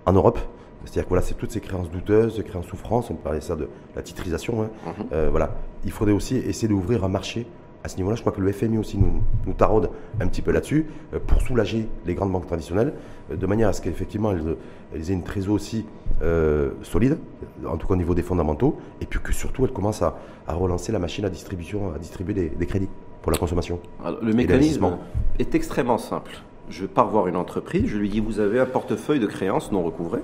en 0.04 0.12
Europe. 0.12 0.38
C'est-à-dire 0.84 1.04
que 1.04 1.08
voilà, 1.08 1.22
c'est 1.22 1.34
toutes 1.34 1.50
ces 1.50 1.60
créances 1.60 1.90
douteuses, 1.90 2.42
créances 2.44 2.66
souffrance, 2.66 3.10
on 3.10 3.14
parlait 3.14 3.40
ça 3.40 3.56
de 3.56 3.68
la 3.96 4.02
titrisation. 4.02 4.62
Hein. 4.62 4.70
Mm-hmm. 4.86 5.28
voilà. 5.30 5.56
Il 5.84 5.90
faudrait 5.90 6.14
aussi 6.14 6.36
essayer 6.36 6.68
d'ouvrir 6.68 7.02
un 7.02 7.08
marché 7.08 7.46
à 7.86 7.88
ce 7.88 7.98
niveau-là, 7.98 8.16
je 8.16 8.20
crois 8.20 8.32
que 8.32 8.40
le 8.40 8.50
FMI 8.50 8.78
aussi 8.78 8.98
nous, 8.98 9.22
nous 9.46 9.52
taraude 9.52 9.90
un 10.20 10.26
petit 10.26 10.42
peu 10.42 10.50
là-dessus 10.50 10.86
euh, 11.14 11.20
pour 11.24 11.40
soulager 11.40 11.88
les 12.04 12.14
grandes 12.14 12.32
banques 12.32 12.48
traditionnelles, 12.48 12.92
euh, 13.30 13.36
de 13.36 13.46
manière 13.46 13.68
à 13.68 13.72
ce 13.72 13.80
qu'effectivement 13.80 14.32
elles, 14.32 14.56
aient 15.00 15.12
une 15.12 15.22
trésorerie 15.22 15.54
aussi 15.54 15.86
euh, 16.22 16.70
solide, 16.82 17.18
en 17.66 17.76
tout 17.76 17.86
cas 17.86 17.94
au 17.94 17.96
niveau 17.96 18.14
des 18.14 18.22
fondamentaux, 18.22 18.78
et 19.00 19.06
puis 19.06 19.20
que 19.20 19.32
surtout 19.32 19.64
elles 19.64 19.72
commencent 19.72 20.02
à, 20.02 20.16
relancer 20.48 20.92
la 20.92 20.98
machine 20.98 21.24
à 21.24 21.28
distribution, 21.28 21.92
à 21.94 21.98
distribuer 21.98 22.50
des, 22.56 22.66
crédits 22.66 22.88
pour 23.22 23.32
la 23.32 23.38
consommation. 23.38 23.80
le 24.22 24.32
mécanisme 24.32 24.96
est 25.38 25.54
extrêmement 25.54 25.98
simple. 25.98 26.38
Je 26.68 26.86
pars 26.86 27.08
voir 27.08 27.26
une 27.28 27.36
entreprise, 27.36 27.86
je 27.86 27.96
lui 27.96 28.08
dis 28.08 28.20
vous 28.20 28.40
avez 28.40 28.58
un 28.58 28.66
portefeuille 28.66 29.20
de 29.20 29.26
créances 29.26 29.70
non 29.70 29.82
recouvrées 29.82 30.22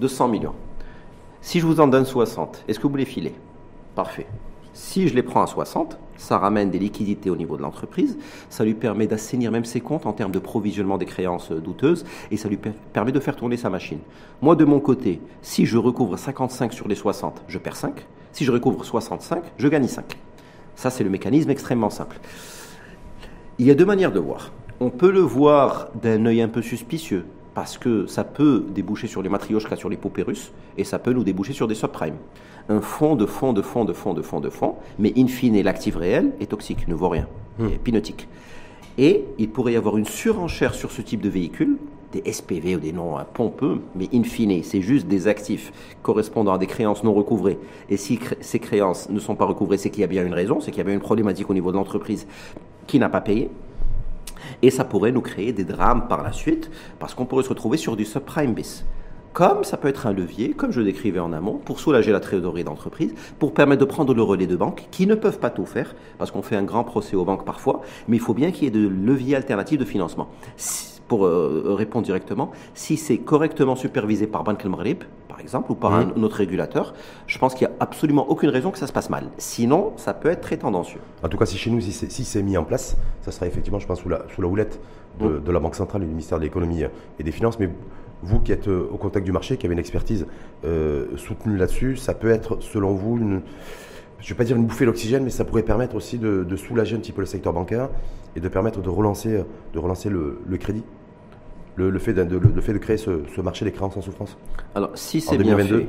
de 0.00 0.08
100 0.08 0.28
millions. 0.28 0.54
Si 1.40 1.60
je 1.60 1.66
vous 1.66 1.80
en 1.80 1.88
donne 1.88 2.06
60, 2.06 2.64
est-ce 2.68 2.80
que 2.80 2.86
vous 2.86 2.96
les 2.96 3.04
filez? 3.04 3.34
Parfait. 3.94 4.26
Si 4.72 5.08
je 5.08 5.14
les 5.14 5.22
prends 5.22 5.42
à 5.42 5.46
60, 5.46 5.98
ça 6.16 6.38
ramène 6.38 6.70
des 6.70 6.78
liquidités 6.78 7.30
au 7.30 7.36
niveau 7.36 7.56
de 7.56 7.62
l'entreprise, 7.62 8.18
ça 8.50 8.64
lui 8.64 8.74
permet 8.74 9.06
d'assainir 9.06 9.50
même 9.50 9.64
ses 9.64 9.80
comptes 9.80 10.06
en 10.06 10.12
termes 10.12 10.32
de 10.32 10.38
provisionnement 10.38 10.98
des 10.98 11.06
créances 11.06 11.50
douteuses 11.52 12.04
et 12.30 12.36
ça 12.36 12.48
lui 12.48 12.58
permet 12.92 13.12
de 13.12 13.20
faire 13.20 13.36
tourner 13.36 13.56
sa 13.56 13.70
machine. 13.70 13.98
Moi, 14.42 14.56
de 14.56 14.64
mon 14.64 14.80
côté, 14.80 15.20
si 15.42 15.66
je 15.66 15.78
recouvre 15.78 16.16
55 16.16 16.72
sur 16.72 16.88
les 16.88 16.94
60, 16.94 17.42
je 17.48 17.58
perds 17.58 17.76
5. 17.76 18.06
Si 18.32 18.44
je 18.44 18.52
recouvre 18.52 18.84
65, 18.84 19.42
je 19.58 19.68
gagne 19.68 19.86
5. 19.86 20.04
Ça, 20.76 20.90
c'est 20.90 21.04
le 21.04 21.10
mécanisme 21.10 21.50
extrêmement 21.50 21.90
simple. 21.90 22.18
Il 23.58 23.66
y 23.66 23.70
a 23.70 23.74
deux 23.74 23.84
manières 23.84 24.12
de 24.12 24.18
voir. 24.18 24.50
On 24.80 24.90
peut 24.90 25.12
le 25.12 25.20
voir 25.20 25.88
d'un 26.02 26.26
œil 26.26 26.42
un 26.42 26.48
peu 26.48 26.60
suspicieux, 26.60 27.26
parce 27.54 27.78
que 27.78 28.06
ça 28.06 28.24
peut 28.24 28.64
déboucher 28.74 29.06
sur 29.06 29.22
les 29.22 29.28
matrioshkas, 29.28 29.76
sur 29.76 29.88
les 29.88 29.96
poupées 29.96 30.22
russes, 30.22 30.50
et 30.76 30.82
ça 30.82 30.98
peut 30.98 31.12
nous 31.12 31.22
déboucher 31.22 31.52
sur 31.52 31.68
des 31.68 31.76
subprimes 31.76 32.16
un 32.68 32.80
fonds 32.80 33.16
de 33.16 33.26
fonds 33.26 33.52
de 33.52 33.62
fonds 33.62 33.84
de 33.84 33.92
fonds 33.92 34.14
de 34.14 34.22
fonds 34.22 34.40
de 34.40 34.50
fonds, 34.50 34.76
mais 34.98 35.12
in 35.16 35.26
fine, 35.26 35.60
l'actif 35.62 35.96
réel 35.96 36.32
est 36.40 36.46
toxique, 36.46 36.88
ne 36.88 36.94
vaut 36.94 37.08
rien, 37.08 37.28
hmm. 37.58 37.66
est 37.66 37.78
pinotique. 37.78 38.28
Et 38.96 39.24
il 39.38 39.50
pourrait 39.50 39.72
y 39.72 39.76
avoir 39.76 39.96
une 39.96 40.06
surenchère 40.06 40.74
sur 40.74 40.90
ce 40.92 41.02
type 41.02 41.20
de 41.20 41.28
véhicule, 41.28 41.78
des 42.12 42.32
SPV 42.32 42.76
ou 42.76 42.78
des 42.78 42.92
noms 42.92 43.16
pompeux, 43.32 43.80
mais 43.96 44.08
in 44.14 44.22
fine, 44.22 44.62
c'est 44.62 44.80
juste 44.80 45.08
des 45.08 45.26
actifs 45.26 45.72
correspondant 46.02 46.52
à 46.52 46.58
des 46.58 46.68
créances 46.68 47.02
non 47.02 47.12
recouvrées. 47.12 47.58
Et 47.90 47.96
si 47.96 48.20
ces 48.40 48.60
créances 48.60 49.08
ne 49.10 49.18
sont 49.18 49.34
pas 49.34 49.44
recouvrées, 49.44 49.78
c'est 49.78 49.90
qu'il 49.90 50.02
y 50.02 50.04
a 50.04 50.08
bien 50.08 50.24
une 50.24 50.32
raison, 50.34 50.60
c'est 50.60 50.70
qu'il 50.70 50.78
y 50.78 50.80
a 50.82 50.84
bien 50.84 50.94
une 50.94 51.00
problématique 51.00 51.50
au 51.50 51.54
niveau 51.54 51.72
de 51.72 51.76
l'entreprise 51.76 52.26
qui 52.86 53.00
n'a 53.00 53.08
pas 53.08 53.20
payé. 53.20 53.50
Et 54.62 54.70
ça 54.70 54.84
pourrait 54.84 55.10
nous 55.10 55.22
créer 55.22 55.52
des 55.52 55.64
drames 55.64 56.06
par 56.06 56.22
la 56.22 56.30
suite, 56.30 56.70
parce 57.00 57.14
qu'on 57.14 57.26
pourrait 57.26 57.42
se 57.42 57.48
retrouver 57.48 57.78
sur 57.78 57.96
du 57.96 58.04
subprime 58.04 58.54
bis 58.54 58.84
comme 59.34 59.64
ça 59.64 59.76
peut 59.76 59.88
être 59.88 60.06
un 60.06 60.12
levier, 60.12 60.52
comme 60.52 60.70
je 60.70 60.80
décrivais 60.80 61.18
en 61.18 61.32
amont, 61.32 61.54
pour 61.54 61.80
soulager 61.80 62.12
la 62.12 62.20
trésorerie 62.20 62.62
d'entreprise, 62.62 63.12
pour 63.40 63.52
permettre 63.52 63.80
de 63.80 63.84
prendre 63.84 64.14
le 64.14 64.22
relais 64.22 64.46
de 64.46 64.56
banques 64.56 64.86
qui 64.92 65.06
ne 65.08 65.16
peuvent 65.16 65.40
pas 65.40 65.50
tout 65.50 65.66
faire, 65.66 65.94
parce 66.18 66.30
qu'on 66.30 66.40
fait 66.40 66.56
un 66.56 66.62
grand 66.62 66.84
procès 66.84 67.16
aux 67.16 67.24
banques 67.24 67.44
parfois, 67.44 67.82
mais 68.06 68.16
il 68.16 68.20
faut 68.20 68.32
bien 68.32 68.52
qu'il 68.52 68.64
y 68.64 68.66
ait 68.68 68.70
de 68.70 68.88
leviers 68.88 69.34
alternatifs 69.36 69.78
de 69.78 69.84
financement. 69.84 70.28
pour 71.08 71.26
euh, 71.26 71.74
répondre 71.76 72.06
directement, 72.06 72.52
si 72.74 72.96
c'est 72.96 73.18
correctement 73.18 73.76
supervisé 73.76 74.26
par 74.26 74.44
Banque 74.44 74.64
Maghreb, 74.64 75.02
par 75.28 75.40
exemple, 75.40 75.72
ou 75.72 75.74
par 75.74 75.90
mmh. 75.90 76.12
un 76.16 76.22
autre 76.22 76.36
régulateur, 76.36 76.94
je 77.26 77.36
pense 77.38 77.54
qu'il 77.54 77.66
n'y 77.66 77.74
a 77.74 77.76
absolument 77.80 78.30
aucune 78.30 78.48
raison 78.48 78.70
que 78.70 78.78
ça 78.78 78.86
se 78.86 78.92
passe 78.92 79.10
mal. 79.10 79.24
Sinon, 79.36 79.92
ça 79.96 80.14
peut 80.14 80.30
être 80.30 80.40
très 80.42 80.56
tendancieux. 80.56 81.00
En 81.22 81.28
tout 81.28 81.36
cas, 81.36 81.44
si 81.44 81.58
chez 81.58 81.70
nous, 81.70 81.80
si 81.80 82.24
c'est 82.24 82.42
mis 82.42 82.56
en 82.56 82.64
place, 82.64 82.96
ça 83.20 83.32
sera 83.32 83.46
effectivement, 83.46 83.80
je 83.80 83.86
pense, 83.86 84.00
sous 84.00 84.08
la, 84.08 84.24
sous 84.32 84.40
la 84.40 84.48
houlette 84.48 84.80
de, 85.18 85.26
mmh. 85.26 85.44
de 85.44 85.52
la 85.52 85.58
Banque 85.58 85.74
centrale 85.74 86.02
et 86.02 86.06
du 86.06 86.12
ministère 86.12 86.38
de 86.38 86.44
l'économie 86.44 86.84
et 87.18 87.22
des 87.22 87.32
finances. 87.32 87.58
Mais 87.58 87.68
vous 88.24 88.40
qui 88.40 88.52
êtes 88.52 88.68
euh, 88.68 88.88
au 88.90 88.96
contact 88.96 89.24
du 89.24 89.32
marché, 89.32 89.56
qui 89.56 89.66
avez 89.66 89.74
une 89.74 89.78
expertise 89.78 90.26
euh, 90.64 91.06
soutenue 91.16 91.56
là-dessus, 91.56 91.96
ça 91.96 92.14
peut 92.14 92.30
être, 92.30 92.58
selon 92.60 92.94
vous, 92.94 93.18
une, 93.18 93.42
je 94.20 94.24
ne 94.24 94.28
vais 94.28 94.34
pas 94.34 94.44
dire 94.44 94.56
une 94.56 94.66
bouffée 94.66 94.86
d'oxygène, 94.86 95.24
mais 95.24 95.30
ça 95.30 95.44
pourrait 95.44 95.62
permettre 95.62 95.94
aussi 95.94 96.18
de, 96.18 96.56
soulager 96.56 96.96
un 96.96 97.00
petit 97.00 97.12
peu 97.12 97.20
le 97.20 97.26
secteur 97.26 97.52
bancaire 97.52 97.88
et 98.36 98.40
de 98.40 98.48
permettre 98.48 98.80
de 98.80 98.88
relancer, 98.88 99.42
de 99.72 99.78
relancer 99.78 100.08
le, 100.08 100.38
crédit. 100.58 100.82
Le, 101.76 101.98
fait 101.98 102.14
de, 102.14 102.36
le, 102.36 102.60
fait 102.60 102.72
de 102.72 102.78
créer 102.78 102.96
ce, 102.96 103.40
marché 103.40 103.64
des 103.64 103.72
créances 103.72 103.96
en 103.96 104.02
souffrance. 104.02 104.36
Alors, 104.74 104.90
si 104.94 105.20
c'est 105.20 105.36
bien 105.36 105.58
fait, 105.58 105.88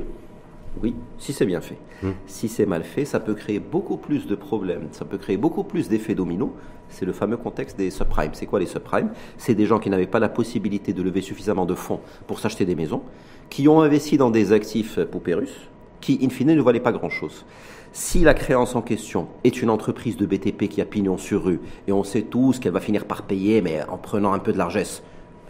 oui, 0.82 0.94
si 1.18 1.32
c'est 1.32 1.46
bien 1.46 1.60
fait. 1.60 1.78
Hmm. 2.02 2.12
Si 2.26 2.48
c'est 2.48 2.66
mal 2.66 2.84
fait, 2.84 3.04
ça 3.04 3.20
peut 3.20 3.34
créer 3.34 3.58
beaucoup 3.60 3.96
plus 3.96 4.26
de 4.26 4.34
problèmes, 4.34 4.88
ça 4.92 5.04
peut 5.04 5.18
créer 5.18 5.36
beaucoup 5.36 5.64
plus 5.64 5.88
d'effets 5.88 6.14
dominos. 6.14 6.50
C'est 6.88 7.04
le 7.04 7.12
fameux 7.12 7.36
contexte 7.36 7.76
des 7.76 7.90
subprimes. 7.90 8.34
C'est 8.34 8.46
quoi 8.46 8.60
les 8.60 8.66
subprimes? 8.66 9.10
C'est 9.38 9.54
des 9.54 9.66
gens 9.66 9.78
qui 9.78 9.90
n'avaient 9.90 10.06
pas 10.06 10.20
la 10.20 10.28
possibilité 10.28 10.92
de 10.92 11.02
lever 11.02 11.20
suffisamment 11.20 11.66
de 11.66 11.74
fonds 11.74 12.00
pour 12.26 12.38
s'acheter 12.38 12.64
des 12.64 12.76
maisons, 12.76 13.02
qui 13.50 13.68
ont 13.68 13.80
investi 13.80 14.18
dans 14.18 14.30
des 14.30 14.52
actifs 14.52 15.00
poupées 15.00 15.34
russes, 15.34 15.68
qui, 16.00 16.18
in 16.22 16.28
fine, 16.28 16.54
ne 16.54 16.62
valaient 16.62 16.80
pas 16.80 16.92
grand-chose. 16.92 17.44
Si 17.92 18.20
la 18.20 18.34
créance 18.34 18.76
en 18.76 18.82
question 18.82 19.26
est 19.42 19.62
une 19.62 19.70
entreprise 19.70 20.16
de 20.16 20.26
BTP 20.26 20.68
qui 20.68 20.80
a 20.80 20.84
pignon 20.84 21.16
sur 21.16 21.44
rue, 21.44 21.60
et 21.88 21.92
on 21.92 22.04
sait 22.04 22.22
tous 22.22 22.58
qu'elle 22.58 22.72
va 22.72 22.80
finir 22.80 23.06
par 23.06 23.22
payer, 23.22 23.62
mais 23.62 23.82
en 23.88 23.96
prenant 23.96 24.32
un 24.32 24.38
peu 24.38 24.52
de 24.52 24.58
largesse, 24.58 25.02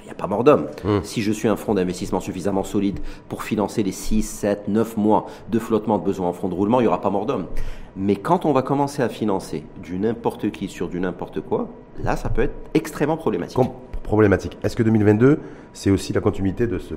n'y 0.06 0.12
a 0.12 0.14
pas 0.14 0.26
mort 0.26 0.44
d'homme. 0.44 0.66
Hum. 0.84 1.00
Si 1.02 1.22
je 1.22 1.32
suis 1.32 1.48
un 1.48 1.56
fonds 1.56 1.74
d'investissement 1.74 2.20
suffisamment 2.20 2.64
solide 2.64 3.00
pour 3.28 3.42
financer 3.42 3.82
les 3.82 3.92
6, 3.92 4.22
7, 4.22 4.68
9 4.68 4.96
mois 4.96 5.26
de 5.50 5.58
flottement 5.58 5.98
de 5.98 6.04
besoins 6.04 6.28
en 6.28 6.32
fonds 6.32 6.48
de 6.48 6.54
roulement, 6.54 6.80
il 6.80 6.84
n'y 6.84 6.88
aura 6.88 7.00
pas 7.00 7.10
mort 7.10 7.26
d'homme. 7.26 7.46
Mais 7.96 8.16
quand 8.16 8.44
on 8.44 8.52
va 8.52 8.62
commencer 8.62 9.02
à 9.02 9.08
financer 9.08 9.64
du 9.82 9.98
n'importe 9.98 10.50
qui 10.50 10.68
sur 10.68 10.88
du 10.88 11.00
n'importe 11.00 11.40
quoi, 11.40 11.68
là, 12.02 12.16
ça 12.16 12.28
peut 12.28 12.42
être 12.42 12.54
extrêmement 12.74 13.16
problématique. 13.16 13.58
problématique. 14.02 14.58
Est-ce 14.62 14.76
que 14.76 14.82
2022, 14.82 15.40
c'est 15.72 15.90
aussi 15.90 16.12
la 16.12 16.20
continuité 16.20 16.66
de 16.66 16.78
ce 16.78 16.94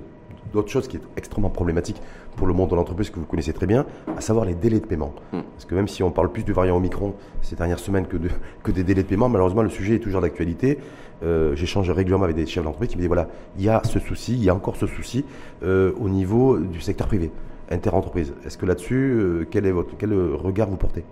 d'autres 0.54 0.70
choses 0.70 0.88
qui 0.88 0.98
est 0.98 1.02
extrêmement 1.16 1.50
problématique 1.50 2.02
pour 2.36 2.48
le 2.48 2.54
monde 2.54 2.70
de 2.70 2.76
l'entreprise 2.76 3.10
que 3.10 3.20
vous 3.20 3.26
connaissez 3.26 3.54
très 3.54 3.68
bien, 3.68 3.86
à 4.18 4.22
savoir 4.22 4.46
les 4.46 4.56
délais 4.56 4.80
de 4.80 4.86
paiement? 4.86 5.14
Hmm. 5.32 5.42
Parce 5.54 5.66
que 5.66 5.76
même 5.76 5.88
si 5.88 6.04
on 6.04 6.12
parle 6.12 6.32
plus 6.32 6.44
du 6.44 6.54
variant 6.54 6.78
Omicron 6.78 7.14
ces 7.42 7.56
dernières 7.56 7.80
semaines 7.80 8.08
que, 8.08 8.18
de, 8.18 8.30
que 8.64 8.72
des 8.72 8.84
délais 8.84 9.04
de 9.04 9.08
paiement, 9.08 9.30
malheureusement 9.30 9.62
le 9.62 9.70
sujet 9.70 9.96
est 9.96 10.00
toujours 10.00 10.22
d'actualité. 10.22 10.80
Euh, 11.24 11.56
J'échange 11.56 11.90
régulièrement 11.90 12.26
avec 12.26 12.36
des 12.36 12.46
chefs 12.46 12.64
d'entreprise 12.64 12.90
qui 12.90 12.96
me 12.96 13.02
disent 13.02 13.08
voilà, 13.08 13.28
il 13.58 13.64
y 13.64 13.70
a 13.70 13.82
ce 13.84 14.00
souci, 14.00 14.34
il 14.34 14.44
y 14.44 14.50
a 14.50 14.56
encore 14.56 14.76
ce 14.76 14.88
souci 14.88 15.26
euh, 15.64 15.92
au 16.00 16.10
niveau 16.10 16.58
du 16.58 16.82
secteur 16.82 17.08
privé, 17.08 17.32
inter-entreprise. 17.70 18.34
Est-ce 18.46 18.58
que 18.58 18.66
là-dessus, 18.66 19.12
euh, 19.14 19.48
quel 19.50 19.66
est 19.66 19.72
votre 19.72 19.96
quel 19.98 20.14
regard 20.14 20.70
vous 20.70 20.78
portez? 20.78 21.04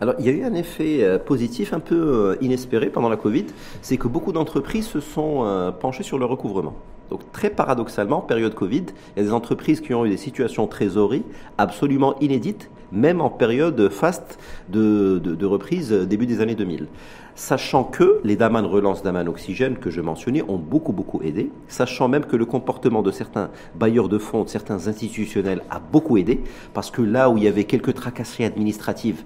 Alors, 0.00 0.14
il 0.18 0.26
y 0.26 0.28
a 0.28 0.32
eu 0.32 0.42
un 0.42 0.54
effet 0.54 1.20
positif 1.24 1.72
un 1.72 1.78
peu 1.78 2.36
inespéré 2.40 2.90
pendant 2.90 3.08
la 3.08 3.16
Covid, 3.16 3.46
c'est 3.80 3.96
que 3.96 4.08
beaucoup 4.08 4.32
d'entreprises 4.32 4.86
se 4.86 4.98
sont 4.98 5.72
penchées 5.80 6.02
sur 6.02 6.18
le 6.18 6.24
recouvrement. 6.24 6.74
Donc, 7.10 7.20
très 7.30 7.48
paradoxalement, 7.48 8.20
période 8.20 8.54
Covid, 8.54 8.86
il 9.16 9.18
y 9.18 9.20
a 9.20 9.22
des 9.22 9.32
entreprises 9.32 9.80
qui 9.80 9.94
ont 9.94 10.04
eu 10.04 10.10
des 10.10 10.16
situations 10.16 10.66
trésorerie 10.66 11.22
absolument 11.58 12.18
inédites, 12.20 12.70
même 12.90 13.20
en 13.20 13.30
période 13.30 13.88
faste 13.88 14.38
de, 14.68 15.20
de 15.20 15.46
reprise 15.46 15.92
début 15.92 16.26
des 16.26 16.40
années 16.40 16.56
2000 16.56 16.88
sachant 17.34 17.84
que 17.84 18.20
les 18.24 18.36
Daman 18.36 18.66
relance 18.66 19.02
Daman 19.02 19.28
Oxygène 19.28 19.76
que 19.76 19.90
je 19.90 20.00
mentionnais 20.00 20.42
ont 20.48 20.58
beaucoup 20.58 20.92
beaucoup 20.92 21.22
aidé, 21.22 21.50
sachant 21.68 22.08
même 22.08 22.24
que 22.24 22.36
le 22.36 22.44
comportement 22.44 23.02
de 23.02 23.10
certains 23.10 23.50
bailleurs 23.74 24.08
de 24.08 24.18
fonds, 24.18 24.44
de 24.44 24.48
certains 24.48 24.88
institutionnels 24.88 25.62
a 25.70 25.80
beaucoup 25.80 26.16
aidé, 26.16 26.40
parce 26.72 26.90
que 26.90 27.02
là 27.02 27.30
où 27.30 27.36
il 27.36 27.44
y 27.44 27.48
avait 27.48 27.64
quelques 27.64 27.94
tracasseries 27.94 28.44
administratives, 28.44 29.24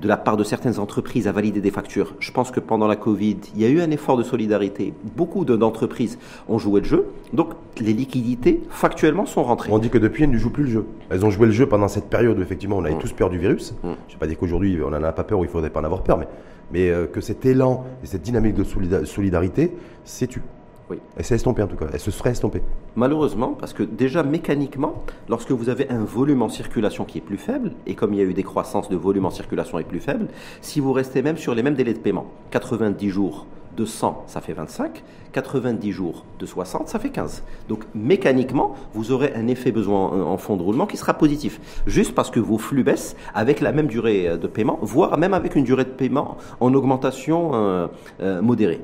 de 0.00 0.08
la 0.08 0.16
part 0.16 0.36
de 0.36 0.44
certaines 0.44 0.78
entreprises 0.78 1.28
à 1.28 1.32
valider 1.32 1.60
des 1.60 1.70
factures. 1.70 2.14
Je 2.18 2.30
pense 2.30 2.50
que 2.50 2.60
pendant 2.60 2.86
la 2.86 2.96
Covid, 2.96 3.36
il 3.54 3.62
y 3.62 3.64
a 3.64 3.68
eu 3.68 3.80
un 3.80 3.90
effort 3.90 4.16
de 4.16 4.22
solidarité. 4.22 4.92
Beaucoup 5.16 5.44
d'entreprises 5.44 6.18
ont 6.48 6.58
joué 6.58 6.80
le 6.80 6.86
jeu. 6.86 7.06
Donc, 7.32 7.50
les 7.80 7.92
liquidités, 7.92 8.62
factuellement, 8.70 9.26
sont 9.26 9.42
rentrées. 9.42 9.70
On 9.72 9.78
dit 9.78 9.90
que 9.90 9.98
depuis, 9.98 10.24
elles 10.24 10.30
ne 10.30 10.38
jouent 10.38 10.50
plus 10.50 10.64
le 10.64 10.70
jeu. 10.70 10.86
Elles 11.10 11.24
ont 11.24 11.30
joué 11.30 11.46
le 11.46 11.52
jeu 11.52 11.66
pendant 11.66 11.88
cette 11.88 12.10
période 12.10 12.38
où, 12.38 12.42
effectivement, 12.42 12.76
on 12.76 12.84
avait 12.84 12.94
mm. 12.94 12.98
tous 12.98 13.12
peur 13.12 13.30
du 13.30 13.38
virus. 13.38 13.72
Mm. 13.72 13.76
Je 13.82 13.88
ne 13.88 13.92
vais 13.92 14.18
pas 14.18 14.26
dire 14.26 14.38
qu'aujourd'hui, 14.38 14.78
on 14.84 14.90
n'en 14.90 15.02
a 15.02 15.12
pas 15.12 15.24
peur 15.24 15.38
ou 15.38 15.44
il 15.44 15.46
ne 15.46 15.52
faudrait 15.52 15.70
pas 15.70 15.80
en 15.80 15.84
avoir 15.84 16.02
peur, 16.02 16.18
mais, 16.18 16.26
mais 16.74 16.90
euh, 16.90 17.06
que 17.06 17.20
cet 17.20 17.46
élan 17.46 17.84
et 18.02 18.06
cette 18.06 18.22
dynamique 18.22 18.56
de 18.56 18.64
solidarité 19.04 19.72
s'est 20.04 20.26
tu. 20.26 20.42
Oui. 20.90 20.98
Elle 21.16 21.24
s'est 21.24 21.36
estompée 21.36 21.62
en 21.62 21.68
tout 21.68 21.76
cas, 21.76 21.86
elle 21.92 22.00
se 22.00 22.10
serait 22.10 22.32
estompée. 22.32 22.62
Malheureusement, 22.96 23.56
parce 23.58 23.72
que 23.72 23.84
déjà 23.84 24.22
mécaniquement, 24.24 25.04
lorsque 25.28 25.52
vous 25.52 25.68
avez 25.70 25.88
un 25.88 26.04
volume 26.04 26.42
en 26.42 26.48
circulation 26.50 27.04
qui 27.04 27.18
est 27.18 27.22
plus 27.22 27.38
faible, 27.38 27.70
et 27.86 27.94
comme 27.94 28.12
il 28.12 28.18
y 28.18 28.22
a 28.22 28.24
eu 28.24 28.34
des 28.34 28.42
croissances 28.42 28.90
de 28.90 28.96
volume 28.96 29.24
en 29.24 29.30
circulation 29.30 29.78
est 29.78 29.84
plus 29.84 30.00
faible, 30.00 30.26
si 30.60 30.80
vous 30.80 30.92
restez 30.92 31.22
même 31.22 31.38
sur 31.38 31.54
les 31.54 31.62
mêmes 31.62 31.76
délais 31.76 31.94
de 31.94 32.00
paiement, 32.00 32.26
90 32.50 33.08
jours 33.08 33.46
de 33.76 33.84
100, 33.84 34.24
ça 34.26 34.40
fait 34.40 34.52
25, 34.52 35.02
90 35.32 35.92
jours 35.92 36.24
de 36.38 36.46
60, 36.46 36.88
ça 36.88 36.98
fait 36.98 37.10
15. 37.10 37.42
Donc 37.68 37.84
mécaniquement, 37.94 38.74
vous 38.94 39.12
aurez 39.12 39.32
un 39.34 39.46
effet 39.48 39.72
besoin 39.72 40.10
en 40.22 40.36
fonds 40.36 40.56
de 40.56 40.62
roulement 40.62 40.86
qui 40.86 40.96
sera 40.96 41.14
positif, 41.14 41.60
juste 41.86 42.14
parce 42.14 42.30
que 42.30 42.40
vos 42.40 42.58
flux 42.58 42.84
baissent 42.84 43.16
avec 43.34 43.60
la 43.60 43.72
même 43.72 43.86
durée 43.86 44.38
de 44.38 44.46
paiement, 44.46 44.78
voire 44.82 45.18
même 45.18 45.34
avec 45.34 45.56
une 45.56 45.64
durée 45.64 45.84
de 45.84 45.90
paiement 45.90 46.36
en 46.60 46.72
augmentation 46.74 47.50
euh, 47.54 47.86
euh, 48.20 48.42
modérée. 48.42 48.80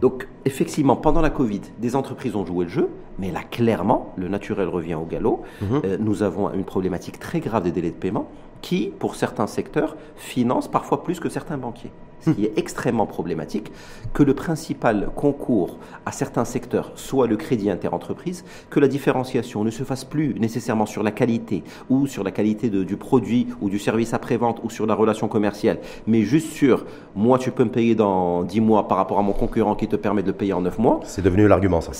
Donc, 0.00 0.26
effectivement, 0.44 0.96
pendant 0.96 1.20
la 1.20 1.30
Covid, 1.30 1.60
des 1.78 1.96
entreprises 1.96 2.36
ont 2.36 2.44
joué 2.44 2.64
le 2.64 2.70
jeu, 2.70 2.88
mais 3.18 3.30
là, 3.30 3.40
clairement, 3.42 4.12
le 4.16 4.28
naturel 4.28 4.68
revient 4.68 4.94
au 4.94 5.04
galop. 5.04 5.42
Mhm. 5.60 5.82
Euh, 5.84 5.96
nous 5.98 6.22
avons 6.22 6.52
une 6.52 6.64
problématique 6.64 7.18
très 7.18 7.40
grave 7.40 7.64
des 7.64 7.72
délais 7.72 7.90
de 7.90 7.96
paiement 7.96 8.28
qui, 8.60 8.92
pour 8.98 9.14
certains 9.14 9.46
secteurs, 9.46 9.96
financent 10.16 10.68
parfois 10.68 11.02
plus 11.02 11.20
que 11.20 11.28
certains 11.28 11.58
banquiers 11.58 11.90
ce 12.24 12.30
qui 12.30 12.44
est 12.44 12.52
extrêmement 12.56 13.06
problématique, 13.06 13.72
que 14.12 14.22
le 14.22 14.34
principal 14.34 15.10
concours 15.14 15.78
à 16.06 16.12
certains 16.12 16.44
secteurs 16.44 16.92
soit 16.94 17.26
le 17.26 17.36
crédit 17.36 17.70
interentreprise, 17.70 18.44
que 18.70 18.80
la 18.80 18.88
différenciation 18.88 19.64
ne 19.64 19.70
se 19.70 19.82
fasse 19.82 20.04
plus 20.04 20.34
nécessairement 20.38 20.86
sur 20.86 21.02
la 21.02 21.10
qualité 21.10 21.64
ou 21.90 22.06
sur 22.06 22.22
la 22.22 22.30
qualité 22.30 22.70
du 22.70 22.96
produit 22.96 23.48
ou 23.60 23.70
du 23.70 23.78
service 23.78 24.14
après-vente 24.14 24.60
ou 24.62 24.70
sur 24.70 24.86
la 24.86 24.94
relation 24.94 25.28
commerciale, 25.28 25.78
mais 26.06 26.22
juste 26.22 26.52
sur 26.52 26.84
moi 27.14 27.38
tu 27.38 27.50
peux 27.50 27.64
me 27.64 27.70
payer 27.70 27.94
dans 27.94 28.44
10 28.44 28.60
mois 28.60 28.88
par 28.88 28.98
rapport 28.98 29.18
à 29.18 29.22
mon 29.22 29.32
concurrent 29.32 29.74
qui 29.74 29.88
te 29.88 29.96
permet 29.96 30.22
de 30.22 30.31
le 30.32 30.36
payer 30.38 30.52
en 30.52 30.60
9 30.62 30.78
mois. 30.78 31.00
C'est 31.04 31.22
devenu 31.22 31.46
l'argument 31.48 31.80
ça. 31.80 31.92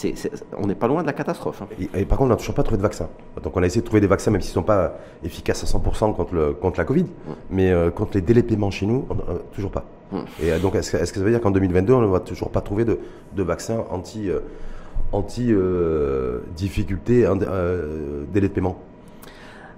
on 0.58 0.66
n'est 0.66 0.74
pas 0.74 0.88
loin 0.88 1.02
de 1.02 1.06
la 1.06 1.12
catastrophe. 1.12 1.62
Hein. 1.62 1.68
Et, 1.94 2.04
par 2.04 2.18
contre, 2.18 2.30
on 2.30 2.34
n'a 2.34 2.36
toujours 2.36 2.54
pas 2.54 2.62
trouvé 2.62 2.78
de 2.78 2.82
vaccin. 2.82 3.08
Donc 3.42 3.56
on 3.56 3.62
a 3.62 3.66
essayé 3.66 3.80
de 3.80 3.86
trouver 3.86 4.00
des 4.00 4.06
vaccins 4.06 4.30
même 4.30 4.40
s'ils 4.40 4.50
ne 4.50 4.54
sont 4.54 4.62
pas 4.62 4.94
efficaces 5.24 5.62
à 5.62 5.66
100% 5.78 6.14
contre, 6.14 6.34
le, 6.34 6.52
contre 6.52 6.78
la 6.78 6.84
Covid, 6.84 7.06
mais 7.50 7.70
euh, 7.70 7.90
contre 7.90 8.12
les 8.14 8.20
délais 8.20 8.42
de 8.42 8.48
paiement 8.48 8.70
chez 8.70 8.86
nous, 8.86 9.06
euh, 9.10 9.38
toujours 9.52 9.70
pas. 9.70 9.84
Et 10.42 10.52
euh, 10.52 10.58
donc, 10.58 10.74
est-ce 10.74 10.92
que, 10.92 11.04
ça 11.04 11.20
veut 11.20 11.30
dire 11.30 11.40
qu'en 11.40 11.50
2022, 11.50 11.92
on 11.92 12.00
ne 12.02 12.06
va 12.06 12.20
toujours 12.20 12.50
pas 12.50 12.60
trouver 12.60 12.84
de, 12.84 12.98
de 13.34 13.42
vaccin 13.42 13.84
anti, 13.90 14.30
euh, 14.30 14.40
anti 15.12 15.48
euh, 15.50 16.40
difficulté, 16.56 17.26
délai 18.32 18.48
de 18.48 18.52
paiement? 18.52 18.78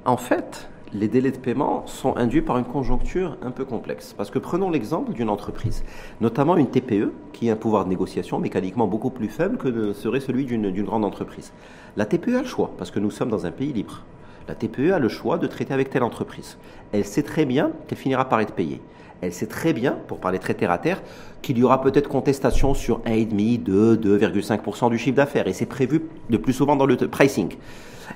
En 0.04 0.16
fait, 0.16 0.68
les 0.94 1.08
délais 1.08 1.32
de 1.32 1.38
paiement 1.38 1.86
sont 1.86 2.16
induits 2.16 2.42
par 2.42 2.56
une 2.56 2.64
conjoncture 2.64 3.36
un 3.42 3.50
peu 3.50 3.64
complexe. 3.64 4.14
Parce 4.16 4.30
que 4.30 4.38
prenons 4.38 4.70
l'exemple 4.70 5.12
d'une 5.12 5.28
entreprise, 5.28 5.84
notamment 6.20 6.56
une 6.56 6.68
TPE, 6.68 7.12
qui 7.32 7.50
a 7.50 7.54
un 7.54 7.56
pouvoir 7.56 7.84
de 7.84 7.90
négociation 7.90 8.38
mécaniquement 8.38 8.86
beaucoup 8.86 9.10
plus 9.10 9.28
faible 9.28 9.56
que 9.58 9.92
serait 9.92 10.20
celui 10.20 10.44
d'une 10.44 10.70
grande 10.82 11.04
entreprise. 11.04 11.52
La 11.96 12.06
TPE 12.06 12.36
a 12.36 12.42
le 12.42 12.48
choix, 12.48 12.70
parce 12.78 12.90
que 12.90 13.00
nous 13.00 13.10
sommes 13.10 13.30
dans 13.30 13.44
un 13.44 13.50
pays 13.50 13.72
libre. 13.72 14.02
La 14.46 14.54
TPE 14.54 14.92
a 14.92 14.98
le 14.98 15.08
choix 15.08 15.38
de 15.38 15.46
traiter 15.46 15.74
avec 15.74 15.90
telle 15.90 16.02
entreprise. 16.02 16.58
Elle 16.92 17.04
sait 17.04 17.22
très 17.22 17.44
bien 17.44 17.72
qu'elle 17.88 17.98
finira 17.98 18.28
par 18.28 18.40
être 18.40 18.54
payée 18.54 18.80
elle 19.24 19.32
sait 19.32 19.46
très 19.46 19.72
bien, 19.72 19.96
pour 20.06 20.18
parler 20.18 20.38
très 20.38 20.54
terre 20.54 20.70
à 20.70 20.78
terre, 20.78 21.02
qu'il 21.42 21.58
y 21.58 21.62
aura 21.62 21.80
peut-être 21.80 22.08
contestation 22.08 22.74
sur 22.74 23.00
1,5, 23.00 23.62
2, 23.62 23.96
2,5% 23.96 24.90
du 24.90 24.98
chiffre 24.98 25.16
d'affaires. 25.16 25.46
Et 25.46 25.52
c'est 25.52 25.66
prévu 25.66 26.02
le 26.28 26.38
plus 26.38 26.52
souvent 26.52 26.76
dans 26.76 26.86
le 26.86 26.96
pricing. 26.96 27.54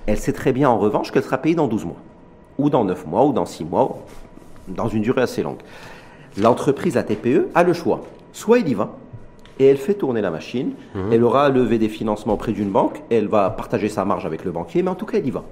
Elle 0.06 0.18
sait 0.18 0.32
très 0.32 0.52
bien, 0.52 0.68
en 0.68 0.78
revanche, 0.78 1.10
qu'elle 1.10 1.22
sera 1.22 1.38
payée 1.38 1.54
dans 1.54 1.66
12 1.66 1.86
mois, 1.86 1.96
ou 2.58 2.70
dans 2.70 2.84
9 2.84 3.06
mois, 3.06 3.24
ou 3.24 3.32
dans 3.32 3.46
6 3.46 3.64
mois, 3.64 3.98
dans 4.68 4.88
une 4.88 5.02
durée 5.02 5.22
assez 5.22 5.42
longue. 5.42 5.60
L'entreprise, 6.36 6.94
la 6.94 7.02
TPE, 7.02 7.48
a 7.54 7.62
le 7.62 7.72
choix. 7.72 8.02
Soit 8.32 8.60
elle 8.60 8.68
y 8.68 8.74
va, 8.74 8.96
et 9.58 9.66
elle 9.66 9.76
fait 9.76 9.94
tourner 9.94 10.20
la 10.20 10.30
machine, 10.30 10.72
mmh. 10.94 11.12
elle 11.12 11.24
aura 11.24 11.48
levé 11.48 11.78
des 11.78 11.88
financements 11.88 12.34
auprès 12.34 12.52
d'une 12.52 12.70
banque, 12.70 13.02
elle 13.10 13.26
va 13.26 13.50
partager 13.50 13.88
sa 13.88 14.04
marge 14.04 14.26
avec 14.26 14.44
le 14.44 14.52
banquier, 14.52 14.82
mais 14.82 14.90
en 14.90 14.94
tout 14.94 15.06
cas, 15.06 15.18
elle 15.18 15.26
y 15.26 15.30
va. 15.30 15.44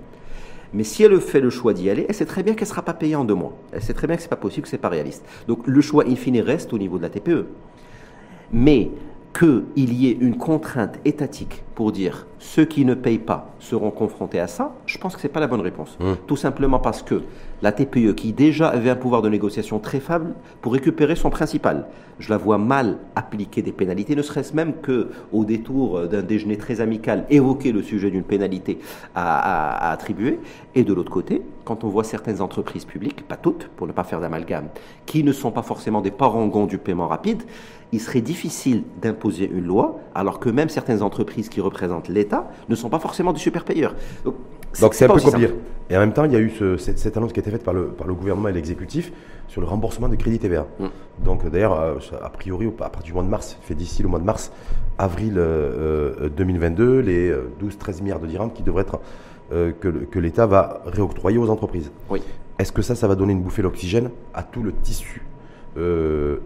Mais 0.72 0.84
si 0.84 1.02
elle 1.02 1.20
fait 1.20 1.40
le 1.40 1.50
choix 1.50 1.72
d'y 1.72 1.88
aller, 1.90 2.07
elle 2.09 2.14
sait 2.14 2.26
très 2.26 2.42
bien 2.42 2.54
qu'elle 2.54 2.66
ne 2.66 2.70
sera 2.70 2.82
pas 2.82 2.94
payée 2.94 3.16
en 3.16 3.24
deux 3.24 3.34
mois. 3.34 3.52
Elle 3.72 3.82
sait 3.82 3.94
très 3.94 4.07
bien 4.07 4.16
que 4.16 4.22
ce 4.22 4.26
n'est 4.26 4.30
pas 4.30 4.36
possible, 4.36 4.64
que 4.64 4.68
ce 4.68 4.76
n'est 4.76 4.80
pas 4.80 4.88
réaliste. 4.88 5.24
Donc 5.48 5.66
le 5.66 5.80
choix 5.80 6.04
in 6.07 6.16
fine 6.16 6.40
reste 6.40 6.72
au 6.72 6.78
niveau 6.78 6.98
de 6.98 7.02
la 7.02 7.09
TPE. 7.09 7.46
Mais 8.52 8.90
qu'il 9.37 9.93
y 9.93 10.09
ait 10.09 10.16
une 10.18 10.37
contrainte 10.37 10.99
étatique 11.05 11.62
pour 11.74 11.93
dire 11.93 12.26
ceux 12.39 12.64
qui 12.64 12.84
ne 12.84 12.95
payent 12.95 13.18
pas 13.18 13.55
seront 13.59 13.91
confrontés 13.91 14.41
à 14.41 14.47
ça, 14.47 14.74
je 14.87 14.97
pense 14.97 15.14
que 15.14 15.20
ce 15.20 15.26
n'est 15.26 15.32
pas 15.32 15.41
la 15.41 15.47
bonne 15.47 15.61
réponse. 15.61 15.99
Mmh. 16.01 16.12
Tout 16.26 16.37
simplement 16.37 16.78
parce 16.78 17.03
que 17.03 17.22
la 17.61 17.72
TPE, 17.72 18.14
qui 18.14 18.32
déjà 18.32 18.68
avait 18.68 18.89
un 18.89 18.97
pouvoir 18.97 19.20
de 19.20 19.28
négociation 19.28 19.78
très 19.78 20.01
faible, 20.01 20.34
pour 20.62 20.72
récupérer 20.72 21.16
son 21.16 21.28
principal, 21.28 21.87
je 22.18 22.30
la 22.30 22.39
vois 22.39 22.57
mal 22.57 22.99
appliquer 23.14 23.61
des 23.61 23.72
pénalités, 23.72 24.14
ne 24.14 24.22
serait-ce 24.22 24.55
même 24.55 24.74
que 24.80 25.11
au 25.32 25.45
détour 25.45 26.07
d'un 26.09 26.22
déjeuner 26.22 26.57
très 26.57 26.80
amical, 26.80 27.26
évoquer 27.28 27.72
le 27.72 27.82
sujet 27.82 28.11
d'une 28.11 28.22
pénalité 28.22 28.78
à, 29.14 29.89
à 29.89 29.93
attribuer. 29.93 30.39
Et 30.74 30.84
de 30.84 30.95
l'autre 30.95 31.11
côté, 31.11 31.43
quand 31.64 31.84
on 31.84 31.89
voit 31.89 32.05
certaines 32.05 32.41
entreprises 32.41 32.84
publiques, 32.84 33.26
pas 33.26 33.37
toutes, 33.37 33.68
pour 33.76 33.87
ne 33.87 33.93
pas 33.93 34.05
faire 34.05 34.20
d'amalgame, 34.20 34.68
qui 35.05 35.24
ne 35.24 35.32
sont 35.32 35.51
pas 35.51 35.62
forcément 35.62 36.01
des 36.01 36.11
parangons 36.11 36.66
du 36.66 36.78
paiement 36.78 37.09
rapide, 37.09 37.43
il 37.93 38.01
serait 38.01 38.20
difficile 38.20 38.82
d'imposer 39.01 39.49
une 39.51 39.64
loi, 39.64 40.01
alors 40.14 40.41
que 40.41 40.49
même 40.49 40.68
certaines 40.68 41.03
entreprises 41.03 41.49
qui 41.49 41.61
représentent 41.61 42.09
l'État 42.09 42.49
ne 42.68 42.74
sont 42.74 42.89
pas 42.89 42.99
forcément 42.99 43.32
des 43.32 43.39
super 43.39 43.64
payeurs. 43.64 43.95
Donc 44.24 44.95
c'est 44.95 45.05
un 45.05 45.09
peu 45.09 45.20
compliqué. 45.20 45.55
Et 45.89 45.97
en 45.97 46.01
même 46.01 46.12
temps, 46.12 46.24
il 46.24 46.32
y 46.32 46.37
a 46.37 46.41
eu 46.41 46.53
cette, 46.78 47.16
annonce 47.16 47.32
qui 47.32 47.39
a 47.39 47.43
été 47.43 47.51
faite 47.51 47.62
par 47.62 47.72
le, 47.72 47.87
par 47.87 48.07
le 48.07 48.14
gouvernement 48.14 48.49
et 48.49 48.53
l'exécutif 48.53 49.12
sur 49.49 49.61
le 49.61 49.66
remboursement 49.66 50.09
de 50.09 50.16
crédit 50.16 50.39
TVA. 50.39 50.66
Mm. 50.80 50.87
Donc 51.24 51.49
d'ailleurs, 51.49 51.80
euh, 51.80 51.95
a 52.22 52.30
priori, 52.30 52.66
à 52.66 52.91
partir 52.91 53.05
du 53.05 53.12
mois 53.12 53.22
de 53.22 53.28
mars, 53.28 53.57
fait 53.62 53.74
d'ici 53.74 54.03
le 54.03 54.09
mois 54.09 54.18
de 54.18 54.24
mars, 54.24 54.51
avril 54.99 55.34
2022, 55.34 56.84
euh, 56.84 56.89
euh, 56.89 57.03
les 57.03 57.32
12-13 57.68 58.03
milliards 58.03 58.20
de 58.20 58.26
dirhams 58.26 58.53
qui 58.53 58.62
devraient 58.62 58.82
être 58.82 59.01
que, 59.51 59.89
que 59.89 60.18
l'État 60.18 60.45
va 60.47 60.82
réoctroyer 60.87 61.39
aux 61.39 61.51
entreprises. 61.51 61.93
Oui. 62.11 62.20
Est-ce 62.59 62.72
que 62.72 62.82
ça, 62.82 62.97
ça 62.97 63.07
va 63.07 63.14
donner 63.14 63.32
une 63.32 63.43
bouffée 63.43 63.62
d'oxygène 63.62 64.11
à 64.34 64.43
tout 64.43 64.64
le 64.64 64.72
tissu 64.72 65.22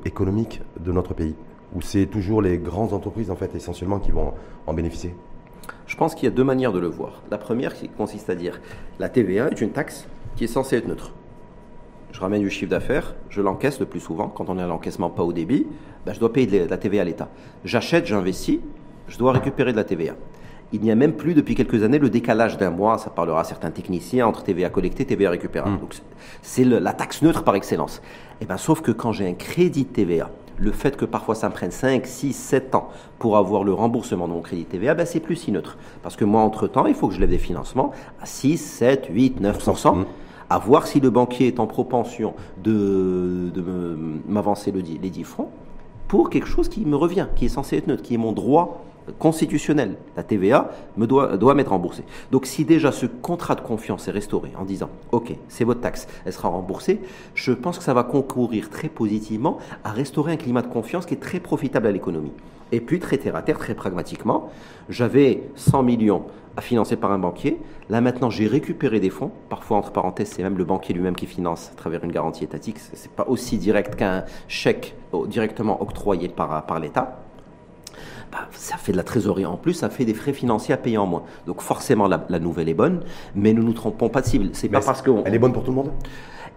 économique 0.04 0.60
de 0.78 0.92
notre 0.92 1.14
pays 1.14 1.34
Ou 1.74 1.82
c'est 1.82 2.06
toujours 2.06 2.42
les 2.42 2.58
grandes 2.58 2.92
entreprises, 2.92 3.30
en 3.30 3.36
fait, 3.36 3.54
essentiellement, 3.54 3.98
qui 3.98 4.10
vont 4.10 4.34
en 4.66 4.74
bénéficier 4.74 5.14
je 5.90 5.96
pense 5.96 6.14
qu'il 6.14 6.24
y 6.24 6.28
a 6.28 6.34
deux 6.34 6.44
manières 6.44 6.72
de 6.72 6.78
le 6.78 6.86
voir. 6.86 7.20
La 7.32 7.36
première 7.36 7.74
qui 7.74 7.88
consiste 7.88 8.30
à 8.30 8.36
dire 8.36 8.60
la 9.00 9.08
TVA 9.08 9.48
est 9.50 9.60
une 9.60 9.70
taxe 9.70 10.06
qui 10.36 10.44
est 10.44 10.46
censée 10.46 10.76
être 10.76 10.86
neutre. 10.86 11.12
Je 12.12 12.20
ramène 12.20 12.42
du 12.42 12.48
chiffre 12.48 12.70
d'affaires, 12.70 13.16
je 13.28 13.40
l'encaisse 13.40 13.80
le 13.80 13.86
plus 13.86 13.98
souvent. 13.98 14.28
Quand 14.28 14.48
on 14.48 14.56
est 14.56 14.62
à 14.62 14.68
l'encaissement 14.68 15.10
pas 15.10 15.24
au 15.24 15.32
débit, 15.32 15.66
ben, 16.06 16.12
je 16.12 16.20
dois 16.20 16.32
payer 16.32 16.46
de 16.46 16.70
la 16.70 16.78
TVA 16.78 17.02
à 17.02 17.04
l'État. 17.04 17.28
J'achète, 17.64 18.06
j'investis, 18.06 18.60
je 19.08 19.18
dois 19.18 19.32
récupérer 19.32 19.72
de 19.72 19.76
la 19.76 19.84
TVA. 19.84 20.14
Il 20.72 20.80
n'y 20.80 20.92
a 20.92 20.94
même 20.94 21.14
plus 21.14 21.34
depuis 21.34 21.56
quelques 21.56 21.82
années 21.82 21.98
le 21.98 22.08
décalage 22.08 22.56
d'un 22.56 22.70
mois, 22.70 22.98
ça 22.98 23.10
parlera 23.10 23.40
à 23.40 23.44
certains 23.44 23.72
techniciens, 23.72 24.28
entre 24.28 24.44
TVA 24.44 24.70
collectée 24.70 25.02
et 25.02 25.06
TVA 25.06 25.30
récupérable. 25.30 25.72
Hmm. 25.72 25.88
c'est 26.42 26.64
la 26.64 26.92
taxe 26.92 27.22
neutre 27.22 27.42
par 27.42 27.56
excellence. 27.56 28.00
Et 28.40 28.44
eh 28.44 28.46
ben, 28.46 28.56
sauf 28.56 28.80
que 28.80 28.90
quand 28.90 29.12
j'ai 29.12 29.28
un 29.28 29.34
crédit 29.34 29.84
de 29.84 29.90
TVA, 29.90 30.30
le 30.56 30.72
fait 30.72 30.96
que 30.96 31.04
parfois 31.04 31.34
ça 31.34 31.48
me 31.50 31.54
prenne 31.54 31.70
5, 31.70 32.06
6, 32.06 32.32
7 32.32 32.74
ans 32.74 32.88
pour 33.18 33.36
avoir 33.36 33.64
le 33.64 33.74
remboursement 33.74 34.28
de 34.28 34.32
mon 34.32 34.40
crédit 34.40 34.64
TVA, 34.64 34.94
ben 34.94 35.04
c'est 35.04 35.20
plus 35.20 35.36
si 35.36 35.52
neutre. 35.52 35.76
Parce 36.02 36.16
que 36.16 36.24
moi, 36.24 36.40
entre-temps, 36.40 36.86
il 36.86 36.94
faut 36.94 37.08
que 37.08 37.14
je 37.14 37.20
lève 37.20 37.28
des 37.28 37.38
financements 37.38 37.92
à 38.20 38.24
6, 38.24 38.56
7, 38.56 39.08
8, 39.10 39.42
9%, 39.42 40.04
à 40.48 40.58
voir 40.58 40.86
si 40.86 41.00
le 41.00 41.10
banquier 41.10 41.48
est 41.48 41.60
en 41.60 41.66
propension 41.66 42.32
de, 42.62 43.52
m'avancer 44.26 44.72
les 44.72 45.10
10 45.10 45.24
francs 45.24 45.48
pour 46.08 46.30
quelque 46.30 46.48
chose 46.48 46.68
qui 46.68 46.84
me 46.86 46.96
revient, 46.96 47.28
qui 47.36 47.44
est 47.44 47.50
censé 47.50 47.76
être 47.76 47.86
neutre, 47.86 48.02
qui 48.02 48.14
est 48.14 48.18
mon 48.18 48.32
droit 48.32 48.84
constitutionnel. 49.18 49.96
La 50.16 50.22
TVA 50.22 50.70
me 50.96 51.06
doit, 51.06 51.36
doit 51.36 51.54
m'être 51.54 51.70
remboursée. 51.70 52.04
Donc 52.30 52.46
si 52.46 52.64
déjà 52.64 52.92
ce 52.92 53.06
contrat 53.06 53.54
de 53.54 53.60
confiance 53.60 54.08
est 54.08 54.12
restauré 54.12 54.52
en 54.58 54.64
disant 54.64 54.90
OK, 55.12 55.34
c'est 55.48 55.64
votre 55.64 55.80
taxe, 55.80 56.06
elle 56.24 56.32
sera 56.32 56.48
remboursée, 56.48 57.00
je 57.34 57.52
pense 57.52 57.78
que 57.78 57.84
ça 57.84 57.94
va 57.94 58.04
concourir 58.04 58.70
très 58.70 58.88
positivement 58.88 59.58
à 59.84 59.90
restaurer 59.90 60.32
un 60.32 60.36
climat 60.36 60.62
de 60.62 60.68
confiance 60.68 61.06
qui 61.06 61.14
est 61.14 61.18
très 61.18 61.40
profitable 61.40 61.86
à 61.86 61.92
l'économie. 61.92 62.32
Et 62.72 62.80
puis 62.80 63.00
très 63.00 63.18
terre 63.18 63.36
à 63.36 63.42
terre, 63.42 63.58
très 63.58 63.74
pragmatiquement, 63.74 64.50
j'avais 64.88 65.42
100 65.56 65.82
millions 65.82 66.24
à 66.56 66.60
financer 66.60 66.96
par 66.96 67.12
un 67.12 67.18
banquier. 67.18 67.58
Là 67.88 68.00
maintenant, 68.00 68.30
j'ai 68.30 68.46
récupéré 68.46 69.00
des 69.00 69.10
fonds. 69.10 69.30
Parfois, 69.48 69.76
entre 69.76 69.92
parenthèses, 69.92 70.28
c'est 70.28 70.42
même 70.42 70.58
le 70.58 70.64
banquier 70.64 70.94
lui-même 70.94 71.16
qui 71.16 71.26
finance 71.26 71.70
à 71.72 71.76
travers 71.76 72.04
une 72.04 72.12
garantie 72.12 72.44
étatique. 72.44 72.78
C'est 72.78 73.10
pas 73.10 73.26
aussi 73.28 73.58
direct 73.58 73.96
qu'un 73.96 74.24
chèque 74.48 74.94
directement 75.26 75.82
octroyé 75.82 76.28
par, 76.28 76.64
par 76.66 76.78
l'État. 76.78 77.22
Bah, 78.32 78.48
ça 78.52 78.76
fait 78.76 78.92
de 78.92 78.96
la 78.96 79.02
trésorerie 79.02 79.46
en 79.46 79.56
plus, 79.56 79.74
ça 79.74 79.90
fait 79.90 80.04
des 80.04 80.14
frais 80.14 80.32
financiers 80.32 80.72
à 80.72 80.76
payer 80.76 80.98
en 80.98 81.06
moins. 81.06 81.24
Donc 81.46 81.62
forcément, 81.62 82.06
la, 82.06 82.38
nouvelle 82.38 82.68
est 82.68 82.74
bonne, 82.74 83.00
mais 83.34 83.52
nous 83.52 83.62
nous 83.62 83.72
trompons 83.72 84.08
pas 84.08 84.20
de 84.20 84.26
cible. 84.26 84.50
C'est 84.52 84.68
pas 84.68 84.80
parce 84.80 85.02
que 85.02 85.10
elle 85.24 85.34
est 85.34 85.38
bonne 85.38 85.52
pour 85.52 85.64
tout 85.64 85.70
le 85.70 85.76
monde? 85.76 85.90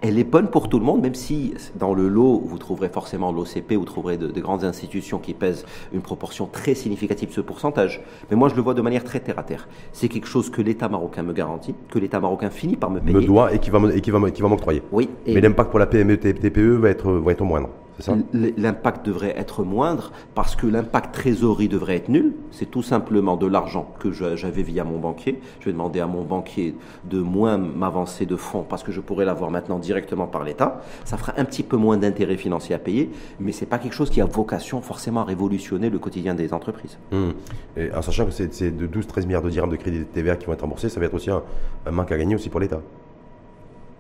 Elle 0.06 0.20
est 0.20 0.26
bonne 0.26 0.50
pour 0.50 0.68
tout 0.68 0.80
le 0.80 0.86
monde, 0.86 1.02
même 1.02 1.16
si 1.16 1.54
dans 1.80 1.94
le 1.94 2.10
lot, 2.10 2.44
vous 2.46 2.58
trouverez 2.58 2.90
forcément 2.90 3.32
l'OCP, 3.32 3.76
vous 3.76 3.86
trouverez 3.86 4.18
de, 4.18 4.42
grandes 4.42 4.66
institutions 4.66 5.18
qui 5.18 5.34
pèsent 5.34 5.66
une 5.94 6.02
proportion 6.02 6.46
très 6.46 6.76
significative 6.76 7.30
de 7.30 7.34
ce 7.34 7.40
pourcentage. 7.40 8.04
Mais 8.30 8.36
moi, 8.36 8.50
je 8.50 8.56
le 8.56 8.62
vois 8.62 8.74
de 8.74 8.82
manière 8.82 9.06
très 9.06 9.22
terre 9.22 9.40
à 9.40 9.44
terre. 9.44 9.70
C'est 9.94 10.10
quelque 10.10 10.28
chose 10.28 10.50
que 10.50 10.62
l'État 10.62 10.90
marocain 10.90 11.24
me 11.24 11.32
garantit, 11.32 11.74
que 11.90 12.00
l'État 12.00 12.20
marocain 12.20 12.50
finit 12.50 12.76
par 12.76 12.92
me 12.92 13.00
payer. 13.00 13.14
Me 13.14 13.26
doit 13.26 13.54
et 13.54 13.60
qui 13.60 13.70
va 13.70 13.80
m'octroyer. 14.50 14.84
Oui. 14.92 15.10
Mais 15.26 15.40
l'impact 15.40 15.70
pour 15.70 15.80
la 15.80 15.86
PME, 15.86 16.18
TPE 16.18 16.60
va 16.60 16.90
être, 16.90 17.10
va 17.10 17.32
être 17.32 17.44
moindre. 17.46 17.70
L'impact 18.34 19.06
devrait 19.06 19.36
être 19.38 19.64
moindre 19.64 20.12
parce 20.36 20.56
que 20.56 20.68
l'impact 20.68 21.14
trésorerie 21.14 21.68
devrait 21.68 21.98
être 21.98 22.10
nul. 22.10 22.34
C'est 22.52 22.70
tout 22.70 22.82
simplement 22.82 23.38
de 23.38 23.46
l'argent 23.46 23.94
que 24.00 24.12
j'avais 24.12 24.64
via 24.64 24.84
mon 24.84 25.00
banquier. 25.00 25.40
Je 25.60 25.66
vais 25.66 25.72
demander 25.72 26.00
à 26.00 26.08
mon 26.08 26.24
banquier 26.24 26.76
de 27.06 27.20
moins 27.20 27.58
m'avancer 27.58 28.26
de 28.26 28.36
fonds 28.36 28.66
parce 28.68 28.84
que 28.84 28.92
je 28.92 29.00
pourrais 29.00 29.26
l'avoir 29.26 29.52
maintenant 29.52 29.80
directement 29.80 30.28
par 30.28 30.44
l'État. 30.44 30.82
Ça 31.06 31.18
fera 31.18 31.34
un 31.38 31.46
petit 31.46 31.64
peu 31.64 31.78
moins 31.78 31.98
d'intérêts 31.98 32.38
financiers 32.38 32.76
à 32.76 32.80
payer, 32.80 33.12
mais 33.40 33.52
c'est 33.52 33.66
pas 33.66 33.78
quelque 33.78 33.96
chose 33.96 34.10
qui 34.10 34.22
a 34.22 34.26
vocation 34.26 34.82
forcément 34.82 35.22
à 35.22 35.26
révolutionner 35.26 35.90
le 35.90 36.00
quotidien 36.00 36.34
des 36.34 36.54
entreprises. 36.54 36.98
Et 37.78 37.92
en 37.94 38.02
sachant 38.02 38.26
que 38.26 38.32
c'est 38.32 38.72
de 38.72 38.88
12-13 38.88 39.26
milliards 39.26 39.42
de 39.42 39.50
dirhams 39.50 39.70
de 39.70 39.76
crédit 39.76 40.00
de 40.00 40.04
TVA 40.04 40.36
qui 40.36 40.46
vont 40.48 40.54
être 40.54 40.62
remboursés, 40.62 40.90
ça 40.90 41.00
va 41.00 41.06
être 41.06 41.14
aussi 41.14 41.30
un 41.30 41.44
manque 41.92 42.12
à 42.12 42.18
gagner 42.18 42.36
aussi 42.36 42.50
pour 42.50 42.60
l'État. 42.60 42.82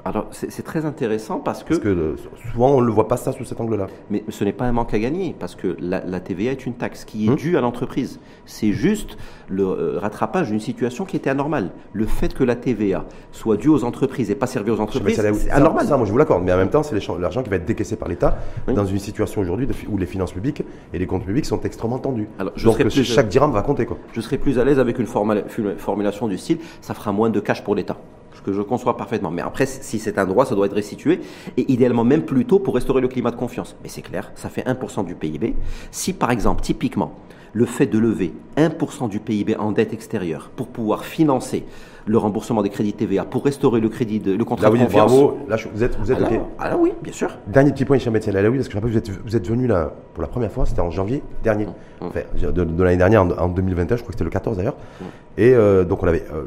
Alors, 0.05 0.27
c'est 0.31 0.63
très 0.63 0.85
intéressant 0.85 1.39
parce 1.39 1.63
que... 1.63 1.75
Parce 1.75 1.79
que 1.79 2.15
souvent, 2.51 2.71
on 2.71 2.81
ne 2.81 2.85
le 2.85 2.91
voit 2.91 3.07
pas 3.07 3.15
ça 3.15 3.31
sous 3.31 3.45
cet 3.45 3.61
angle-là. 3.61 3.87
Mais 4.09 4.23
ce 4.27 4.43
n'est 4.43 4.51
pas 4.51 4.65
un 4.65 4.73
manque 4.73 4.93
à 4.93 4.99
gagner, 4.99 5.33
parce 5.37 5.55
que 5.55 5.77
la, 5.79 6.19
TVA 6.19 6.51
est 6.51 6.65
une 6.65 6.73
taxe 6.73 7.05
qui 7.05 7.25
est 7.25 7.29
hum. 7.29 7.35
due 7.35 7.57
à 7.57 7.61
l'entreprise. 7.61 8.19
C'est 8.45 8.73
juste 8.73 9.17
le 9.47 9.63
euh, 9.63 9.99
rattrapage 9.99 10.49
d'une 10.49 10.59
situation 10.59 11.05
qui 11.05 11.15
était 11.15 11.29
anormale. 11.29 11.71
Le 11.93 12.05
fait 12.05 12.33
que 12.33 12.43
la 12.43 12.55
TVA 12.55 13.05
soit 13.31 13.55
due 13.55 13.69
aux 13.69 13.85
entreprises 13.85 14.29
et 14.29 14.35
pas 14.35 14.47
servie 14.47 14.71
aux 14.71 14.81
entreprises, 14.81 15.15
c'est 15.15 15.49
anormal. 15.51 15.87
Ça, 15.87 15.95
moi, 15.95 16.05
je 16.05 16.11
vous 16.11 16.17
l'accorde. 16.17 16.43
Mais 16.43 16.51
en 16.51 16.57
même 16.57 16.69
temps, 16.69 16.83
c'est 16.83 16.95
l'argent 17.19 17.41
qui 17.41 17.49
va 17.49 17.55
être 17.55 17.65
décaissé 17.65 17.95
par 17.95 18.09
l'État 18.09 18.37
dans 18.67 18.85
une 18.85 18.99
situation 18.99 19.39
aujourd'hui 19.39 19.67
où 19.89 19.97
les 19.97 20.05
finances 20.05 20.33
publiques 20.33 20.63
et 20.93 20.99
les 20.99 21.07
comptes 21.07 21.25
publics 21.25 21.45
sont 21.45 21.61
extrêmement 21.61 21.99
tendus. 21.99 22.27
Alors, 22.39 22.53
Donc, 22.61 22.89
chaque 22.89 23.29
dirham 23.29 23.51
va 23.51 23.61
compter. 23.61 23.85
Quoi. 23.85 23.97
Je 24.11 24.19
serais 24.19 24.37
plus 24.37 24.59
à 24.59 24.65
l'aise 24.65 24.79
avec 24.79 24.99
une 24.99 25.07
formulation 25.07 26.27
du 26.27 26.37
style, 26.37 26.57
ça 26.81 26.93
fera 26.93 27.13
moins 27.13 27.29
de 27.29 27.39
cash 27.39 27.63
pour 27.63 27.75
l'État 27.75 27.97
que 28.43 28.53
je 28.53 28.61
conçois 28.61 28.97
parfaitement. 28.97 29.31
Mais 29.31 29.41
après, 29.41 29.65
si 29.65 29.99
c'est 29.99 30.17
un 30.17 30.25
droit, 30.25 30.45
ça 30.45 30.55
doit 30.55 30.65
être 30.65 30.75
restitué, 30.75 31.21
et 31.57 31.71
idéalement 31.71 32.03
même 32.03 32.23
plus 32.23 32.45
tôt 32.45 32.59
pour 32.59 32.75
restaurer 32.75 33.01
le 33.01 33.07
climat 33.07 33.31
de 33.31 33.35
confiance. 33.35 33.75
Mais 33.83 33.89
c'est 33.89 34.01
clair, 34.01 34.31
ça 34.35 34.49
fait 34.49 34.65
1% 34.65 35.05
du 35.05 35.15
PIB. 35.15 35.55
Si 35.91 36.13
par 36.13 36.31
exemple, 36.31 36.61
typiquement, 36.61 37.13
le 37.53 37.65
fait 37.65 37.85
de 37.85 37.99
lever 37.99 38.33
1% 38.57 39.09
du 39.09 39.19
PIB 39.19 39.55
en 39.57 39.71
dette 39.71 39.93
extérieure 39.93 40.51
pour 40.55 40.67
pouvoir 40.67 41.05
financer 41.05 41.65
le 42.05 42.17
remboursement 42.17 42.61
des 42.61 42.69
crédits 42.69 42.93
TVA, 42.93 43.23
pour 43.23 43.45
restaurer 43.45 43.79
le 43.79 43.87
crédit 43.87 44.19
de, 44.19 44.33
le 44.33 44.43
contrat 44.43 44.69
de 44.69 44.77
confiance. 44.77 45.11
Bravo, 45.11 45.37
là 45.47 45.55
vous 45.73 45.83
êtes, 45.83 45.97
vous 45.97 46.11
êtes 46.11 46.17
ah, 46.21 46.29
ah 46.59 46.69
là, 46.69 46.77
oui, 46.77 46.91
bien 47.01 47.13
sûr. 47.13 47.37
Dernier 47.47 47.71
petit 47.71 47.85
point, 47.85 47.95
Hicham 47.95 48.15
Etienne, 48.15 48.35
là 48.35 48.49
oui, 48.49 48.57
parce 48.57 48.67
que 48.67 48.73
je 48.73 48.77
rappelle, 48.77 48.91
vous 48.91 48.97
êtes, 48.97 49.09
vous 49.09 49.35
êtes 49.35 49.47
venu 49.47 49.67
là 49.67 49.93
pour 50.13 50.21
la 50.21 50.27
première 50.27 50.51
fois, 50.51 50.65
c'était 50.65 50.81
en 50.81 50.91
janvier 50.91 51.23
dernier, 51.43 51.65
mmh. 51.65 51.71
enfin, 52.01 52.19
de, 52.51 52.83
l'année 52.83 52.97
dernière, 52.97 53.21
en, 53.21 53.47
2021, 53.47 53.95
je 53.95 54.01
crois 54.01 54.07
que 54.07 54.13
c'était 54.15 54.25
le 54.25 54.29
14 54.29 54.57
d'ailleurs. 54.57 54.75
Mmh. 54.75 55.05
Et 55.37 55.53
euh, 55.53 55.85
donc 55.85 56.03
on 56.03 56.07
avait 56.07 56.25
euh, 56.33 56.43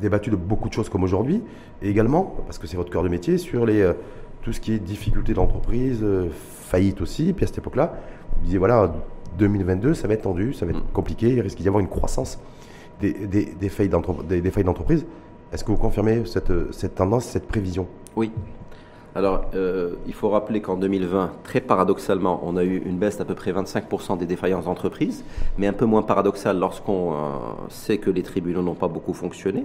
débattu 0.00 0.30
de 0.30 0.36
beaucoup 0.36 0.68
de 0.68 0.74
choses 0.74 0.88
comme 0.88 1.02
aujourd'hui, 1.02 1.42
et 1.82 1.90
également, 1.90 2.34
parce 2.46 2.58
que 2.58 2.66
c'est 2.66 2.76
votre 2.76 2.90
cœur 2.90 3.02
de 3.02 3.08
métier, 3.08 3.38
sur 3.38 3.66
les, 3.66 3.80
euh, 3.80 3.92
tout 4.42 4.52
ce 4.52 4.60
qui 4.60 4.72
est 4.72 4.78
difficulté 4.78 5.34
d'entreprise, 5.34 6.00
euh, 6.02 6.28
faillite 6.32 7.00
aussi. 7.00 7.32
Puis 7.32 7.44
à 7.44 7.46
cette 7.46 7.58
époque-là, 7.58 7.94
vous 8.36 8.44
disiez, 8.44 8.58
voilà, 8.58 8.94
2022, 9.38 9.94
ça 9.94 10.08
va 10.08 10.14
être 10.14 10.22
tendu, 10.22 10.52
ça 10.52 10.66
va 10.66 10.72
être 10.72 10.80
mm. 10.80 10.92
compliqué, 10.92 11.28
il 11.30 11.40
risque 11.40 11.58
d'y 11.58 11.68
avoir 11.68 11.80
une 11.80 11.88
croissance 11.88 12.38
des, 13.00 13.12
des, 13.12 13.44
des 13.44 13.68
failles 13.68 13.88
d'entreprise. 13.88 15.06
Est-ce 15.52 15.64
que 15.64 15.70
vous 15.70 15.76
confirmez 15.76 16.24
cette, 16.24 16.72
cette 16.72 16.94
tendance, 16.94 17.24
cette 17.24 17.46
prévision? 17.46 17.86
Oui, 18.16 18.32
alors, 19.16 19.46
euh, 19.54 19.94
il 20.06 20.12
faut 20.12 20.28
rappeler 20.28 20.60
qu'en 20.60 20.76
2020, 20.76 21.32
très 21.42 21.62
paradoxalement, 21.62 22.42
on 22.44 22.54
a 22.58 22.64
eu 22.64 22.82
une 22.84 22.98
baisse 22.98 23.16
d'à 23.16 23.24
peu 23.24 23.32
près 23.34 23.50
25% 23.50 24.18
des 24.18 24.26
défaillances 24.26 24.66
d'entreprises, 24.66 25.24
mais 25.56 25.66
un 25.66 25.72
peu 25.72 25.86
moins 25.86 26.02
paradoxal 26.02 26.58
lorsqu'on 26.58 27.14
euh, 27.14 27.16
sait 27.70 27.96
que 27.96 28.10
les 28.10 28.22
tribunaux 28.22 28.60
n'ont 28.60 28.74
pas 28.74 28.88
beaucoup 28.88 29.14
fonctionné. 29.14 29.64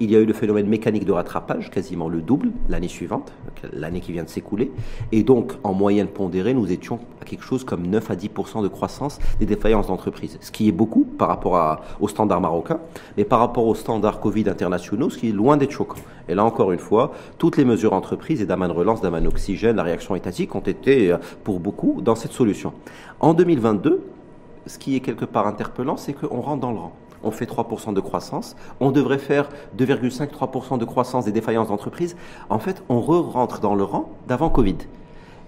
Il 0.00 0.10
y 0.10 0.16
a 0.16 0.18
eu 0.18 0.24
le 0.24 0.32
phénomène 0.32 0.66
mécanique 0.66 1.04
de 1.04 1.12
rattrapage, 1.12 1.70
quasiment 1.70 2.08
le 2.08 2.20
double 2.20 2.50
l'année 2.68 2.88
suivante, 2.88 3.32
l'année 3.72 4.00
qui 4.00 4.10
vient 4.10 4.24
de 4.24 4.28
s'écouler. 4.28 4.72
Et 5.12 5.22
donc, 5.22 5.52
en 5.62 5.74
moyenne 5.74 6.08
pondérée, 6.08 6.52
nous 6.52 6.72
étions 6.72 6.98
à 7.22 7.24
quelque 7.24 7.44
chose 7.44 7.62
comme 7.62 7.86
9 7.86 8.10
à 8.10 8.16
10% 8.16 8.64
de 8.64 8.68
croissance 8.68 9.20
des 9.38 9.46
défaillances 9.46 9.86
d'entreprises, 9.86 10.38
ce 10.40 10.50
qui 10.50 10.66
est 10.66 10.72
beaucoup 10.72 11.04
par 11.04 11.28
rapport 11.28 11.56
à, 11.56 11.82
aux 12.00 12.08
standards 12.08 12.40
marocains, 12.40 12.80
mais 13.16 13.22
par 13.24 13.38
rapport 13.38 13.64
aux 13.64 13.76
standards 13.76 14.18
Covid 14.18 14.48
internationaux, 14.48 15.08
ce 15.08 15.18
qui 15.18 15.28
est 15.28 15.32
loin 15.32 15.56
d'être 15.56 15.70
choquant. 15.70 16.00
Et 16.28 16.34
là, 16.34 16.44
encore 16.44 16.72
une 16.72 16.78
fois, 16.78 17.12
toutes 17.38 17.56
les 17.56 17.64
mesures 17.64 17.94
entreprises 17.94 18.42
et 18.42 18.46
d'Aman 18.46 18.70
relance 18.88 19.02
d'Aman 19.02 19.26
oxygène, 19.26 19.76
la 19.76 19.82
réaction 19.82 20.14
étatique 20.14 20.54
ont 20.54 20.60
été, 20.60 21.12
euh, 21.12 21.18
pour 21.44 21.60
beaucoup, 21.60 22.00
dans 22.00 22.14
cette 22.14 22.32
solution. 22.32 22.72
En 23.20 23.34
2022, 23.34 24.02
ce 24.66 24.78
qui 24.78 24.96
est 24.96 25.00
quelque 25.00 25.26
part 25.26 25.46
interpellant, 25.46 25.96
c'est 25.96 26.14
qu'on 26.14 26.40
rentre 26.40 26.60
dans 26.60 26.72
le 26.72 26.78
rang. 26.78 26.92
On 27.22 27.30
fait 27.30 27.46
3% 27.46 27.92
de 27.92 28.00
croissance. 28.00 28.56
On 28.80 28.90
devrait 28.90 29.18
faire 29.18 29.48
2,5-3% 29.76 30.78
de 30.78 30.84
croissance 30.84 31.24
des 31.24 31.32
défaillances 31.32 31.68
d'entreprises. 31.68 32.16
En 32.48 32.58
fait, 32.58 32.82
on 32.88 33.00
re-rentre 33.00 33.60
dans 33.60 33.74
le 33.74 33.82
rang 33.82 34.10
d'avant 34.28 34.50
Covid. 34.50 34.76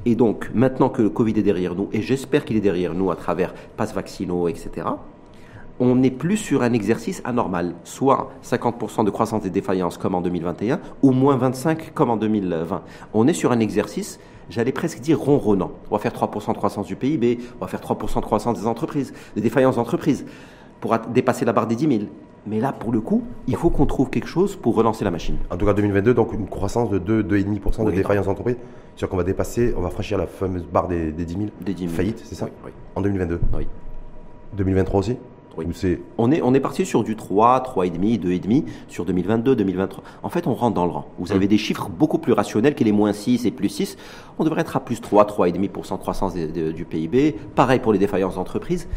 Et 0.05 0.17
donc, 0.17 0.51
maintenant 0.53 0.89
que 0.89 1.03
le 1.03 1.11
Covid 1.11 1.39
est 1.39 1.43
derrière 1.43 1.75
nous, 1.75 1.89
et 1.93 2.03
j'espère 2.03 2.45
qu'il 2.45 2.57
est 2.57 2.61
derrière 2.61 2.95
nous 2.95 3.11
à 3.11 3.17
travers 3.17 3.55
passe 3.77 3.95
vaccinaux, 3.95 4.49
etc., 4.49 4.87
on 5.81 5.97
n'est 5.97 6.11
plus 6.11 6.37
sur 6.37 6.63
un 6.63 6.73
exercice 6.75 7.23
anormal, 7.25 7.75
soit 7.85 8.31
50% 8.45 9.05
de 9.05 9.11
croissance 9.11 9.43
des 9.43 9.51
défaillances 9.51 9.97
comme 9.97 10.15
en 10.15 10.21
2021, 10.21 10.79
ou 11.03 11.11
moins 11.11 11.37
25% 11.39 11.93
comme 11.95 12.11
en 12.11 12.17
2020. 12.19 12.83
On 13.15 13.27
est 13.27 13.33
sur 13.33 13.51
un 13.51 13.61
exercice, 13.61 14.21
j'allais 14.51 14.73
presque 14.73 15.01
dire 15.01 15.19
ronronnant. 15.19 15.73
On 15.91 15.97
va 15.97 15.99
faire 15.99 16.13
3% 16.13 16.53
de 16.53 16.59
croissance 16.59 16.87
du 16.87 16.97
PIB, 16.97 17.39
on 17.61 17.65
va 17.65 17.67
faire 17.67 17.81
3% 17.81 18.17
de 18.21 18.25
croissance 18.25 18.61
des 18.61 18.67
entreprises, 18.67 19.15
des 19.35 19.41
défaillances 19.41 19.77
d'entreprises, 19.77 20.27
pour 20.81 20.97
dépasser 21.13 21.47
la 21.47 21.55
barre 21.55 21.67
des 21.67 21.77
10 21.77 21.89
000. 21.89 22.11
Mais 22.47 22.61
là, 22.61 22.73
pour 22.73 22.93
le 22.93 23.01
coup, 23.01 23.23
il 23.47 23.57
faut 23.57 23.71
qu'on 23.71 23.87
trouve 23.87 24.11
quelque 24.11 24.29
chose 24.29 24.57
pour 24.57 24.75
relancer 24.75 25.05
la 25.05 25.11
machine. 25.11 25.37
En 25.51 25.57
tout 25.57 25.67
cas, 25.67 25.75
2022, 25.75 26.15
donc 26.15 26.33
une 26.33 26.47
croissance 26.47 26.91
de 26.91 26.99
2, 26.99 27.23
2,5% 27.23 27.85
de 27.87 27.91
défaillances 27.91 28.27
d'entreprises. 28.27 28.57
C'est-à-dire 28.97 29.09
qu'on 29.11 29.17
va 29.17 29.25
dépasser, 29.25 29.75
on 29.77 29.83
va 29.83 29.91
franchir 29.91 30.19
la 30.19 30.27
fameuse 30.27 30.65
barre 30.65 30.89
des, 30.89 31.13
10 31.13 31.33
000, 31.35 31.45
des 31.61 31.75
10 31.75 31.83
000. 31.85 31.95
faillites, 31.95 32.23
c'est 32.25 32.35
ça 32.35 32.49
oui, 32.65 32.73
En 32.97 33.01
2022 33.03 33.41
Oui. 33.57 33.67
2023 34.57 35.01
aussi 35.01 35.17
on 36.19 36.33
est, 36.33 36.43
on 36.43 36.55
est 36.55 36.61
parti 36.61 36.85
sur 36.87 37.05
du 37.05 37.17
3, 37.17 37.63
3,5, 37.63 38.21
2,5 38.21 38.65
sur 38.89 39.05
2022, 39.05 39.57
2023. 39.57 40.05
En 40.23 40.29
fait, 40.29 40.47
on 40.47 40.55
rentre 40.55 40.75
dans 40.75 40.87
le 40.87 40.93
rang. 40.93 41.07
Vous 41.19 41.33
avez 41.33 41.47
mm. 41.47 41.49
des 41.49 41.59
chiffres 41.59 41.89
beaucoup 41.89 42.19
plus 42.19 42.33
rationnels 42.33 42.75
que 42.75 42.85
les 42.85 42.93
moins 42.93 43.13
6 43.13 43.47
et 43.47 43.51
plus 43.51 43.69
6. 43.69 43.97
On 44.39 44.45
devrait 44.45 44.63
être 44.63 44.77
à 44.77 44.81
plus 44.81 45.01
3, 45.01 45.25
3,5% 45.25 45.93
de 45.93 45.99
croissance 45.99 46.35
du 46.35 46.85
PIB. 46.85 47.37
Pareil 47.55 47.81
pour 47.81 47.93
les 47.93 47.99
défaillances 47.99 48.37
d'entreprise. 48.37 48.89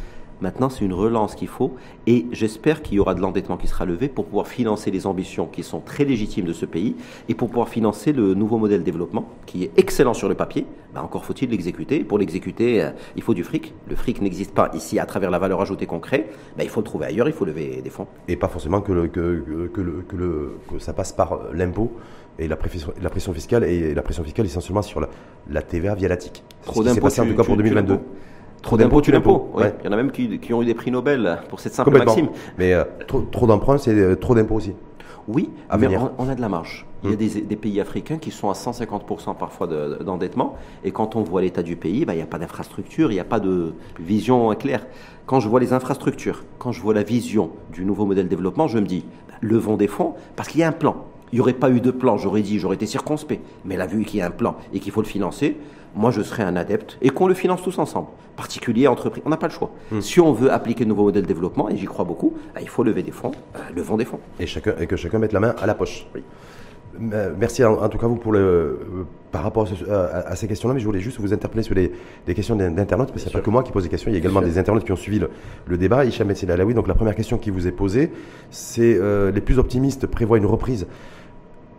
Maintenant, 0.42 0.70
c'est 0.70 0.84
une 0.84 0.94
relance 0.94 1.36
qu'il 1.36 1.48
faut 1.48 1.76
et 2.08 2.26
j'espère 2.32 2.82
qu'il 2.82 2.96
y 2.96 3.00
aura 3.00 3.16
de 3.16 3.22
l'endettement 3.22 3.58
qui 3.58 3.68
sera 3.68 3.86
levé 3.86 4.08
pour 4.10 4.26
pouvoir 4.26 4.48
financer 4.48 4.92
les 4.92 5.08
ambitions 5.08 5.48
qui 5.48 5.64
sont 5.64 5.80
très 5.80 6.04
légitimes 6.06 6.46
de 6.46 6.54
ce 6.54 6.66
pays 6.66 6.96
et 7.30 7.36
pour 7.36 7.50
pouvoir 7.50 7.70
financer 7.70 8.12
le 8.12 8.34
nouveau 8.34 8.58
modèle 8.58 8.80
de 8.80 8.86
développement 8.86 9.30
qui 9.46 9.64
est 9.64 9.72
excellent 9.78 10.14
sur 10.14 10.30
le 10.30 10.36
papier. 10.36 10.66
Ben, 10.94 11.02
encore 11.02 11.26
faut-il 11.26 11.50
l'exécuter. 11.50 12.04
Pour 12.04 12.20
l'exécuter, 12.20 12.84
euh, 12.84 12.92
il 13.16 13.24
faut 13.24 13.34
du 13.34 13.44
fric. 13.44 13.74
Le 13.88 13.96
fric 13.96 14.22
n'existe 14.22 14.54
pas 14.54 14.70
ici 14.74 15.00
à 15.00 15.06
travers 15.06 15.32
la 15.32 15.40
valeur 15.40 15.62
ajoutée 15.62 15.86
concrète. 15.86 16.32
Ben, 16.58 16.64
il 16.64 16.70
faut 16.70 16.82
le 16.82 16.86
trouver 16.86 17.08
ailleurs, 17.08 17.28
il 17.28 17.34
faut 17.34 17.46
lever 17.46 17.82
des 17.84 17.90
fonds. 17.90 18.08
Et 18.28 18.36
pas 18.36 18.48
forcément 18.48 18.82
que, 18.82 19.08
que, 19.08 19.44
que, 19.74 20.80
ça 20.80 20.94
passe 20.94 21.12
par 21.14 21.40
l'impôt 21.54 21.92
et 22.38 22.48
la 22.48 22.56
pression, 22.56 22.94
la 23.02 23.10
pression 23.10 23.34
fiscale 23.34 23.64
et 23.64 23.94
la 23.94 24.02
pression 24.02 24.24
fiscale 24.24 24.46
essentiellement 24.46 24.82
sur 24.82 25.00
la, 25.00 25.10
la 25.50 25.62
TVA 25.62 25.96
via 25.96 26.08
la 26.08 26.18
TIC. 26.18 26.44
Trop 26.66 26.84
d'impôts. 26.84 27.08
en 27.08 27.26
tout 27.26 27.36
cas 27.36 27.44
pour 27.44 27.58
2022. 27.58 28.00
Trop 28.64 28.78
d'impôts, 28.78 29.02
tu 29.02 29.12
l'impôt. 29.12 29.52
Il 29.60 29.86
y 29.86 29.88
en 29.88 29.92
a 29.92 29.96
même 29.98 30.12
qui, 30.12 30.54
ont 30.54 30.64
eu 30.64 30.66
des 30.66 30.74
prix 30.74 30.90
Nobel 30.90 31.40
pour 31.50 31.60
cette 31.60 31.74
simple 31.74 31.92
maxime. 31.92 32.30
Mais 32.58 32.74
euh, 32.74 32.86
trop, 33.08 33.46
d'emprunts, 33.46 33.78
c'est 33.78 33.94
euh, 33.94 34.16
trop 34.16 34.34
d'impôts 34.34 34.56
aussi. 34.56 34.74
Oui, 35.28 35.50
mais 35.80 35.88
on, 36.18 36.28
a 36.28 36.36
de 36.36 36.42
la 36.42 36.50
marge. 36.50 36.86
Il 37.04 37.10
y 37.10 37.14
a 37.14 37.16
hmm. 37.16 37.48
des, 37.48 37.56
pays 37.56 37.80
africains 37.80 38.18
qui 38.18 38.32
sont 38.32 38.50
à 38.50 38.54
150% 38.54 39.38
parfois 39.38 39.68
d'endettement, 39.68 40.56
et 40.84 40.92
quand 40.92 41.16
on 41.16 41.22
voit 41.22 41.42
l'état 41.42 41.64
du 41.64 41.78
pays, 41.78 42.04
bah, 42.04 42.14
il 42.14 42.18
n'y 42.18 42.24
a 42.24 42.28
pas 42.28 42.40
d'infrastructure, 42.40 43.10
il 43.12 43.16
n'y 43.16 43.22
a 43.22 43.26
pas 43.26 43.40
de 43.40 43.74
vision 44.00 44.54
claire. 44.56 44.86
Quand 45.26 45.40
je 45.40 45.48
vois 45.48 45.62
les 45.62 45.72
infrastructures, 45.72 46.44
quand 46.60 46.74
je 46.74 46.82
vois 46.82 46.94
la 46.94 47.04
vision 47.04 47.52
du 47.72 47.86
nouveau 47.86 48.06
modèle 48.06 48.26
de 48.26 48.30
développement, 48.30 48.68
je 48.68 48.80
me 48.80 48.86
dis, 48.86 49.06
bah, 49.30 49.36
levons 49.42 49.78
des 49.78 49.88
fonds, 49.88 50.14
parce 50.36 50.50
qu'il 50.50 50.60
y 50.60 50.64
a 50.64 50.68
un 50.68 50.74
plan. 50.74 51.06
Il 51.32 51.38
n'y 51.38 51.42
aurait 51.42 51.54
pas 51.54 51.72
eu 51.72 51.80
de 51.80 51.92
plan, 51.92 52.18
j'aurais 52.18 52.42
dit, 52.42 52.60
j'aurais 52.60 52.76
été 52.76 52.86
circonspect. 52.86 53.42
Mais 53.66 53.78
là, 53.78 53.88
vu 53.88 54.04
qu'il 54.04 54.20
y 54.20 54.22
a 54.22 54.28
un 54.28 54.32
plan 54.32 54.56
et 54.74 54.80
qu'il 54.80 54.92
faut 54.92 55.02
le 55.02 55.08
financer, 55.08 55.58
moi 55.96 56.12
je 56.12 56.22
serais 56.22 56.44
un 56.44 56.56
adepte 56.56 56.98
et 57.02 57.10
qu'on 57.10 57.28
le 57.28 57.34
finance 57.34 57.62
tous 57.62 57.78
ensemble. 57.80 58.08
Particulier, 58.36 58.88
entreprise, 58.88 59.24
on 59.26 59.30
n'a 59.30 59.38
pas 59.38 59.48
le 59.48 59.54
choix. 59.54 59.72
Hmm. 59.92 60.02
Si 60.02 60.20
on 60.20 60.34
veut 60.34 60.52
appliquer 60.52 60.86
de 60.86 60.90
nouveaux 60.90 61.04
modèles 61.04 61.24
de 61.24 61.28
développement, 61.28 61.70
et 61.70 61.78
j'y 61.78 61.86
crois 61.86 62.04
beaucoup, 62.04 62.34
bah, 62.56 62.62
il 62.62 62.70
faut 62.70 62.84
lever 62.84 63.04
des 63.04 63.12
fonds, 63.12 63.32
euh, 63.56 63.60
levons 63.76 63.98
des 63.98 64.06
fonds. 64.06 64.20
Et, 64.40 64.48
chacun, 64.48 64.74
et 64.80 64.88
que 64.88 64.96
chacun 64.96 65.20
mette 65.20 65.34
la 65.34 65.40
main 65.40 65.56
à 65.62 65.68
la 65.68 65.76
poche. 65.76 66.08
Oui. 66.16 66.24
Merci 67.00 67.64
en, 67.64 67.90
tout 67.90 67.98
cas 67.98 68.06
vous 68.06 68.18
pour 68.18 68.32
le, 68.32 68.40
euh, 68.40 68.78
par 69.32 69.42
rapport 69.42 69.68
à, 69.90 70.36
ces 70.36 70.48
questions-là, 70.48 70.76
mais 70.76 70.80
je 70.80 70.86
voulais 70.86 71.00
juste 71.00 71.20
vous 71.20 71.34
interpeller 71.34 71.64
sur 71.64 71.74
les, 71.74 71.92
questions 72.36 72.56
d'internautes, 72.56 73.10
parce 73.10 73.24
qu'il 73.24 73.32
n'y 73.32 73.36
a 73.36 73.40
pas 73.40 73.44
que 73.44 73.50
moi 73.50 73.64
qui 73.64 73.72
pose 73.72 73.84
des 73.84 73.90
questions, 73.90 74.12
il 74.12 74.14
y 74.14 74.18
a 74.18 74.20
également 74.20 74.42
des 74.42 74.60
internautes 74.60 74.84
qui 74.84 74.92
ont 74.92 74.98
suivi 74.98 75.20
le, 75.68 75.78
débat. 75.78 76.06
Hicham 76.06 76.32
Alaoui, 76.50 76.76
donc 76.76 76.88
la 76.88 76.94
première 76.94 77.16
question 77.16 77.38
qui 77.38 77.50
vous 77.50 77.68
est 77.68 77.72
posée, 77.72 78.12
c'est 78.52 78.96
euh, 78.96 79.32
les 79.32 79.42
plus 79.42 79.58
optimistes 79.58 80.06
prévoient 80.06 80.38
une 80.38 80.46
reprise 80.46 80.86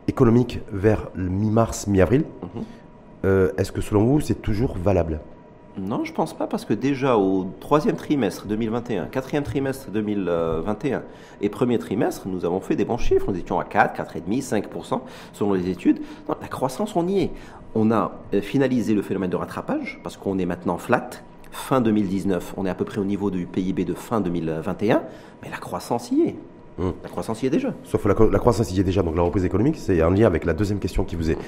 économique 0.09 0.61
vers 0.73 1.09
mi-mars, 1.17 1.87
mi-avril. 1.87 2.25
Mhm. 2.43 2.65
Euh, 3.25 3.53
est-ce 3.57 3.73
que 3.73 3.81
selon 3.81 4.05
vous, 4.05 4.21
c'est 4.21 4.41
toujours 4.41 4.77
valable? 4.77 5.21
Non, 5.77 6.05
je 6.05 6.13
pense 6.13 6.35
pas, 6.35 6.47
parce 6.47 6.65
que 6.65 6.75
déjà 6.75 7.17
au 7.17 7.49
troisième 7.59 7.97
trimestre 7.97 8.47
2021, 8.47 9.07
quatrième 9.07 9.43
trimestre 9.43 9.91
2021 9.91 11.03
et 11.41 11.49
premier 11.49 11.79
trimestre, 11.81 12.29
nous 12.29 12.45
avons 12.45 12.61
fait 12.61 12.77
des 12.77 12.85
bons 12.85 12.99
chiffres. 12.99 13.33
Nous 13.33 13.39
étions 13.39 13.59
à 13.59 13.65
4, 13.65 14.01
4,5, 14.01 14.69
5% 14.69 15.01
selon 15.33 15.53
les 15.55 15.69
études. 15.69 16.01
la 16.29 16.49
croissance, 16.49 16.95
on 16.95 17.09
y 17.09 17.23
est. 17.23 17.31
On 17.75 17.91
a 17.91 18.13
euh, 18.35 18.41
finalisé 18.41 18.95
le 18.95 19.03
phénomène 19.03 19.31
de 19.31 19.37
rattrapage, 19.37 19.99
parce 20.05 20.17
qu'on 20.17 20.39
est 20.39 20.47
maintenant 20.47 20.79
flat. 20.79 21.11
Fin 21.51 21.81
2019, 21.81 22.55
on 22.57 22.67
est 22.67 22.71
à 22.71 22.75
peu 22.75 22.85
près 22.85 22.99
au 22.99 23.05
niveau 23.05 23.31
du 23.31 23.47
PIB 23.47 23.85
de 23.85 23.95
fin 23.95 24.21
2021, 24.21 25.03
mais 25.43 25.51
la 25.51 25.57
croissance 25.57 26.13
y 26.13 26.23
est. 26.23 26.37
Hum. 26.79 26.93
La 27.03 27.09
croissance 27.09 27.43
y 27.43 27.47
est 27.47 27.51
déjà. 27.51 27.73
Sauf 27.85 28.05
la, 28.05 28.15
la, 28.31 28.39
croissance 28.39 28.73
y 28.73 28.81
est 28.81 28.85
déjà, 28.85 29.03
donc 29.03 29.17
la 29.17 29.23
reprise 29.23 29.45
économique, 29.45 29.77
c'est 29.79 30.03
en 30.03 30.11
lien 30.11 30.27
avec 30.27 30.45
la 30.45 30.55
deuxième 30.55 30.81
question 30.81 31.05
qui 31.05 31.15
vous 31.15 31.31
est 31.31 31.39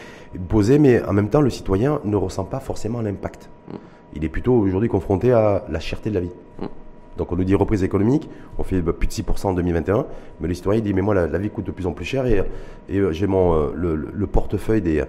posée, 0.48 0.78
mais 0.78 1.02
en 1.04 1.12
même 1.12 1.28
temps, 1.28 1.40
le 1.40 1.50
citoyen 1.50 2.00
ne 2.04 2.16
ressent 2.16 2.44
pas 2.44 2.60
forcément 2.60 3.00
l'impact. 3.00 3.50
Hum. 3.72 3.78
Il 4.14 4.24
est 4.24 4.28
plutôt 4.28 4.54
aujourd'hui 4.54 4.88
confronté 4.88 5.32
à 5.32 5.64
la 5.68 5.80
cherté 5.80 6.10
de 6.10 6.14
la 6.14 6.20
vie. 6.20 6.32
Hum. 6.62 6.68
Donc 7.16 7.32
on 7.32 7.36
nous 7.36 7.44
dit 7.44 7.54
reprise 7.54 7.82
économique, 7.82 8.28
on 8.58 8.62
fait 8.62 8.80
bah, 8.82 8.92
plus 8.92 9.08
de 9.08 9.12
6% 9.12 9.46
en 9.46 9.52
2021, 9.54 10.06
mais 10.40 10.48
le 10.48 10.54
citoyen 10.54 10.80
dit 10.80 10.92
mais 10.92 11.02
moi 11.02 11.14
la, 11.14 11.38
vie 11.38 11.50
coûte 11.50 11.64
de 11.66 11.70
plus 11.70 11.86
en 11.86 11.92
plus 11.92 12.04
cher 12.04 12.26
et, 12.26 12.42
et 12.88 12.98
euh, 12.98 13.12
j'ai 13.12 13.26
mon 13.26 13.54
euh, 13.54 13.72
le, 13.74 14.26
portefeuille 14.26 14.82
des, 14.82 15.02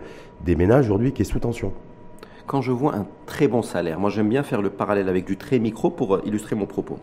des 0.45 0.55
ménages 0.55 0.85
aujourd'hui 0.85 1.11
qui 1.11 1.23
est 1.23 1.25
sous 1.25 1.39
tension. 1.39 1.73
Quand 2.45 2.61
je 2.61 2.71
vois 2.71 2.95
un 2.95 3.05
très 3.25 3.49
bon 3.49 3.61
salaire, 3.61 3.99
moi 3.99 4.09
j'aime 4.09 4.29
bien 4.29 4.43
faire 4.43 4.61
le 4.61 4.69
parallèle 4.69 5.09
avec 5.09 5.25
du 5.25 5.35
très 5.35 5.59
micro 5.59 5.89
pour 5.89 6.15
euh, 6.15 6.21
illustrer 6.25 6.55
mon 6.55 6.65
propos 6.65 6.97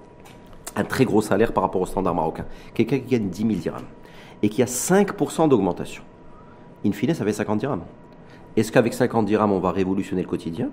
un 0.76 0.84
très 0.84 1.04
gros 1.04 1.22
salaire 1.22 1.52
par 1.52 1.62
rapport 1.62 1.80
au 1.80 1.86
standard 1.86 2.14
marocain. 2.14 2.44
Quelqu'un 2.74 2.98
qui 2.98 3.06
gagne 3.06 3.28
10 3.28 3.42
000 3.42 3.54
dirhams 3.54 3.86
et 4.42 4.48
qui 4.48 4.62
a 4.62 4.66
5% 4.66 5.48
d'augmentation. 5.48 6.02
In 6.84 6.92
fine, 6.92 7.14
ça 7.14 7.24
fait 7.24 7.32
50 7.32 7.58
dirhams. 7.58 7.82
Est-ce 8.56 8.70
qu'avec 8.70 8.94
50 8.94 9.26
dirhams, 9.26 9.52
on 9.52 9.60
va 9.60 9.72
révolutionner 9.72 10.22
le 10.22 10.28
quotidien? 10.28 10.70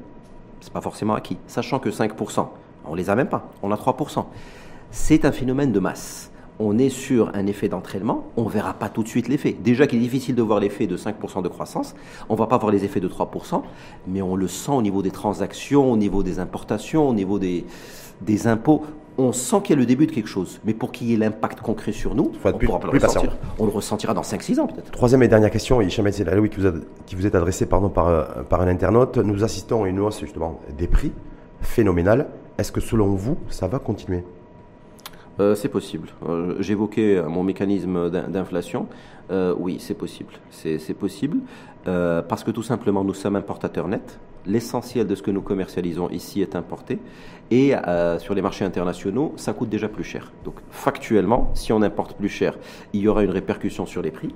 C'est 0.60 0.74
pas 0.74 0.82
forcément 0.82 1.16
acquis. 1.16 1.38
Sachant 1.47 1.80
que 1.80 1.89
5%, 1.89 2.47
on 2.86 2.95
les 2.95 3.10
a 3.10 3.16
même 3.16 3.30
pas. 3.30 3.49
On 3.64 3.72
a 3.72 3.76
3%. 3.76 4.26
C'est 4.91 5.26
un 5.26 5.32
phénomène 5.32 5.72
de 5.72 5.80
masse. 5.80 6.32
On 6.60 6.78
est 6.78 6.89
sur 6.89 7.32
un 7.34 7.47
effet 7.47 7.70
d'entraînement, 7.70 8.26
on 8.38 8.43
ne 8.43 8.49
verra 8.49 8.74
pas 8.76 8.88
tout 8.88 9.02
de 9.02 9.08
suite 9.08 9.28
l'effet. 9.28 9.56
Déjà 9.64 9.88
qu'il 9.88 9.97
est 9.97 10.04
difficile 10.04 10.36
de 10.36 10.43
voir 10.43 10.60
l'effet 10.60 10.86
de 10.86 10.95
5% 10.95 11.41
de 11.41 11.47
croissance, 11.47 11.95
on 12.30 12.34
ne 12.34 12.38
va 12.38 12.45
pas 12.45 12.60
voir 12.60 12.72
les 12.72 12.86
effets 12.86 12.99
de 12.99 13.08
3%, 13.08 13.64
mais 14.08 14.22
on 14.22 14.36
le 14.36 14.47
sent 14.47 14.72
au 14.72 14.84
niveau 14.84 15.02
des 15.02 15.10
transactions, 15.10 15.91
au 15.91 15.97
niveau 15.97 16.22
des 16.22 16.38
importations, 16.38 17.10
au 17.10 17.16
niveau 17.16 17.39
des, 17.39 17.66
des 18.22 18.45
impôts 18.45 18.84
on 19.18 19.32
sent 19.32 19.57
qu'il 19.64 19.76
y 19.76 19.78
a 19.78 19.80
le 19.80 19.86
début 19.86 20.07
de 20.07 20.12
quelque 20.12 20.28
chose. 20.28 20.59
Mais 20.66 20.74
pour 20.74 20.91
qu'il 20.91 21.07
y 21.07 21.14
ait 21.14 21.18
l'impact 21.18 21.62
concret 21.62 21.91
sur 21.91 22.16
nous, 22.16 22.32
on, 22.43 22.53
plus, 22.53 22.68
le 22.68 22.74
ressentir. 22.74 23.38
on 23.59 23.66
le 23.66 23.72
ressentira 23.72 24.14
dans 24.14 24.22
5-6 24.22 24.59
ans 24.59 24.68
peut-être. 24.68 24.91
Troisième 24.91 25.24
et 25.24 25.28
dernière 25.28 25.51
question, 25.51 25.82
Hicham 25.82 26.09
qui 26.09 26.24
vous, 26.59 26.72
qui 27.05 27.16
vous 27.16 27.26
est 27.26 27.36
adressée 27.36 27.66
pardon, 27.66 27.89
par, 27.89 28.07
euh, 28.07 28.24
par 28.47 28.62
un 28.62 28.68
internaute. 28.68 29.18
Nous 29.18 29.43
assistons 29.43 29.84
à 29.84 29.89
une 29.89 29.99
hausse 29.99 30.20
justement 30.20 30.59
des 30.78 30.88
prix 30.88 31.12
phénoménale. 31.62 32.28
Est-ce 32.57 32.72
que 32.72 32.82
selon 32.82 33.16
vous, 33.16 33.38
ça 33.49 33.68
va 33.68 33.80
continuer? 33.80 34.24
Euh, 35.39 35.55
c'est 35.55 35.70
possible. 35.70 36.09
Euh, 36.28 36.55
j'évoquais 36.59 37.22
mon 37.28 37.43
mécanisme 37.43 38.09
d'inflation. 38.09 38.88
oui, 39.57 39.78
c'est 39.80 39.93
possible. 39.93 40.34
C'est 40.49 40.93
possible 40.93 41.38
parce 41.86 42.43
que 42.43 42.51
tout 42.51 42.64
simplement, 42.64 43.03
nous 43.03 43.14
sommes 43.14 43.36
importateurs 43.36 43.88
nets 43.88 44.20
l'essentiel 44.46 45.08
de 45.08 45.16
ce 45.16 45.22
que 45.22 45.32
nous 45.32 45.42
commercialisons 45.42 46.10
ici 46.10 46.42
est 46.42 46.56
importé. 46.56 47.00
Et 47.50 47.76
euh, 47.76 48.18
sur 48.20 48.34
les 48.34 48.42
marchés 48.42 48.66
internationaux, 48.66 49.34
ça 49.36 49.54
coûte 49.54 49.70
déjà 49.70 49.89
plus 49.89 50.04
cher. 50.04 50.32
Donc 50.46 50.56
factuellement, 50.70 51.52
si 51.54 51.74
on 51.74 51.82
importe 51.82 52.16
plus 52.16 52.30
cher, 52.30 52.58
il 52.94 53.02
y 53.02 53.08
aura 53.08 53.24
une 53.24 53.32
répercussion 53.32 53.86
sur 53.86 54.02
les 54.02 54.12
prix. 54.12 54.34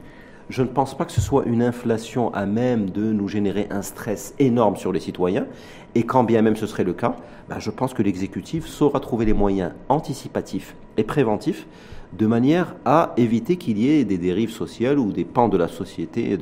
Je 0.49 0.61
ne 0.61 0.67
pense 0.67 0.95
pas 0.95 1.05
que 1.05 1.11
ce 1.11 1.21
soit 1.21 1.45
une 1.45 1.63
inflation 1.63 2.31
à 2.33 2.45
même 2.45 2.91
de 2.91 3.11
nous 3.11 3.27
générer 3.27 3.67
un 3.71 3.81
stress 3.81 4.35
énorme 4.37 4.75
sur 4.75 4.91
les 4.91 4.99
citoyens. 4.99 5.47
Et 5.95 6.03
quand 6.03 6.23
bien 6.23 6.41
même 6.41 6.55
ce 6.55 6.67
serait 6.67 6.83
le 6.83 6.93
cas, 6.93 7.15
bah, 7.49 7.57
je 7.57 7.71
pense 7.71 7.93
que 7.93 8.03
l'exécutif 8.03 8.67
saura 8.67 8.99
trouver 8.99 9.25
les 9.25 9.33
moyens 9.33 9.71
anticipatifs 9.89 10.75
et 10.97 11.03
préventifs 11.03 11.65
de 12.13 12.27
manière 12.27 12.75
à 12.85 13.13
éviter 13.17 13.57
qu'il 13.57 13.77
y 13.77 13.89
ait 13.89 14.05
des 14.05 14.17
dérives 14.17 14.51
sociales 14.51 14.99
ou 14.99 15.11
des 15.11 15.25
pans 15.25 15.49
de 15.49 15.57
la 15.57 15.67
société 15.67 16.37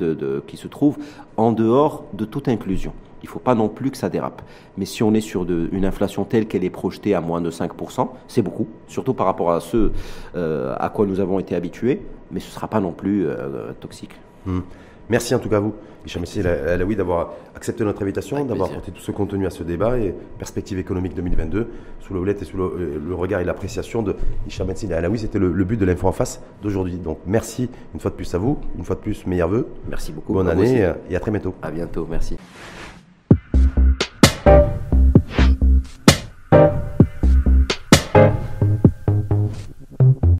qui 0.46 0.56
se 0.56 0.68
trouvent 0.68 0.98
en 1.36 1.52
dehors 1.52 2.04
de 2.12 2.24
toute 2.24 2.48
inclusion. 2.48 2.92
Il 3.24 3.26
ne 3.26 3.30
faut 3.30 3.38
pas 3.38 3.54
non 3.54 3.70
plus 3.70 3.90
que 3.90 3.96
ça 3.96 4.10
dérape. 4.10 4.42
Mais 4.76 4.84
si 4.84 5.02
on 5.02 5.14
est 5.14 5.22
sur 5.22 5.46
une 5.50 5.86
inflation 5.86 6.24
telle 6.24 6.46
qu'elle 6.46 6.62
est 6.62 6.68
projetée 6.68 7.14
à 7.14 7.22
moins 7.22 7.40
de 7.40 7.50
5%, 7.50 8.06
c'est 8.28 8.42
beaucoup, 8.42 8.68
surtout 8.86 9.14
par 9.14 9.24
rapport 9.24 9.50
à 9.50 9.60
ce 9.60 9.92
euh, 10.36 10.74
à 10.78 10.90
quoi 10.90 11.06
nous 11.06 11.20
avons 11.20 11.38
été 11.38 11.54
habitués, 11.54 12.02
mais 12.30 12.38
ce 12.38 12.48
ne 12.48 12.52
sera 12.52 12.68
pas 12.68 12.80
non 12.80 12.92
plus 12.92 13.24
euh, 13.26 13.72
toxique. 13.80 14.12
Hmm. 14.44 14.60
Merci 15.08 15.34
en 15.34 15.38
tout 15.38 15.48
cas 15.48 15.56
à 15.56 15.60
vous, 15.60 15.72
Hicham 16.04 16.24
Alaoui, 16.44 16.96
d'avoir 16.96 17.32
accepté 17.54 17.82
notre 17.82 18.02
invitation, 18.02 18.44
d'avoir 18.44 18.70
apporté 18.70 18.92
tout 18.92 19.00
ce 19.00 19.10
contenu 19.10 19.46
à 19.46 19.50
ce 19.50 19.62
débat 19.62 19.98
et 19.98 20.14
perspective 20.38 20.78
économique 20.78 21.14
2022 21.14 21.70
sous 22.00 22.12
le 22.12 22.28
et 22.28 22.44
sous 22.44 22.58
le, 22.58 23.14
regard 23.14 23.40
et 23.40 23.44
l'appréciation 23.44 24.02
de 24.02 24.16
Hicham 24.46 24.68
Alaoui. 24.92 25.18
C'était 25.18 25.38
le, 25.38 25.64
but 25.64 25.78
de 25.78 25.86
l'info 25.86 26.08
en 26.08 26.12
face 26.12 26.42
d'aujourd'hui. 26.62 26.96
Donc 26.96 27.20
merci 27.26 27.70
une 27.94 28.00
fois 28.00 28.10
de 28.10 28.16
plus 28.16 28.34
à 28.34 28.38
vous, 28.38 28.58
une 28.76 28.84
fois 28.84 28.96
de 28.96 29.00
plus 29.00 29.26
meilleurs 29.26 29.48
vœux. 29.48 29.66
Merci 29.88 30.12
beaucoup. 30.12 30.34
Bonne 30.34 30.48
année 30.48 30.90
et 31.08 31.16
à 31.16 31.20
très 31.20 31.30
bientôt. 31.30 31.54
À 31.62 31.70
bientôt, 31.70 32.06
merci. 32.10 32.36
Bye. 34.44 34.83